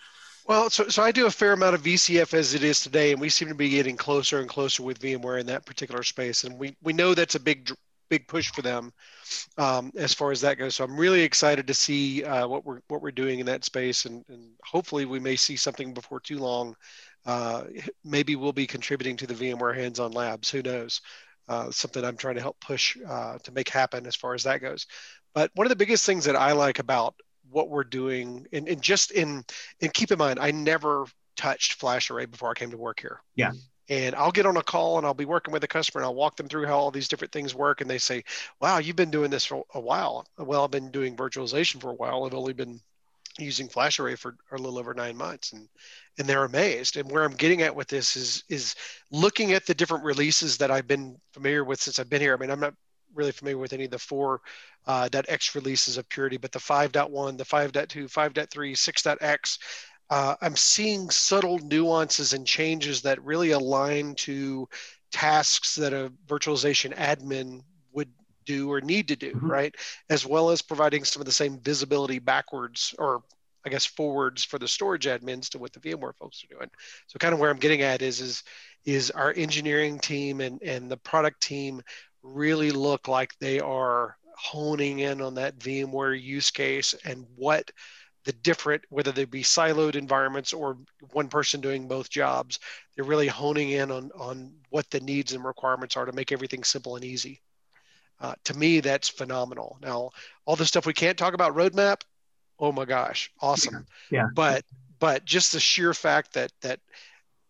Well, 0.45 0.69
so, 0.69 0.87
so 0.89 1.01
I 1.01 1.11
do 1.11 1.27
a 1.27 1.31
fair 1.31 1.53
amount 1.53 1.75
of 1.75 1.81
VCF 1.81 2.33
as 2.33 2.53
it 2.53 2.63
is 2.63 2.81
today, 2.81 3.11
and 3.11 3.21
we 3.21 3.29
seem 3.29 3.47
to 3.47 3.55
be 3.55 3.69
getting 3.69 3.95
closer 3.95 4.39
and 4.39 4.49
closer 4.49 4.83
with 4.83 4.99
VMware 4.99 5.39
in 5.39 5.45
that 5.45 5.65
particular 5.65 6.03
space. 6.03 6.43
And 6.43 6.57
we, 6.57 6.75
we 6.81 6.93
know 6.93 7.13
that's 7.13 7.35
a 7.35 7.39
big 7.39 7.71
big 8.11 8.27
push 8.27 8.51
for 8.51 8.61
them 8.61 8.91
um, 9.57 9.91
as 9.95 10.13
far 10.13 10.31
as 10.31 10.41
that 10.41 10.57
goes. 10.57 10.75
So 10.75 10.83
I'm 10.83 10.97
really 10.97 11.21
excited 11.21 11.65
to 11.65 11.73
see 11.73 12.23
uh, 12.23 12.45
what 12.45 12.65
we're 12.65 12.81
what 12.89 13.01
we're 13.01 13.09
doing 13.11 13.39
in 13.39 13.45
that 13.47 13.63
space, 13.63 14.05
and, 14.05 14.23
and 14.27 14.49
hopefully 14.63 15.05
we 15.05 15.19
may 15.19 15.37
see 15.37 15.55
something 15.55 15.93
before 15.93 16.19
too 16.19 16.37
long. 16.37 16.75
Uh, 17.25 17.63
maybe 18.03 18.35
we'll 18.35 18.51
be 18.51 18.67
contributing 18.67 19.15
to 19.15 19.25
the 19.25 19.33
VMware 19.33 19.75
hands-on 19.75 20.11
labs. 20.11 20.51
Who 20.51 20.61
knows? 20.61 21.01
Uh, 21.47 21.71
something 21.71 22.03
I'm 22.03 22.17
trying 22.17 22.35
to 22.35 22.41
help 22.41 22.59
push 22.59 22.97
uh, 23.07 23.37
to 23.39 23.51
make 23.51 23.69
happen 23.69 24.05
as 24.05 24.15
far 24.15 24.33
as 24.33 24.43
that 24.43 24.61
goes. 24.61 24.85
But 25.33 25.49
one 25.55 25.65
of 25.65 25.69
the 25.69 25.75
biggest 25.75 26.05
things 26.05 26.25
that 26.25 26.35
I 26.35 26.51
like 26.51 26.79
about 26.79 27.15
what 27.49 27.69
we're 27.69 27.85
doing, 27.85 28.45
and, 28.51 28.67
and 28.67 28.81
just 28.81 29.11
in 29.11 29.43
and 29.81 29.93
keep 29.93 30.11
in 30.11 30.17
mind, 30.17 30.37
I 30.37 30.51
never 30.51 31.05
touched 31.37 31.79
FlashArray 31.79 32.29
before 32.29 32.51
I 32.51 32.55
came 32.55 32.71
to 32.71 32.77
work 32.77 32.99
here. 32.99 33.21
Yeah 33.35 33.51
and 33.91 34.15
I'll 34.15 34.31
get 34.31 34.45
on 34.45 34.55
a 34.55 34.63
call 34.63 34.97
and 34.97 35.05
I'll 35.05 35.13
be 35.13 35.25
working 35.25 35.51
with 35.51 35.65
a 35.65 35.67
customer 35.67 35.99
and 35.99 36.05
I'll 36.05 36.15
walk 36.15 36.37
them 36.37 36.47
through 36.47 36.65
how 36.65 36.77
all 36.77 36.91
these 36.91 37.09
different 37.09 37.33
things 37.33 37.53
work. 37.53 37.81
And 37.81 37.89
they 37.89 37.97
say, 37.97 38.23
wow, 38.61 38.77
you've 38.77 38.95
been 38.95 39.11
doing 39.11 39.29
this 39.29 39.43
for 39.43 39.65
a 39.73 39.81
while. 39.81 40.25
Well, 40.37 40.63
I've 40.63 40.71
been 40.71 40.91
doing 40.91 41.17
virtualization 41.17 41.81
for 41.81 41.89
a 41.89 41.95
while. 41.95 42.23
I've 42.23 42.33
only 42.33 42.53
been 42.53 42.79
using 43.37 43.67
FlashArray 43.67 44.17
for 44.17 44.37
a 44.53 44.57
little 44.57 44.79
over 44.79 44.93
nine 44.93 45.17
months 45.17 45.51
and, 45.51 45.67
and 46.17 46.25
they're 46.25 46.45
amazed. 46.45 46.95
And 46.95 47.11
where 47.11 47.25
I'm 47.25 47.33
getting 47.33 47.63
at 47.63 47.75
with 47.75 47.89
this 47.89 48.15
is, 48.15 48.45
is 48.47 48.75
looking 49.11 49.51
at 49.51 49.65
the 49.65 49.75
different 49.75 50.05
releases 50.05 50.57
that 50.59 50.71
I've 50.71 50.87
been 50.87 51.17
familiar 51.33 51.65
with 51.65 51.81
since 51.81 51.99
I've 51.99 52.09
been 52.09 52.21
here. 52.21 52.33
I 52.33 52.37
mean, 52.37 52.49
I'm 52.49 52.61
not 52.61 52.73
really 53.13 53.33
familiar 53.33 53.57
with 53.57 53.73
any 53.73 53.83
of 53.83 53.91
the 53.91 53.99
four 53.99 54.39
uh, 54.87 55.09
.x 55.27 55.53
releases 55.53 55.97
of 55.97 56.07
Purity, 56.07 56.37
but 56.37 56.53
the 56.53 56.59
5.1, 56.59 57.37
the 57.37 57.43
5.2, 57.43 58.05
5.3, 58.09 58.47
6.x, 58.47 59.59
uh, 60.11 60.35
I'm 60.41 60.57
seeing 60.57 61.09
subtle 61.09 61.57
nuances 61.59 62.33
and 62.33 62.45
changes 62.45 63.01
that 63.03 63.23
really 63.23 63.51
align 63.51 64.13
to 64.15 64.67
tasks 65.09 65.75
that 65.75 65.93
a 65.93 66.11
virtualization 66.27 66.93
admin 66.97 67.61
would 67.93 68.09
do 68.45 68.69
or 68.69 68.81
need 68.81 69.07
to 69.07 69.15
do, 69.15 69.31
mm-hmm. 69.31 69.49
right? 69.49 69.75
As 70.09 70.25
well 70.25 70.49
as 70.49 70.61
providing 70.61 71.05
some 71.05 71.21
of 71.21 71.25
the 71.25 71.31
same 71.31 71.59
visibility 71.59 72.19
backwards 72.19 72.93
or 72.99 73.23
I 73.65 73.69
guess 73.69 73.85
forwards 73.85 74.43
for 74.43 74.59
the 74.59 74.67
storage 74.67 75.05
admins 75.05 75.47
to 75.49 75.59
what 75.59 75.71
the 75.71 75.79
VMware 75.79 76.15
folks 76.15 76.43
are 76.43 76.55
doing. 76.55 76.69
So 77.07 77.17
kind 77.17 77.33
of 77.33 77.39
where 77.39 77.49
I'm 77.49 77.57
getting 77.57 77.81
at 77.81 78.01
is 78.01 78.19
is 78.19 78.43
is 78.83 79.11
our 79.11 79.31
engineering 79.37 79.99
team 79.99 80.41
and 80.41 80.61
and 80.61 80.91
the 80.91 80.97
product 80.97 81.41
team 81.41 81.81
really 82.21 82.71
look 82.71 83.07
like 83.07 83.37
they 83.39 83.59
are 83.61 84.17
honing 84.35 84.99
in 84.99 85.21
on 85.21 85.35
that 85.35 85.59
VMware 85.59 86.19
use 86.21 86.51
case 86.51 86.95
and 87.05 87.25
what 87.35 87.71
the 88.25 88.33
different 88.33 88.83
whether 88.89 89.11
they 89.11 89.25
be 89.25 89.43
siloed 89.43 89.95
environments 89.95 90.53
or 90.53 90.77
one 91.11 91.27
person 91.27 91.61
doing 91.61 91.87
both 91.87 92.09
jobs 92.09 92.59
they're 92.95 93.05
really 93.05 93.27
honing 93.27 93.71
in 93.71 93.91
on 93.91 94.11
on 94.17 94.53
what 94.69 94.89
the 94.89 94.99
needs 94.99 95.33
and 95.33 95.43
requirements 95.43 95.97
are 95.97 96.05
to 96.05 96.13
make 96.13 96.31
everything 96.31 96.63
simple 96.63 96.95
and 96.95 97.05
easy 97.05 97.41
uh, 98.19 98.35
to 98.43 98.55
me 98.55 98.79
that's 98.79 99.09
phenomenal 99.09 99.77
now 99.81 100.09
all 100.45 100.55
the 100.55 100.65
stuff 100.65 100.85
we 100.85 100.93
can't 100.93 101.17
talk 101.17 101.33
about 101.33 101.55
roadmap 101.55 102.01
oh 102.61 102.71
my 102.71 102.85
gosh, 102.85 103.31
awesome. 103.41 103.85
Yeah. 104.09 104.19
yeah. 104.19 104.27
But 104.33 104.63
but 104.99 105.25
just 105.25 105.51
the 105.51 105.59
sheer 105.59 105.93
fact 105.93 106.33
that 106.33 106.51
that 106.61 106.79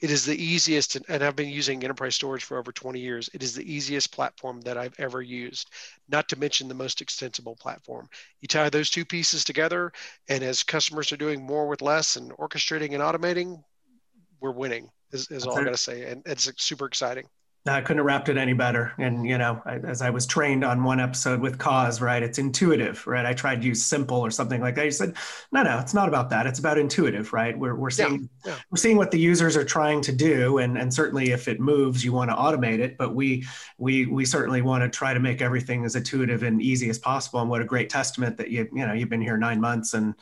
it 0.02 0.10
is 0.10 0.26
the 0.26 0.44
easiest 0.44 0.96
and 0.96 1.24
I've 1.24 1.36
been 1.36 1.50
using 1.50 1.84
enterprise 1.84 2.16
storage 2.16 2.44
for 2.44 2.58
over 2.58 2.72
20 2.72 3.00
years. 3.00 3.30
It 3.34 3.44
is 3.44 3.54
the 3.54 3.72
easiest 3.72 4.12
platform 4.12 4.60
that 4.62 4.78
I've 4.78 5.00
ever 5.00 5.22
used, 5.22 5.70
not 6.10 6.28
to 6.30 6.40
mention 6.40 6.68
the 6.68 6.74
most 6.74 7.02
extensible 7.02 7.56
platform. 7.56 8.10
You 8.42 8.48
tie 8.48 8.70
those 8.70 8.90
two 8.90 9.06
pieces 9.06 9.44
together, 9.44 9.94
and 10.28 10.44
as 10.44 10.64
customers 10.64 11.12
are 11.12 11.18
doing 11.18 11.44
more 11.44 11.68
with 11.68 11.84
less 11.84 12.16
and 12.16 12.32
orchestrating 12.32 12.94
and 12.94 13.04
automating, 13.04 13.64
we're 14.40 14.52
winning, 14.52 14.90
is, 15.12 15.30
is 15.30 15.46
all 15.46 15.60
I 15.60 15.64
got 15.64 15.72
to 15.72 15.78
say. 15.78 16.10
And 16.10 16.24
it's 16.26 16.52
super 16.58 16.88
exciting. 16.88 17.28
I 17.68 17.82
couldn't 17.82 17.98
have 17.98 18.06
wrapped 18.06 18.28
it 18.28 18.38
any 18.38 18.54
better. 18.54 18.92
And, 18.98 19.26
you 19.26 19.38
know, 19.38 19.62
I, 19.66 19.76
as 19.76 20.02
I 20.02 20.10
was 20.10 20.26
trained 20.26 20.64
on 20.64 20.84
one 20.84 21.00
episode 21.00 21.40
with 21.40 21.60
Cause, 21.60 22.02
right? 22.02 22.24
It's 22.24 22.40
intuitive, 22.40 23.06
right? 23.06 23.24
I 23.24 23.34
tried 23.34 23.62
to 23.62 23.68
use 23.68 23.86
simple 23.86 24.18
or 24.18 24.32
something 24.32 24.62
like 24.62 24.74
that. 24.76 24.86
You 24.86 24.92
said, 24.92 25.16
no, 25.52 25.62
no, 25.62 25.78
it's 25.78 25.94
not 25.94 26.08
about 26.08 26.32
that. 26.32 26.48
It's 26.48 26.58
about 26.58 26.80
intuitive, 26.80 27.34
right? 27.34 27.58
We're, 27.58 27.76
we're 27.76 27.92
seeing, 27.92 28.30
yeah, 28.44 28.54
yeah. 28.54 28.58
we're 28.72 28.78
seeing 28.78 28.98
what 28.98 29.12
the 29.12 29.20
users 29.20 29.56
are 29.56 29.64
trying 29.64 30.02
to 30.02 30.12
do. 30.12 30.58
And, 30.58 30.76
and 30.78 30.92
certainly 30.92 31.32
if 31.32 31.48
it 31.48 31.60
moves, 31.60 32.04
you 32.04 32.14
want 32.14 32.32
to 32.32 32.36
automate 32.36 32.80
it, 32.80 32.98
but 32.98 33.14
we, 33.14 33.46
we, 33.78 34.08
we 34.08 34.26
certainly 34.26 34.64
want 34.64 34.84
to 34.84 34.90
try 34.90 35.14
to 35.14 35.20
make 35.20 35.42
everything 35.42 35.86
as 35.86 35.96
intuitive 35.96 36.42
and 36.42 36.62
easy 36.62 36.90
as 36.90 36.98
possible. 36.98 37.42
And 37.42 37.50
what 37.50 37.62
a 37.62 37.66
great 37.66 37.92
testament 37.92 38.38
that 38.38 38.50
you, 38.50 38.68
you 38.74 38.88
know, 38.88 38.94
you've 38.94 39.10
been 39.10 39.22
here 39.22 39.38
nine 39.38 39.62
months 39.62 39.94
and, 39.94 40.16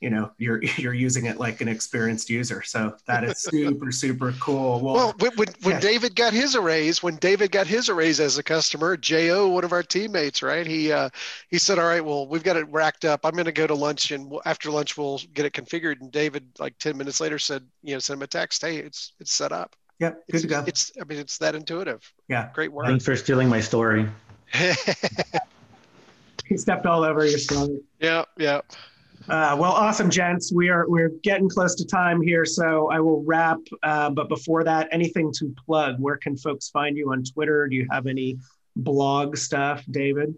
you 0.00 0.10
know 0.10 0.30
you're 0.38 0.62
you're 0.76 0.94
using 0.94 1.26
it 1.26 1.38
like 1.38 1.60
an 1.60 1.68
experienced 1.68 2.30
user. 2.30 2.62
So 2.62 2.96
that 3.06 3.24
is 3.24 3.38
super 3.42 3.90
super 3.92 4.32
cool. 4.40 4.80
Well, 4.80 4.94
well 4.94 5.14
when, 5.18 5.32
when, 5.36 5.48
when 5.62 5.80
david 5.80 6.14
got 6.14 6.32
his 6.32 6.54
arrays 6.54 7.02
when 7.02 7.16
david 7.16 7.50
got 7.50 7.66
his 7.66 7.88
arrays 7.88 8.20
as 8.20 8.38
a 8.38 8.42
customer 8.42 8.96
jo 8.96 9.48
one 9.48 9.64
of 9.64 9.72
our 9.72 9.82
teammates 9.82 10.42
right? 10.42 10.66
He 10.66 10.92
uh, 10.92 11.10
he 11.48 11.58
said 11.58 11.78
all 11.78 11.86
right 11.86 12.04
well 12.04 12.26
we've 12.26 12.42
got 12.42 12.56
it 12.56 12.70
racked 12.70 13.04
up. 13.04 13.20
I'm 13.24 13.32
going 13.32 13.46
to 13.46 13.52
go 13.52 13.66
to 13.66 13.74
lunch 13.74 14.10
and 14.10 14.32
after 14.44 14.70
lunch 14.70 14.96
we'll 14.96 15.20
get 15.34 15.46
it 15.46 15.52
configured. 15.52 16.00
And 16.00 16.10
david 16.10 16.46
like 16.58 16.78
10 16.78 16.96
minutes 16.96 17.20
later 17.20 17.38
said 17.38 17.64
you 17.82 17.94
know 17.94 17.98
send 17.98 18.18
him 18.18 18.22
a 18.22 18.26
text 18.26 18.62
hey 18.62 18.76
it's 18.76 19.12
it's 19.20 19.32
set 19.32 19.52
up. 19.52 19.74
Yeah 19.98 20.10
good 20.10 20.20
it's, 20.28 20.42
to 20.42 20.48
go. 20.48 20.64
it's 20.66 20.92
i 21.00 21.04
mean 21.04 21.18
it's 21.18 21.38
that 21.38 21.54
intuitive. 21.54 22.12
Yeah. 22.28 22.50
Great 22.54 22.72
work. 22.72 22.86
Thanks 22.86 23.04
for 23.04 23.16
stealing 23.16 23.48
my 23.48 23.60
story. 23.60 24.08
He 26.48 26.56
stepped 26.56 26.86
all 26.86 27.02
over 27.02 27.26
your 27.26 27.38
story. 27.38 27.80
Yeah 27.98 28.24
yeah 28.36 28.60
uh, 29.28 29.56
well, 29.58 29.72
awesome, 29.72 30.10
gents. 30.10 30.52
We 30.52 30.68
are 30.68 30.88
we're 30.88 31.10
getting 31.22 31.48
close 31.48 31.74
to 31.76 31.86
time 31.86 32.20
here, 32.22 32.44
so 32.44 32.90
I 32.90 33.00
will 33.00 33.22
wrap. 33.24 33.58
Uh, 33.82 34.10
but 34.10 34.28
before 34.28 34.64
that, 34.64 34.88
anything 34.92 35.32
to 35.38 35.54
plug? 35.64 35.96
Where 35.98 36.16
can 36.16 36.36
folks 36.36 36.70
find 36.70 36.96
you 36.96 37.12
on 37.12 37.24
Twitter? 37.24 37.66
Do 37.68 37.76
you 37.76 37.86
have 37.90 38.06
any 38.06 38.38
blog 38.76 39.36
stuff, 39.36 39.84
David? 39.90 40.34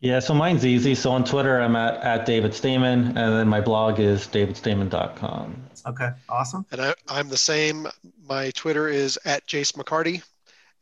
Yeah, 0.00 0.18
so 0.18 0.34
mine's 0.34 0.66
easy. 0.66 0.96
So 0.96 1.12
on 1.12 1.24
Twitter, 1.24 1.60
I'm 1.60 1.76
at, 1.76 2.02
at 2.02 2.26
David 2.26 2.52
Stamen, 2.54 3.06
and 3.06 3.16
then 3.16 3.46
my 3.46 3.60
blog 3.60 4.00
is 4.00 4.26
davidstamen.com. 4.26 5.62
Okay, 5.86 6.08
awesome. 6.28 6.66
And 6.72 6.80
I, 6.80 6.94
I'm 7.08 7.28
the 7.28 7.36
same. 7.36 7.86
My 8.28 8.50
Twitter 8.50 8.88
is 8.88 9.16
at 9.24 9.46
Jase 9.46 9.72
McCarty, 9.72 10.20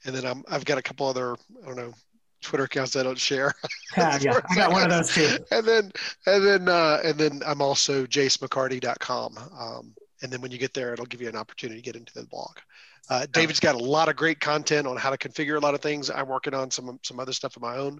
and 0.06 0.14
then 0.14 0.24
I'm, 0.24 0.42
I've 0.48 0.64
got 0.64 0.78
a 0.78 0.82
couple 0.82 1.06
other, 1.06 1.36
I 1.62 1.66
don't 1.66 1.76
know, 1.76 1.92
Twitter 2.40 2.64
accounts 2.64 2.96
I 2.96 3.02
don't 3.02 3.18
share. 3.18 3.54
Yeah, 3.96 4.18
yeah. 4.20 4.40
I 4.48 4.54
got 4.54 4.70
one 4.70 4.84
of 4.84 4.90
those 4.90 5.12
too. 5.12 5.44
And 5.50 5.66
then 5.66 5.90
and 6.26 6.46
then 6.46 6.68
uh, 6.68 7.00
and 7.04 7.18
then 7.18 7.42
I'm 7.44 7.60
also 7.60 8.06
jasemccarty.com. 8.06 9.36
Um, 9.58 9.94
and 10.22 10.30
then 10.30 10.40
when 10.40 10.52
you 10.52 10.58
get 10.58 10.72
there, 10.74 10.92
it'll 10.92 11.06
give 11.06 11.20
you 11.20 11.28
an 11.28 11.34
opportunity 11.34 11.80
to 11.80 11.84
get 11.84 11.96
into 11.96 12.12
the 12.14 12.24
blog. 12.26 12.56
Uh, 13.08 13.26
David's 13.32 13.58
got 13.58 13.74
a 13.74 13.78
lot 13.78 14.08
of 14.08 14.14
great 14.14 14.38
content 14.38 14.86
on 14.86 14.96
how 14.96 15.10
to 15.10 15.18
configure 15.18 15.56
a 15.56 15.58
lot 15.58 15.74
of 15.74 15.80
things. 15.80 16.08
I'm 16.08 16.28
working 16.28 16.54
on 16.54 16.70
some 16.70 17.00
some 17.02 17.18
other 17.18 17.32
stuff 17.32 17.56
of 17.56 17.62
my 17.62 17.76
own, 17.76 17.98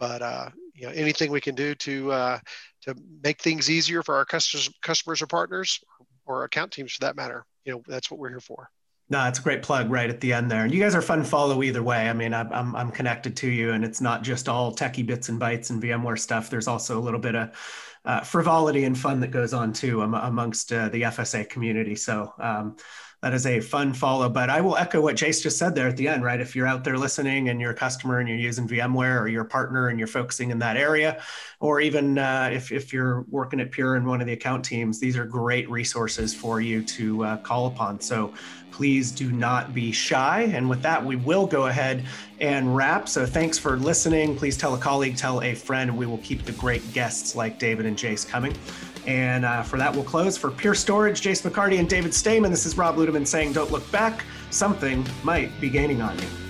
but 0.00 0.22
uh, 0.22 0.50
you 0.74 0.86
know 0.86 0.92
anything 0.92 1.30
we 1.30 1.40
can 1.40 1.54
do 1.54 1.76
to 1.76 2.10
uh, 2.10 2.38
to 2.82 2.96
make 3.22 3.40
things 3.40 3.70
easier 3.70 4.02
for 4.02 4.16
our 4.16 4.24
customers, 4.24 4.68
customers 4.82 5.22
or 5.22 5.28
partners, 5.28 5.78
or 6.26 6.42
account 6.42 6.72
teams 6.72 6.92
for 6.92 7.00
that 7.02 7.14
matter, 7.14 7.46
you 7.64 7.72
know 7.72 7.82
that's 7.86 8.10
what 8.10 8.18
we're 8.18 8.30
here 8.30 8.40
for. 8.40 8.68
No, 9.10 9.26
it's 9.26 9.38
a 9.38 9.42
great 9.42 9.62
plug 9.62 9.90
right 9.90 10.10
at 10.10 10.20
the 10.20 10.34
end 10.34 10.50
there. 10.50 10.64
And 10.64 10.72
you 10.72 10.80
guys 10.80 10.94
are 10.94 11.00
fun 11.00 11.24
follow 11.24 11.62
either 11.62 11.82
way. 11.82 12.10
I 12.10 12.12
mean, 12.12 12.34
I'm, 12.34 12.76
I'm, 12.76 12.90
connected 12.90 13.36
to 13.38 13.48
you 13.48 13.72
and 13.72 13.82
it's 13.82 14.02
not 14.02 14.22
just 14.22 14.50
all 14.50 14.74
techie 14.74 15.06
bits 15.06 15.30
and 15.30 15.40
bytes 15.40 15.70
and 15.70 15.82
VMware 15.82 16.18
stuff. 16.18 16.50
There's 16.50 16.68
also 16.68 16.98
a 16.98 17.00
little 17.00 17.20
bit 17.20 17.34
of 17.34 17.50
uh, 18.04 18.20
frivolity 18.20 18.84
and 18.84 18.98
fun 18.98 19.20
that 19.20 19.30
goes 19.30 19.54
on 19.54 19.72
too 19.72 20.02
amongst 20.02 20.72
uh, 20.72 20.90
the 20.90 21.02
FSA 21.02 21.48
community. 21.48 21.94
So 21.94 22.34
um, 22.38 22.76
that 23.22 23.34
is 23.34 23.46
a 23.46 23.60
fun 23.60 23.92
follow. 23.92 24.28
But 24.28 24.48
I 24.48 24.60
will 24.60 24.76
echo 24.76 25.00
what 25.00 25.16
Jase 25.16 25.42
just 25.42 25.58
said 25.58 25.74
there 25.74 25.88
at 25.88 25.96
the 25.96 26.06
end, 26.06 26.22
right? 26.22 26.40
If 26.40 26.54
you're 26.54 26.66
out 26.66 26.84
there 26.84 26.96
listening 26.96 27.48
and 27.48 27.60
you're 27.60 27.72
a 27.72 27.74
customer 27.74 28.20
and 28.20 28.28
you're 28.28 28.38
using 28.38 28.68
VMware 28.68 29.20
or 29.20 29.28
you're 29.28 29.42
a 29.42 29.48
partner 29.48 29.88
and 29.88 29.98
you're 29.98 30.08
focusing 30.08 30.50
in 30.50 30.58
that 30.60 30.76
area, 30.76 31.20
or 31.60 31.80
even 31.80 32.18
uh, 32.18 32.48
if, 32.52 32.70
if 32.70 32.92
you're 32.92 33.22
working 33.28 33.60
at 33.60 33.72
Pure 33.72 33.96
in 33.96 34.04
one 34.04 34.20
of 34.20 34.26
the 34.28 34.32
account 34.32 34.64
teams, 34.64 35.00
these 35.00 35.16
are 35.16 35.24
great 35.24 35.68
resources 35.68 36.32
for 36.32 36.60
you 36.60 36.82
to 36.82 37.24
uh, 37.24 37.36
call 37.38 37.66
upon. 37.66 38.00
So 38.00 38.32
please 38.70 39.10
do 39.10 39.32
not 39.32 39.74
be 39.74 39.90
shy. 39.90 40.42
And 40.52 40.68
with 40.70 40.82
that, 40.82 41.04
we 41.04 41.16
will 41.16 41.46
go 41.46 41.66
ahead 41.66 42.04
and 42.40 42.76
wrap. 42.76 43.08
So 43.08 43.26
thanks 43.26 43.58
for 43.58 43.76
listening. 43.76 44.36
Please 44.36 44.56
tell 44.56 44.74
a 44.74 44.78
colleague, 44.78 45.16
tell 45.16 45.42
a 45.42 45.54
friend. 45.54 45.96
We 45.96 46.06
will 46.06 46.18
keep 46.18 46.44
the 46.44 46.52
great 46.52 46.92
guests 46.92 47.34
like 47.34 47.58
David 47.58 47.86
and 47.86 47.98
Jase 47.98 48.24
coming. 48.24 48.54
And 49.08 49.46
uh, 49.46 49.62
for 49.62 49.78
that, 49.78 49.94
we'll 49.94 50.04
close. 50.04 50.36
For 50.36 50.50
Pure 50.50 50.74
Storage, 50.74 51.22
Jase 51.22 51.40
McCarty 51.40 51.78
and 51.78 51.88
David 51.88 52.12
Stamen, 52.12 52.50
this 52.50 52.66
is 52.66 52.76
Rob 52.76 52.96
Ludeman 52.96 53.26
saying, 53.26 53.54
Don't 53.54 53.72
look 53.72 53.90
back. 53.90 54.22
Something 54.50 55.04
might 55.24 55.58
be 55.62 55.70
gaining 55.70 56.02
on 56.02 56.18
you. 56.18 56.47